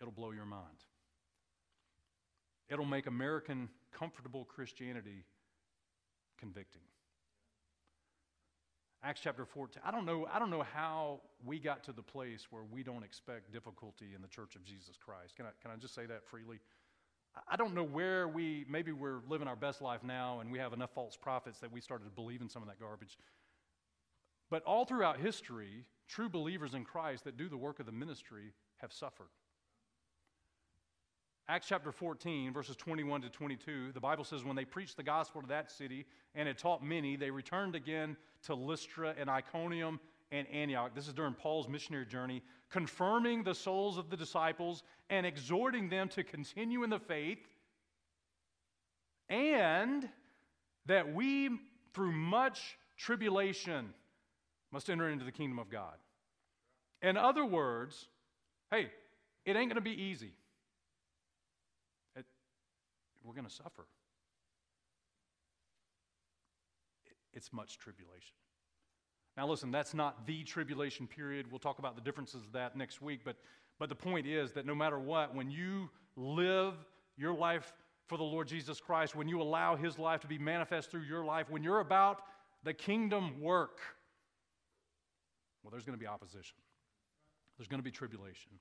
it'll 0.02 0.12
blow 0.12 0.32
your 0.32 0.44
mind. 0.44 0.84
It'll 2.68 2.84
make 2.84 3.08
American 3.08 3.70
comfortable 3.98 4.44
Christianity 4.44 5.24
convicting. 6.38 6.82
Acts 9.06 9.22
chapter 9.24 9.46
14. 9.46 9.84
I 9.86 9.92
don't 9.92 10.06
know, 10.06 10.28
I 10.30 10.38
don't 10.38 10.50
know 10.50 10.66
how 10.74 11.22
we 11.46 11.60
got 11.60 11.82
to 11.86 11.94
the 11.94 12.04
place 12.04 12.48
where 12.50 12.64
we 12.64 12.84
don't 12.84 13.04
expect 13.04 13.54
difficulty 13.54 14.08
in 14.14 14.22
the 14.22 14.28
church 14.28 14.58
of 14.58 14.66
Jesus 14.66 14.98
Christ. 14.98 15.38
Can 15.38 15.46
I, 15.46 15.52
can 15.62 15.72
I 15.72 15.78
just 15.78 15.96
say 15.96 16.06
that 16.08 16.26
freely? 16.26 16.60
I 17.48 17.56
don't 17.56 17.74
know 17.74 17.84
where 17.84 18.28
we, 18.28 18.66
maybe 18.70 18.92
we're 18.92 19.20
living 19.30 19.48
our 19.48 19.56
best 19.56 19.82
life 19.82 20.04
now 20.04 20.40
and 20.40 20.52
we 20.52 20.60
have 20.60 20.74
enough 20.74 20.92
false 20.94 21.18
prophets 21.18 21.60
that 21.60 21.72
we 21.72 21.82
started 21.82 22.06
to 22.06 22.12
believe 22.12 22.42
in 22.42 22.50
some 22.50 22.62
of 22.62 22.68
that 22.68 22.80
garbage. 22.80 23.18
But 24.50 24.64
all 24.64 24.86
throughout 24.86 25.20
history, 25.20 25.86
true 26.08 26.30
believers 26.30 26.74
in 26.74 26.84
Christ 26.84 27.24
that 27.26 27.38
do 27.38 27.50
the 27.50 27.58
work 27.58 27.80
of 27.80 27.86
the 27.86 27.92
ministry 27.92 28.54
have 28.78 28.94
suffered. 28.94 29.30
Acts 31.50 31.68
chapter 31.68 31.94
14, 31.94 32.52
verses 32.52 32.76
21 32.76 33.22
to 33.22 33.30
22, 33.30 33.94
the 33.94 34.00
Bible 34.02 34.26
says, 34.26 34.44
When 34.44 34.58
they 34.58 34.66
preached 34.66 34.98
the 34.98 35.04
gospel 35.04 35.42
to 35.42 35.48
that 35.48 35.72
city 35.72 36.06
and 36.36 36.46
had 36.46 36.58
taught 36.58 36.84
many, 36.84 37.16
they 37.16 37.32
returned 37.32 37.74
again 37.74 38.18
to 38.44 38.54
Lystra 38.54 39.16
and 39.18 39.30
Iconium 39.30 40.02
and 40.32 40.48
Antioch. 40.50 40.94
This 40.94 41.08
is 41.08 41.14
during 41.14 41.34
Paul's 41.34 41.68
missionary 41.68 42.06
journey, 42.06 42.44
confirming 42.70 43.44
the 43.44 43.56
souls 43.56 43.98
of 43.98 44.10
the 44.10 44.18
disciples 44.18 44.84
and 45.10 45.26
exhorting 45.26 45.90
them 45.90 46.10
to 46.10 46.24
continue 46.24 46.84
in 46.84 46.90
the 46.90 47.00
faith, 47.00 47.40
and 49.30 50.08
that 50.86 51.14
we, 51.14 51.50
through 51.94 52.12
much 52.12 52.78
tribulation, 52.98 53.94
must 54.72 54.90
enter 54.90 55.10
into 55.10 55.26
the 55.26 55.32
kingdom 55.32 55.60
of 55.60 55.70
God. 55.70 55.96
In 57.02 57.16
other 57.16 57.46
words, 57.46 58.08
hey, 58.72 58.90
it 59.46 59.56
ain't 59.56 59.70
going 59.70 59.76
to 59.76 59.82
be 59.82 60.02
easy. 60.02 60.34
It, 62.16 62.26
we're 63.24 63.34
going 63.34 63.48
to 63.48 63.54
suffer. 63.54 63.86
It, 67.06 67.16
it's 67.34 67.54
much 67.54 67.78
tribulation. 67.78 68.36
Now, 69.38 69.48
listen, 69.48 69.70
that's 69.70 69.94
not 69.94 70.26
the 70.26 70.44
tribulation 70.44 71.06
period. 71.06 71.46
We'll 71.52 71.60
talk 71.60 71.78
about 71.78 71.96
the 71.96 72.02
differences 72.02 72.42
of 72.44 72.52
that 72.54 72.76
next 72.76 73.02
week, 73.04 73.22
but, 73.24 73.36
But 73.78 73.88
the 73.88 73.96
point 73.96 74.26
is 74.26 74.52
that 74.54 74.66
no 74.66 74.74
matter 74.74 75.00
what, 75.00 75.36
when 75.36 75.52
you 75.52 75.90
live 76.16 76.74
your 77.16 77.36
life 77.36 77.72
for 78.08 78.18
the 78.18 78.24
Lord 78.24 78.48
Jesus 78.48 78.80
Christ, 78.82 79.16
when 79.16 79.28
you 79.28 79.40
allow 79.40 79.76
His 79.76 80.00
life 80.00 80.22
to 80.22 80.28
be 80.28 80.40
manifest 80.40 80.90
through 80.90 81.02
your 81.02 81.24
life, 81.24 81.52
when 81.52 81.62
you're 81.62 81.82
about 81.82 82.24
the 82.64 82.74
kingdom 82.74 83.40
work, 83.40 83.80
well, 85.62 85.70
there's 85.70 85.86
going 85.86 85.98
to 85.98 86.02
be 86.02 86.08
opposition. 86.08 86.58
There's 87.58 87.68
going 87.68 87.80
to 87.80 87.84
be 87.84 87.92
tribulation. 87.92 88.52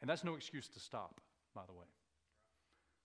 And 0.00 0.10
that's 0.10 0.24
no 0.24 0.34
excuse 0.34 0.66
to 0.68 0.80
stop, 0.80 1.20
by 1.54 1.62
the 1.66 1.72
way. 1.72 1.86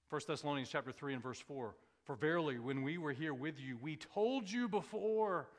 1 0.09 0.21
Thessalonians 0.27 0.69
chapter 0.69 0.91
3 0.91 1.13
and 1.13 1.21
verse 1.21 1.39
4 1.39 1.75
For 2.03 2.15
verily, 2.15 2.57
when 2.57 2.81
we 2.81 2.97
were 2.97 3.11
here 3.11 3.33
with 3.33 3.59
you, 3.59 3.77
we 3.79 3.95
told 3.95 4.49
you 4.49 4.67
before 4.67 5.49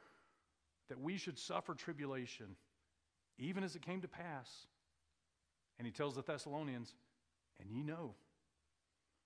that 0.91 1.01
we 1.01 1.16
should 1.16 1.38
suffer 1.38 1.74
tribulation, 1.74 2.57
even 3.38 3.64
as 3.64 3.74
it 3.74 3.82
came 3.82 4.03
to 4.03 4.09
pass. 4.09 4.66
And 5.78 5.86
he 5.86 5.93
tells 5.93 6.16
the 6.16 6.22
Thessalonians, 6.22 6.95
and 7.59 7.70
ye 7.70 7.82
know. 7.82 8.14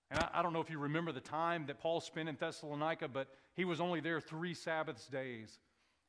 And 0.09 0.19
I, 0.19 0.29
I, 0.35 0.41
don't 0.41 0.53
know 0.53 0.61
if 0.61 0.69
you 0.69 0.79
remember 0.79 1.11
the 1.11 1.19
time 1.19 1.65
that 1.67 1.79
Paul 1.79 1.99
spent 1.99 2.29
in 2.29 2.37
Thessalonica, 2.39 3.07
but 3.07 3.27
he 3.55 3.65
was 3.65 3.81
only 3.81 3.99
there 3.99 4.21
three 4.21 4.53
Sabbaths 4.53 5.07
days. 5.07 5.59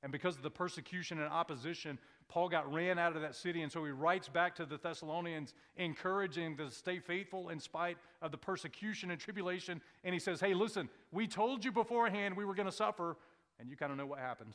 And 0.03 0.13
because 0.13 0.37
of 0.37 0.43
the 0.43 0.51
persecution 0.51 1.21
and 1.21 1.33
opposition, 1.33 1.99
Paul 2.29 2.49
got 2.49 2.73
ran 2.73 2.99
out 2.99 3.17
of 3.17 3.23
that 3.23 3.35
city. 3.35 3.63
And 3.63 3.73
so 3.73 3.85
he 3.85 3.91
writes 3.91 4.29
back 4.29 4.55
to 4.57 4.67
the 4.67 4.79
Thessalonians, 4.79 5.55
encouraging 5.77 6.57
them 6.57 6.69
to 6.69 6.75
stay 6.75 6.99
faithful 6.99 7.49
in 7.49 7.59
spite 7.59 7.97
of 8.21 8.31
the 8.31 8.37
persecution 8.37 9.11
and 9.11 9.21
tribulation. 9.21 9.81
And 10.05 10.13
he 10.13 10.21
says, 10.21 10.41
Hey, 10.41 10.53
listen, 10.53 10.89
we 11.13 11.27
told 11.27 11.65
you 11.65 11.73
beforehand 11.73 12.37
we 12.37 12.45
were 12.45 12.55
going 12.55 12.67
to 12.67 12.73
suffer. 12.73 13.17
And 13.59 13.71
you 13.71 13.77
kind 13.77 13.91
of 13.91 13.97
know 13.97 14.07
what 14.07 14.19
happened. 14.19 14.55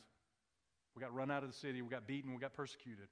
We 0.94 1.00
got 1.00 1.14
run 1.14 1.30
out 1.30 1.42
of 1.42 1.50
the 1.50 1.56
city, 1.56 1.82
we 1.82 1.88
got 1.88 2.06
beaten, 2.06 2.34
we 2.34 2.40
got 2.40 2.54
persecuted. 2.54 3.08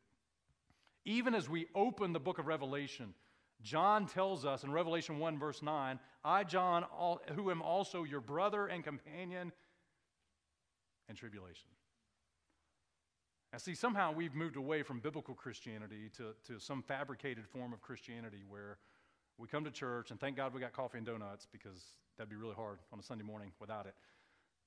Even 1.04 1.34
as 1.34 1.48
we 1.48 1.66
open 1.74 2.12
the 2.12 2.20
book 2.20 2.38
of 2.38 2.46
Revelation, 2.46 3.14
John 3.62 4.06
tells 4.06 4.44
us 4.44 4.64
in 4.64 4.72
Revelation 4.72 5.18
1, 5.18 5.38
verse 5.38 5.62
9, 5.62 5.98
I, 6.24 6.44
John, 6.44 6.84
who 7.34 7.50
am 7.50 7.62
also 7.62 8.04
your 8.04 8.20
brother 8.20 8.66
and 8.66 8.84
companion 8.84 9.52
in 11.08 11.16
tribulation. 11.16 11.68
Now, 13.52 13.58
see, 13.58 13.74
somehow 13.74 14.12
we've 14.12 14.34
moved 14.34 14.56
away 14.56 14.82
from 14.82 15.00
biblical 15.00 15.34
Christianity 15.34 16.10
to, 16.16 16.34
to 16.46 16.60
some 16.60 16.82
fabricated 16.82 17.48
form 17.48 17.72
of 17.72 17.80
Christianity 17.80 18.44
where 18.48 18.78
we 19.38 19.48
come 19.48 19.64
to 19.64 19.70
church 19.70 20.10
and 20.10 20.20
thank 20.20 20.36
God 20.36 20.54
we 20.54 20.60
got 20.60 20.72
coffee 20.72 20.98
and 20.98 21.06
donuts 21.06 21.48
because 21.50 21.82
that'd 22.16 22.30
be 22.30 22.36
really 22.36 22.54
hard 22.54 22.78
on 22.92 22.98
a 22.98 23.02
Sunday 23.02 23.24
morning 23.24 23.50
without 23.58 23.86
it. 23.86 23.94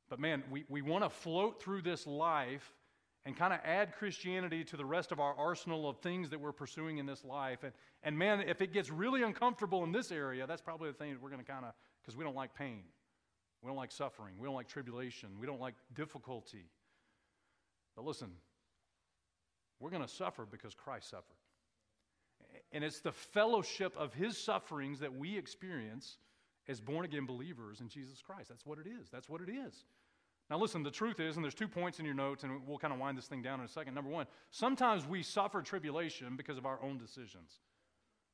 But 0.10 0.20
man, 0.20 0.44
we, 0.52 0.66
we 0.68 0.82
want 0.82 1.04
to 1.04 1.10
float 1.10 1.62
through 1.62 1.84
this 1.84 2.06
life 2.06 2.74
and 3.26 3.38
kind 3.38 3.54
of 3.54 3.60
add 3.64 3.94
Christianity 3.94 4.64
to 4.66 4.78
the 4.78 4.86
rest 4.86 5.12
of 5.12 5.20
our 5.20 5.34
arsenal 5.36 5.90
of 5.90 6.00
things 6.00 6.30
that 6.32 6.40
we're 6.40 6.52
pursuing 6.52 6.98
in 6.98 7.06
this 7.06 7.24
life. 7.24 7.64
And, 7.64 7.72
and 8.04 8.18
man, 8.18 8.42
if 8.42 8.62
it 8.62 8.74
gets 8.74 8.90
really 8.90 9.24
uncomfortable 9.24 9.84
in 9.84 9.92
this 9.92 10.12
area, 10.12 10.46
that's 10.46 10.62
probably 10.62 10.90
the 10.90 10.98
thing 10.98 11.12
that 11.12 11.22
we're 11.22 11.30
going 11.30 11.44
to 11.44 11.50
kind 11.50 11.64
of, 11.64 11.74
because 12.02 12.18
we 12.18 12.24
don't 12.24 12.36
like 12.36 12.54
pain. 12.54 12.84
We 13.62 13.70
don't 13.70 13.78
like 13.78 13.92
suffering. 13.92 14.36
We 14.38 14.46
don't 14.46 14.56
like 14.56 14.68
tribulation. 14.68 15.30
We 15.40 15.48
don't 15.48 15.62
like 15.62 15.76
difficulty. 15.96 16.66
But 17.96 18.04
listen, 18.04 18.32
we're 19.80 19.92
going 19.92 20.02
to 20.02 20.08
suffer 20.08 20.46
because 20.50 20.74
Christ 20.74 21.10
suffered. 21.10 21.38
And 22.74 22.84
it's 22.84 23.00
the 23.00 23.14
fellowship 23.14 23.96
of 23.98 24.14
his 24.14 24.38
sufferings 24.38 25.00
that 25.00 25.16
we 25.16 25.38
experience 25.38 26.18
as 26.68 26.82
born 26.82 27.06
again 27.06 27.26
believers 27.26 27.80
in 27.80 27.88
Jesus 27.88 28.22
Christ. 28.22 28.50
That's 28.50 28.66
what 28.66 28.80
it 28.80 28.88
is. 28.88 29.10
That's 29.12 29.30
what 29.30 29.42
it 29.42 29.50
is. 29.50 29.86
Now, 30.50 30.60
listen, 30.60 30.84
the 30.84 30.92
truth 30.92 31.20
is, 31.20 31.36
and 31.36 31.44
there's 31.44 31.54
two 31.54 31.68
points 31.68 32.00
in 32.00 32.06
your 32.06 32.14
notes, 32.14 32.44
and 32.44 32.68
we'll 32.68 32.78
kind 32.78 32.94
of 32.94 33.00
wind 33.00 33.18
this 33.18 33.26
thing 33.26 33.42
down 33.42 33.60
in 33.60 33.66
a 33.66 33.70
second. 33.70 33.94
Number 33.96 34.10
one, 34.10 34.28
sometimes 34.52 35.08
we 35.08 35.24
suffer 35.24 35.62
tribulation 35.62 36.36
because 36.36 36.58
of 36.58 36.66
our 36.66 36.80
own 36.84 36.98
decisions. 36.98 37.60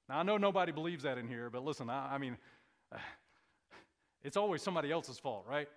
Now, 0.10 0.20
I 0.20 0.24
know 0.24 0.38
nobody 0.38 0.72
believes 0.72 1.04
that 1.04 1.18
in 1.18 1.28
here, 1.28 1.50
but 1.50 1.64
listen, 1.64 1.90
I, 1.90 2.16
I 2.16 2.18
mean, 2.18 2.38
it's 4.24 4.38
always 4.38 4.62
somebody 4.62 4.92
else's 4.92 5.20
fault, 5.20 5.46
right? 5.48 5.68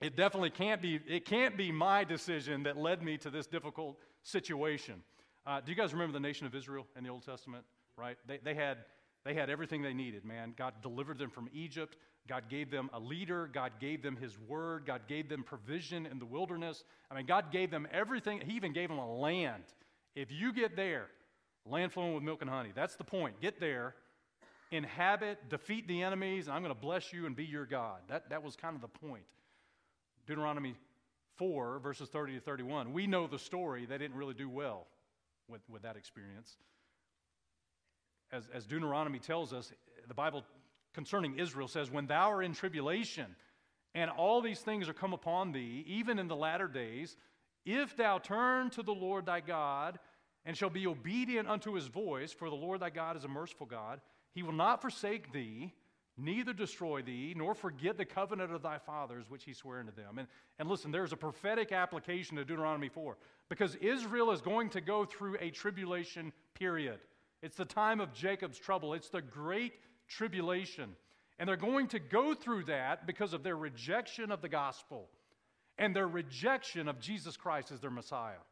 It 0.00 0.16
definitely 0.16 0.50
can't 0.50 0.82
be, 0.82 0.98
it 1.06 1.24
can't 1.24 1.56
be 1.56 1.70
my 1.70 2.04
decision 2.04 2.64
that 2.64 2.76
led 2.76 3.02
me 3.02 3.16
to 3.18 3.30
this 3.30 3.46
difficult 3.46 3.98
situation. 4.22 5.02
Uh, 5.46 5.60
do 5.60 5.70
you 5.70 5.76
guys 5.76 5.92
remember 5.92 6.12
the 6.12 6.20
nation 6.20 6.46
of 6.46 6.54
Israel 6.54 6.86
in 6.96 7.04
the 7.04 7.10
Old 7.10 7.24
Testament, 7.24 7.64
right? 7.96 8.16
They, 8.26 8.38
they, 8.38 8.54
had, 8.54 8.78
they 9.24 9.34
had 9.34 9.50
everything 9.50 9.82
they 9.82 9.92
needed, 9.92 10.24
man. 10.24 10.54
God 10.56 10.74
delivered 10.82 11.18
them 11.18 11.30
from 11.30 11.48
Egypt. 11.52 11.96
God 12.28 12.44
gave 12.48 12.70
them 12.70 12.90
a 12.92 13.00
leader. 13.00 13.50
God 13.52 13.72
gave 13.80 14.02
them 14.02 14.16
His 14.16 14.38
word. 14.46 14.86
God 14.86 15.02
gave 15.08 15.28
them 15.28 15.42
provision 15.42 16.06
in 16.06 16.18
the 16.18 16.26
wilderness. 16.26 16.84
I 17.10 17.16
mean, 17.16 17.26
God 17.26 17.50
gave 17.50 17.70
them 17.70 17.88
everything. 17.92 18.40
He 18.44 18.54
even 18.54 18.72
gave 18.72 18.88
them 18.88 18.98
a 18.98 19.14
land. 19.18 19.64
If 20.14 20.30
you 20.30 20.52
get 20.52 20.76
there, 20.76 21.06
land 21.66 21.92
flowing 21.92 22.14
with 22.14 22.22
milk 22.22 22.40
and 22.40 22.50
honey, 22.50 22.72
that's 22.74 22.96
the 22.96 23.04
point. 23.04 23.40
Get 23.40 23.60
there, 23.60 23.94
inhabit, 24.70 25.48
defeat 25.48 25.88
the 25.88 26.02
enemies, 26.02 26.46
and 26.46 26.54
I'm 26.54 26.62
going 26.62 26.74
to 26.74 26.80
bless 26.80 27.12
you 27.12 27.26
and 27.26 27.34
be 27.34 27.44
your 27.44 27.66
God. 27.66 28.00
That, 28.08 28.30
that 28.30 28.42
was 28.42 28.56
kind 28.56 28.74
of 28.74 28.82
the 28.82 28.88
point. 28.88 29.24
Deuteronomy 30.26 30.74
4, 31.36 31.78
verses 31.80 32.08
30 32.08 32.34
to 32.34 32.40
31. 32.40 32.92
We 32.92 33.06
know 33.06 33.26
the 33.26 33.38
story. 33.38 33.86
They 33.86 33.98
didn't 33.98 34.16
really 34.16 34.34
do 34.34 34.48
well 34.48 34.86
with, 35.48 35.62
with 35.68 35.82
that 35.82 35.96
experience. 35.96 36.56
As, 38.32 38.48
as 38.54 38.66
Deuteronomy 38.66 39.18
tells 39.18 39.52
us, 39.52 39.72
the 40.06 40.14
Bible 40.14 40.44
concerning 40.94 41.38
Israel 41.38 41.68
says, 41.68 41.90
When 41.90 42.06
thou 42.06 42.30
art 42.30 42.44
in 42.44 42.54
tribulation, 42.54 43.36
and 43.94 44.10
all 44.10 44.40
these 44.40 44.60
things 44.60 44.88
are 44.88 44.94
come 44.94 45.12
upon 45.12 45.52
thee, 45.52 45.84
even 45.86 46.18
in 46.18 46.28
the 46.28 46.36
latter 46.36 46.68
days, 46.68 47.16
if 47.64 47.96
thou 47.96 48.18
turn 48.18 48.70
to 48.70 48.82
the 48.82 48.94
Lord 48.94 49.26
thy 49.26 49.40
God, 49.40 49.98
and 50.44 50.56
shall 50.56 50.70
be 50.70 50.86
obedient 50.86 51.48
unto 51.48 51.74
his 51.74 51.86
voice, 51.86 52.32
for 52.32 52.48
the 52.48 52.56
Lord 52.56 52.80
thy 52.80 52.90
God 52.90 53.16
is 53.16 53.24
a 53.24 53.28
merciful 53.28 53.66
God, 53.66 54.00
he 54.34 54.42
will 54.42 54.52
not 54.52 54.80
forsake 54.80 55.32
thee, 55.32 55.74
neither 56.16 56.52
destroy 56.52 57.02
thee, 57.02 57.34
nor 57.36 57.54
forget 57.54 57.96
the 57.96 58.04
covenant 58.04 58.52
of 58.52 58.62
thy 58.62 58.78
fathers 58.78 59.26
which 59.28 59.44
he 59.44 59.52
sware 59.52 59.80
unto 59.80 59.92
them. 59.92 60.18
And, 60.18 60.28
and 60.58 60.68
listen, 60.68 60.90
there's 60.90 61.12
a 61.12 61.16
prophetic 61.16 61.72
application 61.72 62.36
to 62.36 62.44
Deuteronomy 62.44 62.88
4, 62.88 63.16
because 63.48 63.74
Israel 63.76 64.30
is 64.30 64.40
going 64.40 64.70
to 64.70 64.80
go 64.80 65.04
through 65.04 65.36
a 65.40 65.50
tribulation 65.50 66.32
period. 66.54 67.00
It's 67.42 67.56
the 67.56 67.64
time 67.64 68.00
of 68.00 68.12
Jacob's 68.12 68.58
trouble. 68.58 68.94
It's 68.94 69.08
the 69.08 69.22
great 69.22 69.72
tribulation. 70.10 70.90
And 71.38 71.48
they're 71.48 71.56
going 71.56 71.88
to 71.88 71.98
go 71.98 72.34
through 72.34 72.64
that 72.64 73.06
because 73.06 73.32
of 73.32 73.42
their 73.42 73.56
rejection 73.56 74.30
of 74.30 74.42
the 74.42 74.48
gospel 74.48 75.08
and 75.78 75.96
their 75.96 76.06
rejection 76.06 76.86
of 76.88 77.00
Jesus 77.00 77.38
Christ 77.38 77.72
as 77.72 77.80
their 77.80 77.90
Messiah. 77.90 78.42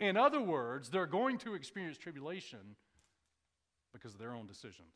In 0.00 0.16
other 0.16 0.40
words, 0.40 0.90
they're 0.90 1.06
going 1.06 1.38
to 1.38 1.54
experience 1.54 1.96
tribulation 1.96 2.58
because 3.92 4.12
of 4.12 4.18
their 4.18 4.34
own 4.34 4.48
decisions. 4.48 4.92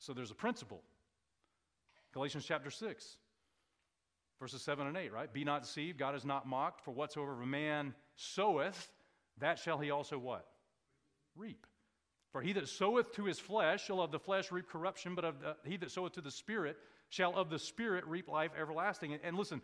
So 0.00 0.12
there's 0.12 0.32
a 0.32 0.34
principle. 0.34 0.82
Galatians 2.12 2.44
chapter 2.44 2.70
6, 2.70 3.16
verses 4.40 4.62
7 4.62 4.88
and 4.88 4.96
8, 4.96 5.12
right? 5.12 5.32
Be 5.32 5.44
not 5.44 5.62
deceived, 5.62 5.98
God 5.98 6.16
is 6.16 6.24
not 6.24 6.48
mocked, 6.48 6.80
for 6.80 6.90
whatsoever 6.90 7.40
a 7.40 7.46
man 7.46 7.94
soweth, 8.16 8.90
that 9.38 9.60
shall 9.60 9.78
he 9.78 9.92
also 9.92 10.18
what? 10.18 10.48
Reap. 11.36 11.66
For 12.32 12.40
he 12.40 12.52
that 12.52 12.68
soweth 12.68 13.12
to 13.12 13.24
his 13.24 13.38
flesh 13.38 13.84
shall 13.84 14.00
of 14.00 14.12
the 14.12 14.18
flesh 14.18 14.52
reap 14.52 14.68
corruption, 14.68 15.14
but 15.14 15.24
of 15.24 15.40
the, 15.40 15.56
he 15.68 15.76
that 15.78 15.90
soweth 15.90 16.12
to 16.14 16.20
the 16.20 16.30
Spirit 16.30 16.76
shall 17.08 17.36
of 17.36 17.50
the 17.50 17.58
Spirit 17.58 18.04
reap 18.06 18.28
life 18.28 18.52
everlasting. 18.58 19.12
And, 19.12 19.22
and 19.24 19.36
listen, 19.36 19.60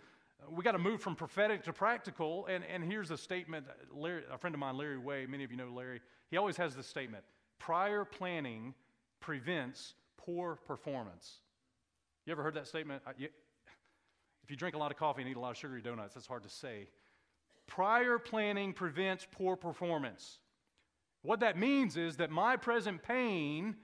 we 0.51 0.65
got 0.65 0.73
to 0.73 0.79
move 0.79 1.01
from 1.01 1.15
prophetic 1.15 1.65
to 1.65 1.73
practical. 1.73 2.47
And, 2.47 2.65
and 2.65 2.83
here's 2.83 3.11
a 3.11 3.17
statement 3.17 3.67
Larry, 3.95 4.25
a 4.31 4.39
friend 4.39 4.55
of 4.55 4.59
mine, 4.59 4.77
Larry 4.77 4.99
Way, 4.99 5.27
many 5.27 5.45
of 5.45 5.51
you 5.51 5.57
know 5.57 5.73
Larry, 5.73 6.01
he 6.31 6.37
always 6.37 6.57
has 6.57 6.75
this 6.75 6.87
statement 6.87 7.25
prior 7.59 8.05
planning 8.05 8.75
prevents 9.21 9.95
poor 10.19 10.57
performance. 10.67 11.41
You 12.27 12.33
ever 12.33 12.43
heard 12.43 12.55
that 12.55 12.67
statement? 12.67 13.03
You, 13.17 13.29
if 14.43 14.51
you 14.51 14.57
drink 14.57 14.75
a 14.75 14.79
lot 14.79 14.91
of 14.91 14.97
coffee 14.99 15.23
and 15.23 15.31
eat 15.31 15.37
a 15.37 15.41
lot 15.41 15.51
of 15.53 15.57
sugary 15.57 15.83
donuts, 15.83 16.15
that's 16.15 16.27
hard 16.27 16.43
to 16.43 16.49
say. 16.49 16.89
Prior 17.67 18.19
planning 18.19 18.73
prevents 18.73 19.27
poor 19.31 19.57
performance. 19.57 20.39
What 21.27 21.41
that 21.41 21.59
means 21.59 21.97
is 21.97 22.19
that 22.19 22.31
my 22.31 22.57
present 22.57 23.03
pain 23.03 23.75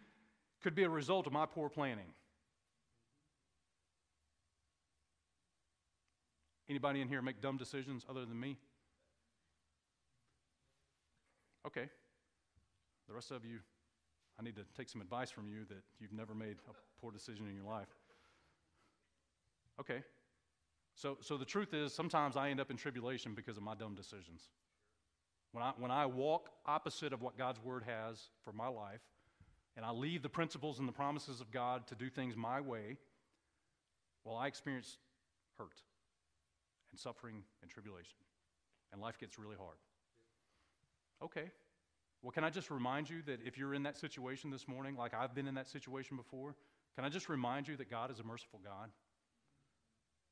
could 0.63 0.77
be 0.77 0.85
a 0.85 0.89
result 0.89 1.27
of 1.27 1.33
my 1.33 1.45
poor 1.45 1.69
planning. 1.69 2.15
Anybody 6.71 7.01
in 7.01 7.09
here 7.09 7.21
make 7.21 7.41
dumb 7.41 7.57
decisions 7.57 8.07
other 8.09 8.25
than 8.25 8.39
me? 8.39 8.59
Okay. 11.67 11.89
The 13.09 13.15
rest 13.15 13.33
of 13.33 13.45
you, 13.45 13.59
I 14.39 14.45
need 14.45 14.55
to 14.55 14.63
take 14.77 14.89
some 14.89 15.01
advice 15.01 15.33
from 15.33 15.49
you 15.49 15.65
that 15.69 15.83
you've 15.99 16.13
never 16.13 16.37
made 16.37 16.59
a 16.71 17.01
poor 17.01 17.11
decision 17.11 17.49
in 17.49 17.57
your 17.57 17.67
life. 17.67 17.89
Okay. 19.81 20.05
So, 20.95 21.19
so 21.21 21.37
the 21.37 21.45
truth 21.45 21.75
is, 21.75 21.93
sometimes 21.93 22.37
I 22.37 22.51
end 22.51 22.61
up 22.61 22.71
in 22.71 22.77
tribulation 22.77 23.35
because 23.35 23.57
of 23.57 23.65
my 23.65 23.75
dumb 23.75 23.97
decisions. 23.97 24.49
When 25.53 25.63
I, 25.63 25.73
when 25.79 25.91
I 25.91 26.07
walk 26.07 26.49
opposite 26.67 27.13
of 27.13 27.23
what 27.23 27.37
God's 27.37 27.63
word 27.63 27.85
has 27.87 28.31
for 28.45 28.53
my 28.53 28.69
life, 28.69 29.01
and 29.77 29.85
I 29.85 29.91
leave 29.91 30.23
the 30.23 30.29
principles 30.29 30.79
and 30.79 30.89
the 30.89 30.93
promises 30.93 31.41
of 31.41 31.51
God 31.51 31.87
to 31.89 31.95
do 31.95 32.11
things 32.11 32.37
my 32.37 32.61
way, 32.61 32.97
well, 34.25 34.37
I 34.37 34.47
experience 34.47 34.99
hurt 35.59 35.81
and 36.91 36.99
suffering 36.99 37.43
and 37.63 37.71
tribulation, 37.71 38.19
and 38.93 39.01
life 39.01 39.19
gets 39.19 39.39
really 39.39 39.57
hard. 39.57 39.77
Okay, 41.23 41.51
Well, 42.23 42.31
can 42.31 42.45
I 42.45 42.51
just 42.51 42.71
remind 42.71 43.11
you 43.11 43.21
that 43.27 43.41
if 43.45 43.59
you're 43.59 43.75
in 43.75 43.83
that 43.83 43.97
situation 43.97 44.51
this 44.51 44.69
morning, 44.69 44.97
like 44.97 45.13
I've 45.13 45.35
been 45.35 45.49
in 45.49 45.55
that 45.57 45.69
situation 45.69 46.17
before, 46.17 46.55
can 46.95 47.05
I 47.05 47.09
just 47.09 47.29
remind 47.29 47.67
you 47.67 47.77
that 47.77 47.91
God 47.91 48.11
is 48.13 48.21
a 48.21 48.23
merciful 48.23 48.61
God? 48.63 48.91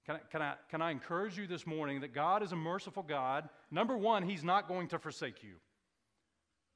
Can 0.07 0.17
I, 0.17 0.19
can, 0.31 0.43
I, 0.43 0.55
can 0.71 0.83
I 0.83 0.91
encourage 0.91 1.37
you 1.37 1.47
this 1.47 1.67
morning 1.67 2.01
that 2.01 2.15
God 2.15 2.43
is 2.43 2.53
a 2.53 2.57
merciful 2.57 3.03
God? 3.03 3.49
Number 3.71 3.97
one, 3.97 4.23
He's 4.23 4.43
not 4.43 4.67
going 4.67 4.89
to 4.89 4.99
forsake 4.99 5.43
you 5.43 5.55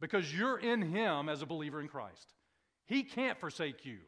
because 0.00 0.32
you're 0.34 0.58
in 0.58 0.82
Him 0.82 1.28
as 1.28 1.40
a 1.40 1.46
believer 1.46 1.80
in 1.80 1.88
Christ. 1.88 2.34
He 2.86 3.02
can't 3.02 3.38
forsake 3.40 3.86
you 3.86 3.98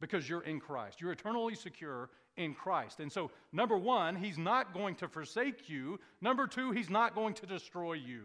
because 0.00 0.28
you're 0.28 0.42
in 0.42 0.60
Christ. 0.60 1.00
You're 1.00 1.12
eternally 1.12 1.54
secure 1.54 2.08
in 2.36 2.54
Christ. 2.54 3.00
And 3.00 3.12
so, 3.12 3.30
number 3.52 3.76
one, 3.76 4.16
He's 4.16 4.38
not 4.38 4.72
going 4.72 4.94
to 4.96 5.08
forsake 5.08 5.68
you. 5.68 6.00
Number 6.22 6.46
two, 6.46 6.70
He's 6.70 6.90
not 6.90 7.14
going 7.14 7.34
to 7.34 7.46
destroy 7.46 7.94
you. 7.94 8.22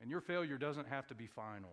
And 0.00 0.10
your 0.10 0.20
failure 0.20 0.58
doesn't 0.58 0.88
have 0.88 1.06
to 1.08 1.14
be 1.14 1.26
final. 1.26 1.72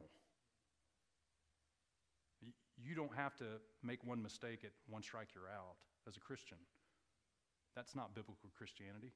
You 2.83 2.95
don't 2.95 3.15
have 3.15 3.35
to 3.37 3.45
make 3.83 4.03
one 4.03 4.23
mistake 4.23 4.61
at 4.63 4.71
one 4.89 5.03
strike, 5.03 5.27
you're 5.35 5.47
out 5.47 5.75
as 6.07 6.17
a 6.17 6.19
Christian. 6.19 6.57
That's 7.75 7.95
not 7.95 8.13
biblical 8.15 8.49
Christianity. 8.57 9.13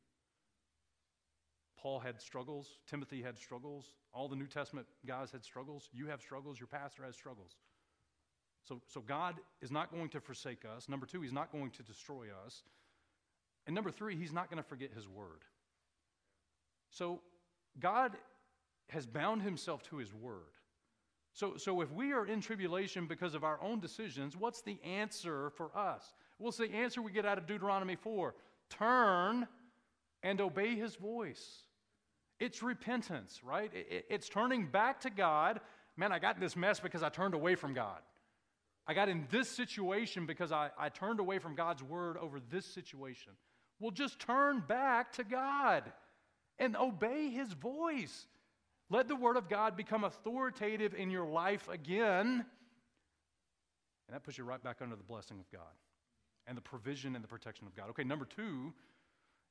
Paul 1.77 1.99
had 1.99 2.19
struggles. 2.21 2.79
Timothy 2.87 3.21
had 3.21 3.37
struggles. 3.37 3.91
All 4.13 4.27
the 4.27 4.35
New 4.35 4.47
Testament 4.47 4.87
guys 5.05 5.31
had 5.31 5.43
struggles. 5.43 5.89
You 5.93 6.07
have 6.07 6.21
struggles. 6.21 6.59
Your 6.59 6.67
pastor 6.67 7.03
has 7.03 7.15
struggles. 7.15 7.57
So, 8.67 8.81
so 8.87 9.01
God 9.01 9.35
is 9.61 9.71
not 9.71 9.91
going 9.91 10.09
to 10.09 10.19
forsake 10.19 10.63
us. 10.65 10.89
Number 10.89 11.05
two, 11.05 11.21
He's 11.21 11.33
not 11.33 11.51
going 11.51 11.69
to 11.71 11.83
destroy 11.83 12.27
us. 12.45 12.63
And 13.67 13.75
number 13.75 13.91
three, 13.91 14.15
He's 14.15 14.33
not 14.33 14.49
going 14.49 14.61
to 14.61 14.67
forget 14.67 14.91
His 14.95 15.07
word. 15.07 15.43
So 16.89 17.21
God 17.79 18.13
has 18.89 19.05
bound 19.05 19.41
Himself 19.43 19.83
to 19.83 19.97
His 19.97 20.13
word. 20.13 20.55
So, 21.33 21.57
so 21.57 21.81
if 21.81 21.91
we 21.91 22.13
are 22.13 22.25
in 22.25 22.39
tribulation 22.41 23.05
because 23.05 23.35
of 23.35 23.43
our 23.43 23.61
own 23.61 23.79
decisions, 23.79 24.37
what's 24.37 24.61
the 24.61 24.79
answer 24.83 25.51
for 25.51 25.69
us? 25.77 26.13
What's 26.37 26.57
the 26.57 26.71
answer 26.71 27.01
we 27.01 27.11
get 27.11 27.25
out 27.25 27.37
of 27.37 27.47
Deuteronomy 27.47 27.95
4? 27.95 28.35
Turn 28.69 29.47
and 30.23 30.41
obey 30.41 30.75
his 30.75 30.95
voice. 30.95 31.63
It's 32.39 32.61
repentance, 32.61 33.41
right? 33.43 33.71
It's 33.73 34.27
turning 34.27 34.67
back 34.67 35.01
to 35.01 35.09
God. 35.09 35.61
Man, 35.95 36.11
I 36.11 36.19
got 36.19 36.35
in 36.35 36.41
this 36.41 36.55
mess 36.55 36.79
because 36.79 37.03
I 37.03 37.09
turned 37.09 37.33
away 37.33 37.55
from 37.55 37.73
God. 37.73 37.99
I 38.87 38.93
got 38.93 39.07
in 39.07 39.25
this 39.31 39.49
situation 39.49 40.25
because 40.25 40.51
I, 40.51 40.69
I 40.77 40.89
turned 40.89 41.19
away 41.19 41.39
from 41.39 41.55
God's 41.55 41.81
word 41.81 42.17
over 42.17 42.39
this 42.51 42.65
situation. 42.65 43.33
Well, 43.79 43.91
just 43.91 44.19
turn 44.19 44.63
back 44.67 45.13
to 45.13 45.23
God 45.23 45.83
and 46.59 46.75
obey 46.75 47.29
his 47.29 47.53
voice. 47.53 48.27
Let 48.89 49.07
the 49.07 49.15
Word 49.15 49.37
of 49.37 49.49
God 49.49 49.75
become 49.75 50.03
authoritative 50.03 50.93
in 50.93 51.09
your 51.09 51.25
life 51.25 51.67
again. 51.67 52.45
And 54.07 54.13
that 54.13 54.23
puts 54.23 54.37
you 54.37 54.43
right 54.43 54.63
back 54.63 54.77
under 54.81 54.95
the 54.95 55.03
blessing 55.03 55.39
of 55.39 55.49
God 55.51 55.71
and 56.47 56.57
the 56.57 56.61
provision 56.61 57.15
and 57.15 57.23
the 57.23 57.27
protection 57.27 57.67
of 57.67 57.75
God. 57.75 57.89
Okay, 57.89 58.03
number 58.03 58.25
two, 58.25 58.73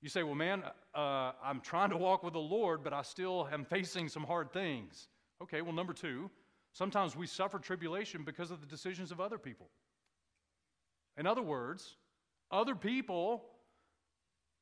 you 0.00 0.08
say, 0.08 0.22
well, 0.22 0.34
man, 0.34 0.62
uh, 0.94 1.32
I'm 1.42 1.60
trying 1.60 1.90
to 1.90 1.96
walk 1.96 2.22
with 2.22 2.34
the 2.34 2.38
Lord, 2.38 2.84
but 2.84 2.92
I 2.92 3.02
still 3.02 3.48
am 3.50 3.64
facing 3.64 4.08
some 4.08 4.24
hard 4.24 4.52
things. 4.52 5.08
Okay, 5.42 5.62
well, 5.62 5.72
number 5.72 5.92
two, 5.92 6.30
sometimes 6.72 7.16
we 7.16 7.26
suffer 7.26 7.58
tribulation 7.58 8.22
because 8.22 8.50
of 8.50 8.60
the 8.60 8.66
decisions 8.66 9.10
of 9.10 9.20
other 9.20 9.38
people. 9.38 9.68
In 11.16 11.26
other 11.26 11.42
words, 11.42 11.96
other 12.50 12.74
people 12.74 13.44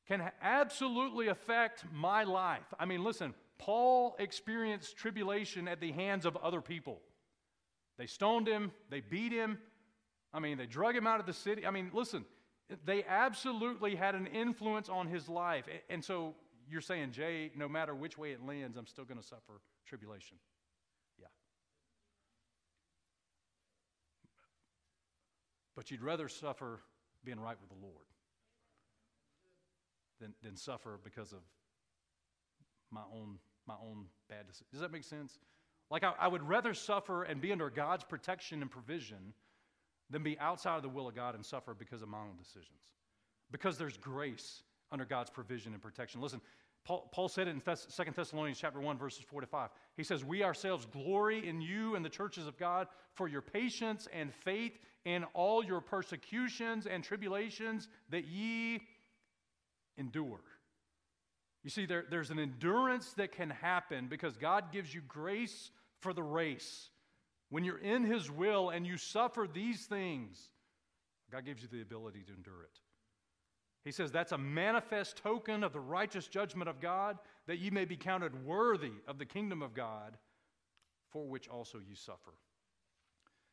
can 0.07 0.31
absolutely 0.41 1.27
affect 1.27 1.85
my 1.93 2.23
life. 2.23 2.73
I 2.79 2.85
mean, 2.85 3.03
listen, 3.03 3.33
Paul 3.57 4.15
experienced 4.19 4.97
tribulation 4.97 5.67
at 5.67 5.79
the 5.79 5.91
hands 5.91 6.25
of 6.25 6.35
other 6.37 6.61
people. 6.61 7.01
They 7.97 8.07
stoned 8.07 8.47
him, 8.47 8.71
they 8.89 9.01
beat 9.01 9.31
him. 9.31 9.59
I 10.33 10.39
mean, 10.39 10.57
they 10.57 10.65
drug 10.65 10.95
him 10.95 11.05
out 11.05 11.19
of 11.19 11.25
the 11.25 11.33
city. 11.33 11.65
I 11.65 11.71
mean, 11.71 11.91
listen, 11.93 12.25
they 12.85 13.03
absolutely 13.03 13.95
had 13.95 14.15
an 14.15 14.27
influence 14.27 14.89
on 14.89 15.07
his 15.07 15.29
life. 15.29 15.65
And 15.89 16.03
so 16.03 16.33
you're 16.69 16.81
saying, 16.81 17.11
Jay, 17.11 17.51
no 17.55 17.67
matter 17.67 17.93
which 17.93 18.17
way 18.17 18.31
it 18.31 18.45
lands, 18.45 18.77
I'm 18.77 18.87
still 18.87 19.05
going 19.05 19.19
to 19.19 19.25
suffer 19.25 19.61
tribulation. 19.85 20.37
Yeah. 21.19 21.27
But 25.75 25.91
you'd 25.91 26.01
rather 26.01 26.27
suffer 26.27 26.79
being 27.23 27.39
right 27.39 27.57
with 27.61 27.69
the 27.69 27.85
Lord 27.85 28.05
than, 30.19 30.33
than 30.41 30.57
suffer 30.57 30.99
because 31.03 31.31
of 31.31 31.39
my 32.89 33.03
own, 33.13 33.37
my 33.67 33.75
own 33.75 34.05
bad 34.29 34.47
decisions. 34.47 34.69
Does 34.71 34.81
that 34.81 34.91
make 34.91 35.03
sense? 35.03 35.37
Like, 35.91 36.03
I, 36.03 36.13
I 36.19 36.27
would 36.27 36.47
rather 36.47 36.73
suffer 36.73 37.23
and 37.23 37.39
be 37.39 37.51
under 37.51 37.69
God's 37.69 38.03
protection 38.03 38.61
and 38.61 38.71
provision 38.71 39.33
than 40.09 40.23
be 40.23 40.37
outside 40.39 40.77
of 40.77 40.83
the 40.83 40.89
will 40.89 41.07
of 41.07 41.15
God 41.15 41.35
and 41.35 41.45
suffer 41.45 41.73
because 41.73 42.01
of 42.01 42.07
my 42.07 42.19
own 42.19 42.37
decisions. 42.37 42.81
Because 43.51 43.77
there's 43.77 43.97
grace 43.97 44.63
under 44.91 45.05
God's 45.05 45.29
provision 45.29 45.73
and 45.73 45.81
protection. 45.81 46.21
Listen, 46.21 46.41
Paul, 46.85 47.09
Paul 47.11 47.29
said 47.29 47.47
it 47.47 47.51
in 47.51 47.61
Thess- 47.61 47.85
2 47.95 48.11
Thessalonians 48.15 48.59
chapter 48.59 48.79
1, 48.79 48.97
verses 48.97 49.23
4 49.23 49.41
to 49.41 49.47
5. 49.47 49.69
He 49.95 50.03
says, 50.03 50.23
We 50.23 50.43
ourselves 50.43 50.85
glory 50.85 51.47
in 51.47 51.61
you 51.61 51.95
and 51.95 52.03
the 52.03 52.09
churches 52.09 52.45
of 52.45 52.57
God 52.57 52.87
for 53.13 53.27
your 53.27 53.41
patience 53.41 54.07
and 54.11 54.33
faith 54.33 54.77
in 55.05 55.23
all 55.33 55.63
your 55.63 55.81
persecutions 55.81 56.85
and 56.85 57.03
tribulations 57.03 57.87
that 58.09 58.25
ye 58.25 58.81
endure. 59.97 60.41
You 61.63 61.69
see, 61.69 61.85
there, 61.85 62.05
there's 62.09 62.29
an 62.29 62.39
endurance 62.39 63.13
that 63.13 63.31
can 63.31 63.49
happen 63.49 64.07
because 64.07 64.35
God 64.35 64.71
gives 64.73 64.93
you 64.93 65.01
grace 65.07 65.71
for 66.01 66.13
the 66.13 66.23
race. 66.23 66.89
When 67.53 67.63
you're 67.63 67.77
in 67.77 68.03
His 68.03 68.31
will 68.31 68.71
and 68.71 68.83
you 68.83 68.97
suffer 68.97 69.47
these 69.53 69.85
things, 69.85 70.49
God 71.31 71.45
gives 71.45 71.61
you 71.61 71.67
the 71.71 71.83
ability 71.83 72.23
to 72.25 72.33
endure 72.33 72.63
it. 72.63 72.79
He 73.85 73.91
says 73.91 74.11
that's 74.11 74.31
a 74.31 74.39
manifest 74.39 75.17
token 75.17 75.63
of 75.63 75.71
the 75.71 75.79
righteous 75.79 76.25
judgment 76.25 76.67
of 76.67 76.81
God, 76.81 77.19
that 77.45 77.59
ye 77.59 77.69
may 77.69 77.85
be 77.85 77.95
counted 77.95 78.43
worthy 78.43 78.93
of 79.07 79.19
the 79.19 79.25
kingdom 79.27 79.61
of 79.61 79.75
God, 79.75 80.17
for 81.11 81.27
which 81.27 81.47
also 81.47 81.77
you 81.77 81.93
suffer. 81.93 82.33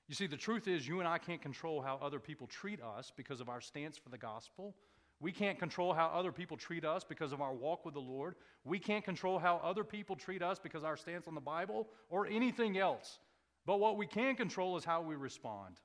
You 0.09 0.15
see, 0.15 0.27
the 0.27 0.35
truth 0.35 0.67
is, 0.67 0.89
you 0.89 1.01
and 1.01 1.07
I 1.07 1.19
can't 1.19 1.43
control 1.43 1.83
how 1.83 1.99
other 2.01 2.21
people 2.21 2.47
treat 2.47 2.81
us 2.81 3.13
because 3.15 3.43
of 3.43 3.51
our 3.51 3.61
stance 3.61 3.99
for 3.99 4.09
the 4.09 4.17
gospel. 4.17 4.75
We 5.21 5.31
can't 5.31 5.59
control 5.59 5.93
how 5.93 6.07
other 6.07 6.33
people 6.33 6.57
treat 6.57 6.87
us 6.87 7.05
because 7.05 7.33
of 7.33 7.43
our 7.43 7.53
walk 7.53 7.85
with 7.85 7.93
the 7.93 8.01
Lord. 8.01 8.37
We 8.65 8.79
can't 8.79 9.05
control 9.05 9.39
how 9.39 9.61
other 9.63 9.85
people 9.85 10.17
treat 10.17 10.43
us 10.43 10.59
because 10.59 10.85
our 10.85 10.97
stance 10.97 11.29
on 11.29 11.35
the 11.35 11.41
Bible 11.43 11.87
or 12.09 12.27
anything 12.27 12.79
else. 12.79 13.19
But 13.67 13.79
what 13.79 13.97
we 13.97 14.07
can 14.07 14.37
control 14.37 14.77
is 14.77 14.85
how 14.85 15.03
we 15.03 15.15
respond. 15.15 15.77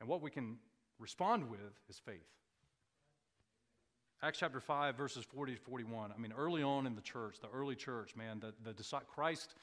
And 0.00 0.08
what 0.08 0.20
we 0.20 0.30
can 0.30 0.58
respond 0.98 1.48
with 1.48 1.60
is 1.88 1.98
faith. 1.98 2.26
Acts 4.22 4.38
chapter 4.38 4.60
5, 4.60 4.96
verses 4.96 5.24
40 5.24 5.54
to 5.54 5.60
41. 5.60 6.12
I 6.12 6.20
mean, 6.20 6.32
early 6.36 6.62
on 6.62 6.86
in 6.86 6.94
the 6.94 7.00
church, 7.00 7.36
the 7.40 7.48
early 7.52 7.74
church, 7.74 8.14
man, 8.14 8.40
the, 8.40 8.72
the 8.72 9.00
Christ 9.08 9.54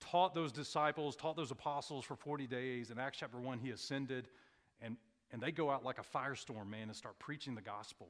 taught 0.00 0.34
those 0.34 0.52
disciples, 0.52 1.14
taught 1.14 1.36
those 1.36 1.50
apostles 1.50 2.04
for 2.04 2.16
40 2.16 2.46
days. 2.46 2.90
In 2.90 2.98
Acts 2.98 3.18
chapter 3.18 3.38
1, 3.38 3.58
he 3.58 3.70
ascended. 3.70 4.28
And 4.80 4.96
and 5.30 5.42
they 5.42 5.52
go 5.52 5.70
out 5.70 5.84
like 5.84 5.98
a 5.98 6.16
firestorm, 6.16 6.70
man, 6.70 6.84
and 6.84 6.96
start 6.96 7.18
preaching 7.18 7.54
the 7.54 7.62
gospel. 7.62 8.08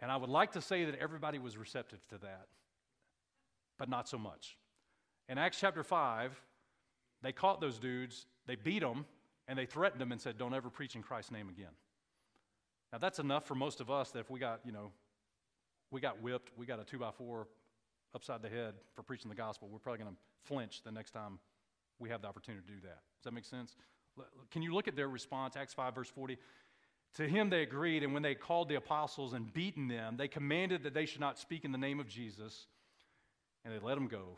And 0.00 0.10
I 0.10 0.16
would 0.16 0.30
like 0.30 0.52
to 0.52 0.60
say 0.60 0.84
that 0.84 0.96
everybody 0.96 1.38
was 1.38 1.56
receptive 1.56 2.06
to 2.08 2.18
that, 2.18 2.48
but 3.78 3.88
not 3.88 4.08
so 4.08 4.18
much. 4.18 4.56
In 5.32 5.38
Acts 5.38 5.58
chapter 5.58 5.82
5, 5.82 6.38
they 7.22 7.32
caught 7.32 7.58
those 7.58 7.78
dudes, 7.78 8.26
they 8.46 8.54
beat 8.54 8.80
them, 8.80 9.06
and 9.48 9.58
they 9.58 9.64
threatened 9.64 9.98
them 9.98 10.12
and 10.12 10.20
said, 10.20 10.36
Don't 10.36 10.52
ever 10.52 10.68
preach 10.68 10.94
in 10.94 11.02
Christ's 11.02 11.32
name 11.32 11.48
again. 11.48 11.72
Now, 12.92 12.98
that's 12.98 13.18
enough 13.18 13.46
for 13.46 13.54
most 13.54 13.80
of 13.80 13.90
us 13.90 14.10
that 14.10 14.18
if 14.18 14.30
we 14.30 14.38
got, 14.38 14.60
you 14.62 14.72
know, 14.72 14.92
we 15.90 16.02
got 16.02 16.20
whipped, 16.20 16.50
we 16.58 16.66
got 16.66 16.80
a 16.80 16.84
two 16.84 16.98
by 16.98 17.12
four 17.12 17.48
upside 18.14 18.42
the 18.42 18.50
head 18.50 18.74
for 18.94 19.02
preaching 19.02 19.30
the 19.30 19.34
gospel, 19.34 19.70
we're 19.72 19.78
probably 19.78 20.02
going 20.04 20.14
to 20.14 20.20
flinch 20.42 20.82
the 20.82 20.92
next 20.92 21.12
time 21.12 21.38
we 21.98 22.10
have 22.10 22.20
the 22.20 22.28
opportunity 22.28 22.62
to 22.66 22.70
do 22.70 22.80
that. 22.82 22.98
Does 23.16 23.24
that 23.24 23.32
make 23.32 23.46
sense? 23.46 23.74
Can 24.50 24.60
you 24.60 24.74
look 24.74 24.86
at 24.86 24.96
their 24.96 25.08
response, 25.08 25.56
Acts 25.56 25.72
5, 25.72 25.94
verse 25.94 26.10
40? 26.10 26.36
To 27.14 27.26
him 27.26 27.48
they 27.48 27.62
agreed, 27.62 28.02
and 28.02 28.12
when 28.12 28.22
they 28.22 28.34
called 28.34 28.68
the 28.68 28.74
apostles 28.74 29.32
and 29.32 29.50
beaten 29.50 29.88
them, 29.88 30.18
they 30.18 30.28
commanded 30.28 30.82
that 30.82 30.92
they 30.92 31.06
should 31.06 31.22
not 31.22 31.38
speak 31.38 31.64
in 31.64 31.72
the 31.72 31.78
name 31.78 32.00
of 32.00 32.06
Jesus, 32.06 32.66
and 33.64 33.72
they 33.72 33.78
let 33.78 33.94
them 33.94 34.08
go. 34.08 34.36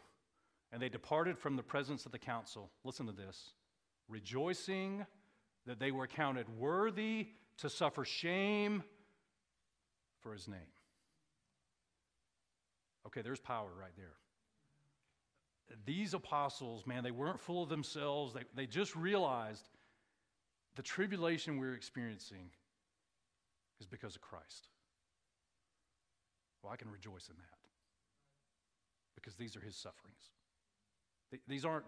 And 0.75 0.83
they 0.83 0.91
departed 0.91 1.39
from 1.39 1.57
the 1.57 1.63
presence 1.63 2.05
of 2.05 2.13
the 2.13 2.19
council. 2.19 2.71
Listen 2.85 3.07
to 3.07 3.13
this 3.13 3.53
rejoicing 4.11 5.07
that 5.65 5.79
they 5.79 5.91
were 5.91 6.07
counted 6.07 6.47
worthy 6.59 7.29
to 7.57 7.71
suffer 7.71 8.05
shame 8.05 8.83
for 10.21 10.35
his 10.35 10.47
name. 10.47 10.59
Okay, 13.07 13.23
there's 13.23 13.41
power 13.41 13.71
right 13.81 13.97
there 13.97 14.17
these 15.85 16.15
apostles, 16.15 16.87
man, 16.87 17.03
they 17.03 17.11
weren't 17.11 17.41
full 17.41 17.63
of 17.63 17.69
themselves. 17.69 18.33
They, 18.33 18.43
they 18.55 18.67
just 18.67 18.95
realized 18.95 19.69
the 20.77 20.83
tribulation 20.83 21.59
we're 21.59 21.75
experiencing 21.75 22.51
is 23.81 23.87
because 23.87 24.15
of 24.17 24.23
Christ. 24.23 24.69
Well, 26.63 26.73
I 26.73 26.77
can 26.77 26.91
rejoice 26.91 27.29
in 27.29 27.37
that. 27.37 27.59
because 29.15 29.35
these 29.35 29.57
are 29.57 29.61
his 29.61 29.77
sufferings. 29.77 30.31
These 31.49 31.65
aren't 31.65 31.87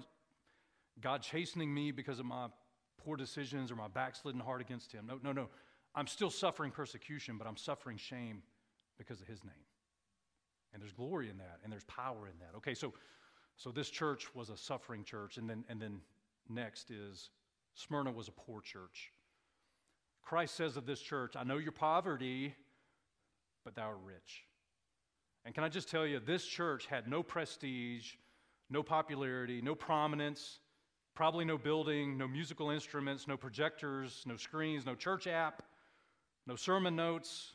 God 1.01 1.23
chastening 1.23 1.73
me 1.73 1.93
because 1.93 2.19
of 2.19 2.27
my 2.27 2.49
poor 2.99 3.17
decisions 3.17 3.71
or 3.71 3.77
my 3.77 3.89
backslidden 3.89 4.41
heart 4.41 4.61
against 4.61 4.93
him. 4.93 5.07
No, 5.07 5.19
no, 5.23 5.33
no. 5.33 5.49
I'm 5.95 6.07
still 6.07 6.31
suffering 6.31 6.71
persecution, 6.71 7.39
but 7.39 7.47
I'm 7.47 7.57
suffering 7.57 7.97
shame 7.97 8.43
because 8.99 9.21
of 9.21 9.27
his 9.27 9.45
name. 9.45 9.55
And 10.73 10.83
there's 10.83 10.93
glory 10.93 11.31
in 11.31 11.39
that, 11.39 11.61
and 11.63 11.73
there's 11.73 11.85
power 11.85 12.27
in 12.27 12.39
that. 12.41 12.57
Okay, 12.57 12.75
so 12.75 12.93
so 13.57 13.71
this 13.71 13.89
church 13.89 14.35
was 14.35 14.51
a 14.51 14.57
suffering 14.57 15.05
church, 15.05 15.39
and 15.39 15.49
then 15.49 15.65
and 15.69 15.81
then 15.81 16.01
next 16.49 16.91
is 16.91 17.31
Smyrna 17.75 18.11
was 18.13 18.29
a 18.29 18.33
poor 18.33 18.61
church. 18.61 19.13
Christ 20.23 20.57
says 20.57 20.77
of 20.77 20.87
this 20.87 21.01
church, 21.01 21.35
I 21.37 21.45
know 21.45 21.59
your 21.59 21.73
poverty, 21.73 22.55
but 23.65 23.75
thou 23.75 23.89
art 23.89 23.99
rich. 24.05 24.43
And 25.45 25.55
can 25.55 25.63
I 25.63 25.69
just 25.69 25.89
tell 25.89 26.05
you, 26.05 26.19
this 26.19 26.45
church 26.45 26.87
had 26.87 27.07
no 27.07 27.23
prestige, 27.23 28.15
no 28.71 28.83
popularity, 28.83 29.61
no 29.63 29.75
prominence, 29.75 30.59
probably 31.15 31.45
no 31.45 31.57
building, 31.57 32.19
no 32.19 32.29
musical 32.29 32.71
instruments, 32.71 33.27
no 33.27 33.37
projectors, 33.37 34.23
no 34.27 34.37
screens, 34.37 34.85
no 34.85 34.95
church 34.95 35.27
app, 35.27 35.63
no 36.47 36.57
sermon 36.57 36.97
notes, 36.97 37.55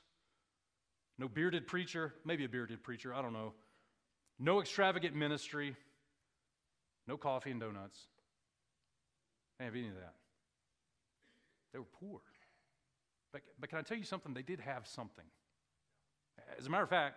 no 1.17 1.27
bearded 1.27 1.67
preacher, 1.67 2.13
maybe 2.25 2.45
a 2.45 2.49
bearded 2.49 2.83
preacher, 2.83 3.13
I 3.13 3.21
don't 3.21 3.33
know. 3.33 3.53
No 4.39 4.59
extravagant 4.59 5.15
ministry, 5.15 5.75
no 7.07 7.17
coffee 7.17 7.51
and 7.51 7.59
donuts. 7.59 7.97
They 9.59 9.65
have 9.65 9.75
any 9.75 9.89
of 9.89 9.95
that. 9.95 10.15
They 11.73 11.79
were 11.79 11.85
poor. 11.99 12.21
But, 13.31 13.41
but 13.59 13.69
can 13.69 13.79
I 13.79 13.81
tell 13.83 13.97
you 13.97 14.03
something? 14.03 14.33
They 14.33 14.41
did 14.41 14.59
have 14.59 14.87
something. 14.87 15.25
As 16.57 16.65
a 16.65 16.69
matter 16.69 16.83
of 16.83 16.89
fact, 16.89 17.15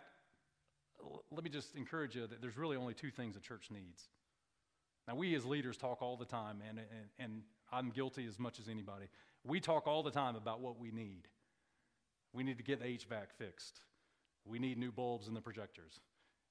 let 1.30 1.44
me 1.44 1.50
just 1.50 1.74
encourage 1.74 2.14
you 2.14 2.26
that 2.26 2.40
there's 2.40 2.56
really 2.56 2.76
only 2.76 2.94
two 2.94 3.10
things 3.10 3.36
a 3.36 3.40
church 3.40 3.68
needs. 3.70 4.08
Now, 5.06 5.16
we 5.16 5.34
as 5.34 5.44
leaders 5.44 5.76
talk 5.76 6.00
all 6.00 6.16
the 6.16 6.24
time, 6.24 6.62
and, 6.66 6.78
and, 6.78 6.88
and 7.18 7.42
I'm 7.70 7.90
guilty 7.90 8.26
as 8.26 8.38
much 8.38 8.58
as 8.58 8.68
anybody. 8.68 9.06
We 9.44 9.60
talk 9.60 9.86
all 9.86 10.02
the 10.02 10.10
time 10.10 10.36
about 10.36 10.60
what 10.60 10.78
we 10.78 10.90
need. 10.90 11.28
We 12.32 12.42
need 12.42 12.56
to 12.56 12.64
get 12.64 12.80
the 12.80 12.86
HVAC 12.86 13.32
fixed. 13.36 13.80
We 14.46 14.58
need 14.58 14.78
new 14.78 14.92
bulbs 14.92 15.28
in 15.28 15.34
the 15.34 15.40
projectors. 15.40 16.00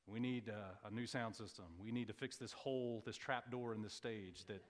We 0.06 0.20
need 0.20 0.50
uh, 0.50 0.88
a 0.88 0.94
new 0.94 1.08
sound 1.08 1.36
system. 1.36 1.66
We 1.82 1.91
need 1.91 2.08
to 2.08 2.14
fix 2.14 2.38
this 2.38 2.52
hole, 2.52 3.02
this 3.06 3.18
trap 3.18 3.50
door 3.50 3.74
in 3.74 3.82
this 3.82 3.94
stage 3.94 4.46
that 4.48 4.64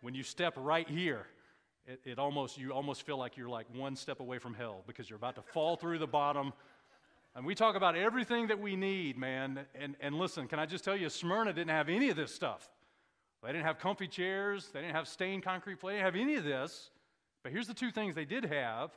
when 0.00 0.14
you 0.14 0.22
step 0.22 0.54
right 0.56 0.88
here, 0.88 1.26
it, 1.86 2.00
it 2.04 2.18
almost, 2.18 2.58
you 2.58 2.72
almost 2.72 3.04
feel 3.04 3.18
like 3.18 3.36
you're 3.36 3.48
like 3.48 3.66
one 3.74 3.96
step 3.96 4.20
away 4.20 4.38
from 4.38 4.54
hell 4.54 4.82
because 4.86 5.10
you're 5.10 5.16
about 5.16 5.34
to 5.36 5.42
fall 5.42 5.76
through 5.76 5.98
the 5.98 6.06
bottom 6.06 6.52
and 7.34 7.46
we 7.46 7.54
talk 7.54 7.76
about 7.76 7.96
everything 7.96 8.48
that 8.48 8.58
we 8.58 8.76
need, 8.76 9.16
man. 9.16 9.60
And, 9.74 9.96
and 10.00 10.16
listen, 10.16 10.48
can 10.48 10.58
I 10.58 10.66
just 10.66 10.84
tell 10.84 10.96
you, 10.96 11.08
Smyrna 11.08 11.52
didn't 11.52 11.70
have 11.70 11.88
any 11.88 12.10
of 12.10 12.16
this 12.16 12.34
stuff. 12.34 12.68
They 13.42 13.48
didn't 13.48 13.64
have 13.64 13.78
comfy 13.78 14.06
chairs, 14.06 14.70
they 14.72 14.80
didn't 14.80 14.94
have 14.94 15.08
stained 15.08 15.42
concrete 15.42 15.80
floor, 15.80 15.92
they 15.92 15.98
didn't 15.98 16.14
have 16.14 16.20
any 16.20 16.36
of 16.36 16.44
this. 16.44 16.90
But 17.42 17.50
here's 17.50 17.66
the 17.66 17.74
two 17.74 17.90
things 17.90 18.14
they 18.14 18.24
did 18.24 18.44
have 18.44 18.90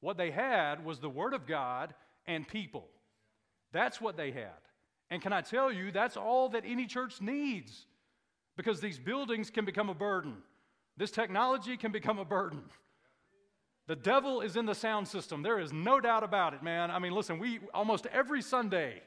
what 0.00 0.16
they 0.16 0.30
had 0.30 0.84
was 0.84 0.98
the 0.98 1.08
Word 1.08 1.32
of 1.32 1.46
God 1.46 1.94
and 2.26 2.46
people. 2.46 2.88
That's 3.72 4.00
what 4.00 4.16
they 4.16 4.30
had. 4.32 4.50
And 5.10 5.22
can 5.22 5.32
I 5.32 5.40
tell 5.40 5.72
you, 5.72 5.92
that's 5.92 6.16
all 6.16 6.48
that 6.50 6.64
any 6.66 6.86
church 6.86 7.20
needs 7.20 7.86
because 8.56 8.80
these 8.80 8.98
buildings 8.98 9.50
can 9.50 9.64
become 9.64 9.88
a 9.88 9.94
burden. 9.94 10.36
This 10.96 11.10
technology 11.10 11.76
can 11.76 11.92
become 11.92 12.18
a 12.18 12.24
burden. 12.24 12.62
The 13.88 13.96
devil 13.96 14.40
is 14.40 14.56
in 14.56 14.66
the 14.66 14.74
sound 14.74 15.08
system. 15.08 15.42
There 15.42 15.58
is 15.58 15.72
no 15.72 16.00
doubt 16.00 16.22
about 16.22 16.54
it, 16.54 16.62
man. 16.62 16.90
I 16.90 16.98
mean, 16.98 17.12
listen, 17.12 17.38
we 17.38 17.60
almost 17.74 18.06
every 18.06 18.40
Sunday, 18.40 19.02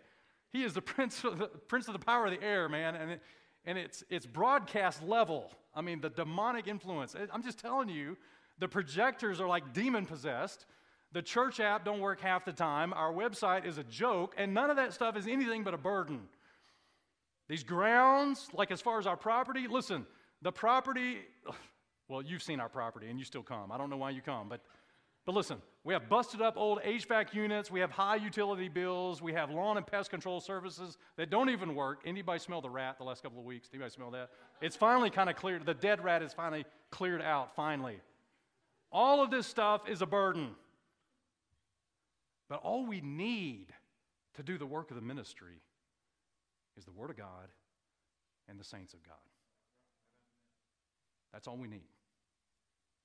he 0.52 0.64
is 0.64 0.74
the 0.74 0.82
prince 0.94 1.24
of 1.24 1.38
the, 1.38 1.48
prince 1.48 1.88
of 1.88 1.94
the 1.94 2.06
power 2.06 2.26
of 2.26 2.32
the 2.32 2.44
air, 2.44 2.68
man. 2.68 2.96
And, 2.96 3.12
it, 3.12 3.22
and 3.66 3.78
it's, 3.78 4.04
it's 4.10 4.26
broadcast 4.26 5.02
level. 5.02 5.52
I 5.74 5.82
mean, 5.82 6.02
the 6.02 6.10
demonic 6.10 6.68
influence. 6.68 7.16
I'm 7.34 7.44
just 7.44 7.60
telling 7.60 7.90
you, 7.90 8.18
the 8.60 8.68
projectors 8.68 9.42
are 9.42 9.48
like 9.48 9.74
demon 9.74 10.06
possessed. 10.06 10.66
The 11.12 11.22
church 11.22 11.60
app 11.60 11.86
don't 11.86 12.02
work 12.02 12.20
half 12.20 12.46
the 12.46 12.54
time. 12.54 12.94
Our 12.94 13.14
website 13.14 13.66
is 13.66 13.78
a 13.78 13.84
joke, 13.84 14.36
and 14.38 14.54
none 14.54 14.70
of 14.70 14.76
that 14.76 14.94
stuff 14.94 15.16
is 15.16 15.28
anything 15.28 15.64
but 15.64 15.74
a 15.74 15.78
burden. 15.78 16.22
These 17.48 17.64
grounds, 17.64 18.48
like 18.54 18.72
as 18.72 18.82
far 18.82 19.00
as 19.00 19.08
our 19.08 19.18
property, 19.18 19.68
listen, 19.68 20.06
the 20.42 20.52
property, 20.52 21.20
well, 22.08 22.22
you've 22.22 22.44
seen 22.44 22.60
our 22.60 22.70
property 22.70 23.08
and 23.10 23.18
you 23.20 23.26
still 23.26 23.44
come. 23.44 23.72
I 23.72 23.78
don't 23.78 23.90
know 23.90 23.98
why 23.98 24.12
you 24.12 24.22
come, 24.22 24.48
but, 24.50 24.62
but 25.26 25.34
listen, 25.34 25.62
we 25.84 25.94
have 25.94 26.08
busted 26.08 26.42
up 26.42 26.56
old 26.58 26.82
HVAC 26.82 27.34
units, 27.34 27.72
we 27.72 27.80
have 27.80 27.92
high 27.92 28.16
utility 28.16 28.70
bills, 28.70 29.22
we 29.22 29.34
have 29.34 29.50
lawn 29.50 29.78
and 29.78 29.86
pest 29.86 30.10
control 30.10 30.40
services 30.40 30.98
that 31.18 31.30
don't 31.30 31.50
even 31.50 31.76
work. 31.76 32.02
Anybody 32.06 32.40
smell 32.40 32.62
the 32.62 32.70
rat 32.70 32.98
the 32.98 33.04
last 33.04 33.24
couple 33.24 33.40
of 33.40 33.46
weeks? 33.46 33.70
Anybody 33.74 33.92
smell 33.92 34.12
that? 34.12 34.30
It's 34.62 34.76
finally 34.76 35.10
kind 35.10 35.30
of 35.30 35.36
cleared. 35.36 35.66
The 35.66 35.74
dead 35.74 36.04
rat 36.04 36.22
is 36.22 36.34
finally 36.34 36.66
cleared 36.92 37.22
out, 37.22 37.56
finally. 37.56 38.00
All 38.92 39.22
of 39.22 39.32
this 39.32 39.48
stuff 39.48 39.90
is 39.90 40.02
a 40.02 40.06
burden. 40.06 40.52
But 42.48 42.62
all 42.62 42.86
we 42.86 43.02
need 43.02 43.68
to 44.36 44.44
do 44.44 44.58
the 44.58 44.66
work 44.66 44.92
of 44.92 44.96
the 44.96 45.02
ministry 45.02 45.62
is 46.78 46.86
the 46.86 46.92
Word 46.92 47.10
of 47.10 47.18
God 47.18 47.50
and 48.48 48.60
the 48.60 48.64
saints 48.64 48.94
of 48.94 49.04
God. 49.04 49.16
That's 51.34 51.48
all 51.48 51.58
we 51.58 51.68
need. 51.68 51.88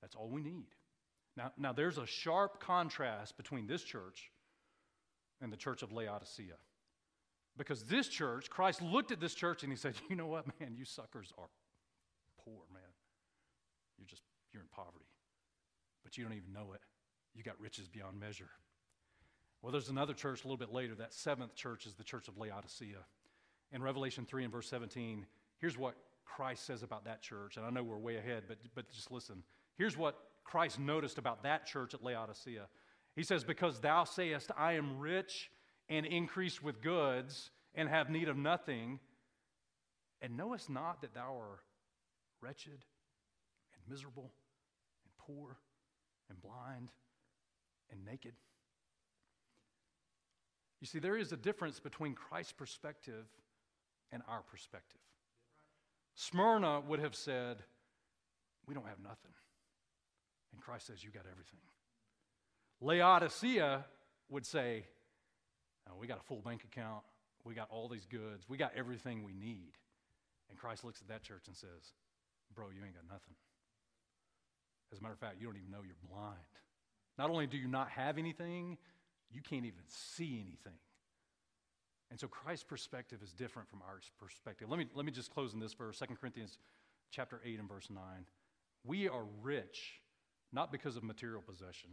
That's 0.01 0.15
all 0.15 0.29
we 0.29 0.43
need. 0.43 0.67
Now, 1.37 1.53
now 1.57 1.73
there's 1.73 1.99
a 1.99 2.07
sharp 2.07 2.61
contrast 2.61 3.37
between 3.37 3.67
this 3.67 3.83
church 3.83 4.31
and 5.41 5.53
the 5.53 5.57
church 5.57 5.83
of 5.83 5.93
Laodicea. 5.93 6.57
Because 7.57 7.85
this 7.85 8.09
church, 8.09 8.49
Christ 8.49 8.81
looked 8.83 9.13
at 9.13 9.21
this 9.21 9.35
church 9.35 9.63
and 9.63 9.73
he 9.73 9.77
said, 9.77 9.95
You 10.09 10.17
know 10.17 10.27
what, 10.27 10.47
man, 10.61 10.75
you 10.77 10.85
suckers 10.85 11.33
are 11.39 11.49
poor, 12.45 12.63
man. 12.73 12.83
You're 13.99 14.07
just, 14.07 14.23
you're 14.53 14.63
in 14.63 14.69
poverty. 14.69 15.05
But 16.03 16.17
you 16.17 16.25
don't 16.25 16.35
even 16.35 16.53
know 16.53 16.73
it. 16.75 16.81
You 17.35 17.43
got 17.43 17.61
riches 17.61 17.89
beyond 17.89 18.19
measure. 18.19 18.49
Well, 19.63 19.73
there's 19.73 19.91
another 19.91 20.15
church 20.15 20.43
a 20.43 20.47
little 20.47 20.57
bit 20.57 20.73
later. 20.73 20.95
That 20.95 21.13
seventh 21.13 21.55
church 21.55 21.87
is 21.87 21.95
the 21.95 22.05
church 22.05 22.29
of 22.29 22.39
Laodicea. 22.39 23.05
In 23.73 23.83
Revelation 23.83 24.25
3 24.25 24.45
and 24.45 24.53
verse 24.53 24.69
17, 24.69 25.27
here's 25.59 25.77
what 25.77 25.95
Christ 26.25 26.65
says 26.65 26.83
about 26.83 27.05
that 27.05 27.21
church. 27.21 27.57
And 27.57 27.67
I 27.67 27.71
know 27.71 27.83
we're 27.83 27.99
way 27.99 28.17
ahead, 28.17 28.45
but, 28.49 28.59
but 28.75 28.89
just 28.91 29.11
listen. 29.11 29.43
Here's 29.81 29.97
what 29.97 30.19
Christ 30.45 30.79
noticed 30.79 31.17
about 31.17 31.43
that 31.45 31.65
church 31.65 31.95
at 31.95 32.05
Laodicea. 32.05 32.67
He 33.17 33.23
says, 33.23 33.45
Because 33.45 33.81
thou 33.81 34.05
sayest, 34.05 34.51
I 34.55 34.75
am 34.75 34.99
rich 34.99 35.51
and 35.89 36.05
increased 36.05 36.63
with 36.63 36.83
goods 36.83 37.51
and 37.75 37.89
have 37.89 38.11
need 38.11 38.29
of 38.29 38.37
nothing, 38.37 39.01
and 40.21 40.37
knowest 40.37 40.69
not 40.69 41.01
that 41.01 41.15
thou 41.15 41.35
art 41.35 41.61
wretched 42.43 42.85
and 43.73 43.83
miserable 43.89 44.35
and 45.07 45.13
poor 45.17 45.57
and 46.29 46.39
blind 46.43 46.91
and 47.91 48.05
naked. 48.05 48.35
You 50.83 50.89
see, 50.89 50.99
there 50.99 51.17
is 51.17 51.33
a 51.33 51.39
difference 51.39 51.81
between 51.81 52.13
Christ's 52.13 52.53
perspective 52.53 53.25
and 54.13 54.21
our 54.29 54.43
perspective. 54.43 55.01
Smyrna 56.17 56.81
would 56.81 57.01
have 57.01 57.15
said, 57.15 57.63
We 58.67 58.75
don't 58.75 58.87
have 58.87 59.01
nothing. 59.03 59.33
And 60.53 60.61
Christ 60.61 60.87
says, 60.87 61.03
You 61.05 61.11
got 61.11 61.25
everything. 61.31 61.61
Laodicea 62.81 63.85
would 64.29 64.47
say, 64.47 64.85
oh, 65.89 65.95
We 66.01 66.07
got 66.07 66.19
a 66.19 66.23
full 66.23 66.41
bank 66.41 66.65
account. 66.65 67.03
We 67.45 67.55
got 67.55 67.69
all 67.71 67.89
these 67.89 68.07
goods. 68.07 68.45
We 68.49 68.57
got 68.59 68.73
everything 68.77 69.25
we 69.25 69.33
need. 69.33 69.73
And 70.51 70.59
Christ 70.59 70.85
looks 70.85 71.01
at 71.01 71.09
that 71.09 71.23
church 71.23 71.45
and 71.47 71.57
says, 71.57 71.93
Bro, 72.55 72.67
you 72.77 72.85
ain't 72.85 72.95
got 72.95 73.07
nothing. 73.07 73.35
As 74.93 74.99
a 74.99 75.03
matter 75.03 75.15
of 75.15 75.21
fact, 75.21 75.37
you 75.41 75.47
don't 75.47 75.57
even 75.57 75.71
know 75.71 75.83
you're 75.85 75.95
blind. 76.11 76.39
Not 77.17 77.31
only 77.31 77.47
do 77.47 77.57
you 77.57 77.69
not 77.69 77.91
have 77.91 78.19
anything, 78.19 78.77
you 79.31 79.41
can't 79.41 79.65
even 79.65 79.83
see 79.87 80.41
anything. 80.45 80.79
And 82.11 82.19
so 82.19 82.27
Christ's 82.27 82.65
perspective 82.65 83.21
is 83.23 83.33
different 83.33 83.69
from 83.69 83.83
our 83.83 84.01
perspective. 84.19 84.69
Let 84.69 84.79
me, 84.79 84.87
let 84.95 85.07
me 85.07 85.13
just 85.13 85.31
close 85.31 85.55
in 85.55 85.61
this 85.61 85.75
verse, 85.75 86.01
2 86.01 86.15
Corinthians 86.21 86.59
chapter 87.13 87.41
8 87.45 87.61
and 87.61 87.69
verse 87.69 87.89
9. 87.89 88.03
We 88.85 89.09
are 89.09 89.25
rich 89.43 90.01
not 90.53 90.73
because 90.73 90.97
of 90.97 91.03
material 91.03 91.43
possession. 91.43 91.91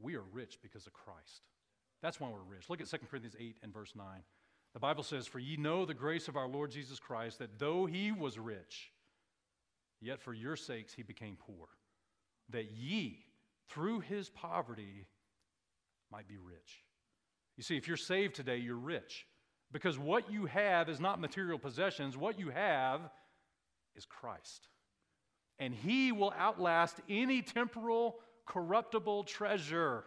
We 0.00 0.16
are 0.16 0.24
rich 0.32 0.58
because 0.62 0.86
of 0.86 0.92
Christ. 0.92 1.42
That's 2.02 2.20
why 2.20 2.28
we're 2.28 2.54
rich. 2.54 2.68
Look 2.68 2.80
at 2.80 2.88
2 2.88 2.98
Corinthians 3.10 3.36
8 3.38 3.56
and 3.62 3.72
verse 3.72 3.92
9. 3.96 4.06
The 4.74 4.80
Bible 4.80 5.02
says, 5.02 5.26
For 5.26 5.38
ye 5.38 5.56
know 5.56 5.86
the 5.86 5.94
grace 5.94 6.28
of 6.28 6.36
our 6.36 6.48
Lord 6.48 6.70
Jesus 6.70 6.98
Christ, 6.98 7.38
that 7.38 7.58
though 7.58 7.86
he 7.86 8.12
was 8.12 8.38
rich, 8.38 8.90
yet 10.00 10.20
for 10.20 10.34
your 10.34 10.56
sakes 10.56 10.92
he 10.92 11.02
became 11.02 11.36
poor, 11.36 11.68
that 12.50 12.72
ye, 12.72 13.24
through 13.68 14.00
his 14.00 14.28
poverty, 14.28 15.06
might 16.10 16.28
be 16.28 16.36
rich. 16.36 16.84
You 17.56 17.62
see, 17.62 17.76
if 17.76 17.86
you're 17.86 17.96
saved 17.96 18.34
today, 18.34 18.58
you're 18.58 18.76
rich. 18.76 19.26
Because 19.72 19.98
what 19.98 20.30
you 20.30 20.46
have 20.46 20.88
is 20.88 21.00
not 21.00 21.20
material 21.20 21.58
possessions, 21.58 22.16
what 22.16 22.38
you 22.38 22.50
have 22.50 23.00
is 23.96 24.04
Christ. 24.04 24.68
And 25.58 25.74
He 25.74 26.12
will 26.12 26.32
outlast 26.36 27.00
any 27.08 27.42
temporal, 27.42 28.16
corruptible 28.46 29.24
treasure 29.24 30.04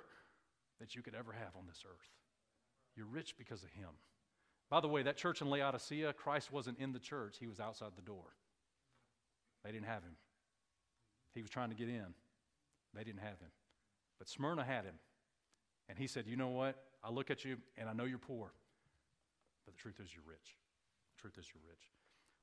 that 0.80 0.95
you 0.95 1.02
could 1.02 1.16
ever 1.16 1.32
have 1.32 1.56
on 1.58 1.66
this 1.68 1.84
earth. 1.86 2.10
You're 2.95 3.08
rich 3.08 3.36
because 3.38 3.64
of 3.64 3.70
Him. 3.70 3.89
By 4.70 4.82
the 4.82 4.88
way, 4.88 5.04
that 5.04 5.18
church 5.18 5.41
in 5.41 5.50
Laodicea, 5.50 6.14
Christ 6.14 6.52
wasn't 6.52 6.80
in 6.80 6.91
the 6.91 7.00
church, 7.00 7.38
he 7.39 7.48
was 7.48 7.60
outside 7.60 7.91
the 7.95 8.02
door. 8.02 8.36
They 9.64 9.72
didn't 9.72 9.86
have 9.88 10.04
him. 10.04 10.16
He 11.34 11.41
was 11.41 11.50
trying 11.50 11.70
to 11.70 11.76
get 11.76 11.89
in. 11.89 12.14
They 12.93 13.04
didn't 13.04 13.22
have 13.22 13.39
him. 13.39 13.52
But 14.18 14.28
Smyrna 14.28 14.64
had 14.64 14.86
him. 14.86 14.95
And 15.89 15.98
he 15.98 16.08
said, 16.08 16.26
You 16.28 16.36
know 16.36 16.50
what? 16.50 16.76
I 17.04 17.12
look 17.12 17.32
at 17.32 17.45
you 17.45 17.58
and 17.78 17.89
I 17.89 17.93
know 17.93 18.06
you're 18.06 18.18
poor. 18.18 18.52
But 19.66 19.76
the 19.76 19.82
truth 19.82 20.00
is 20.04 20.10
you're 20.14 20.24
rich. 20.28 20.58
The 21.16 21.22
truth 21.22 21.38
is 21.38 21.45
you're 21.54 21.64
rich. 21.68 21.91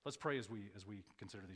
Let's 0.05 0.17
pray 0.17 0.39
as 0.39 0.49
we 0.49 0.71
as 0.77 0.87
we 0.87 1.03
consider 1.19 1.43
these 1.47 1.53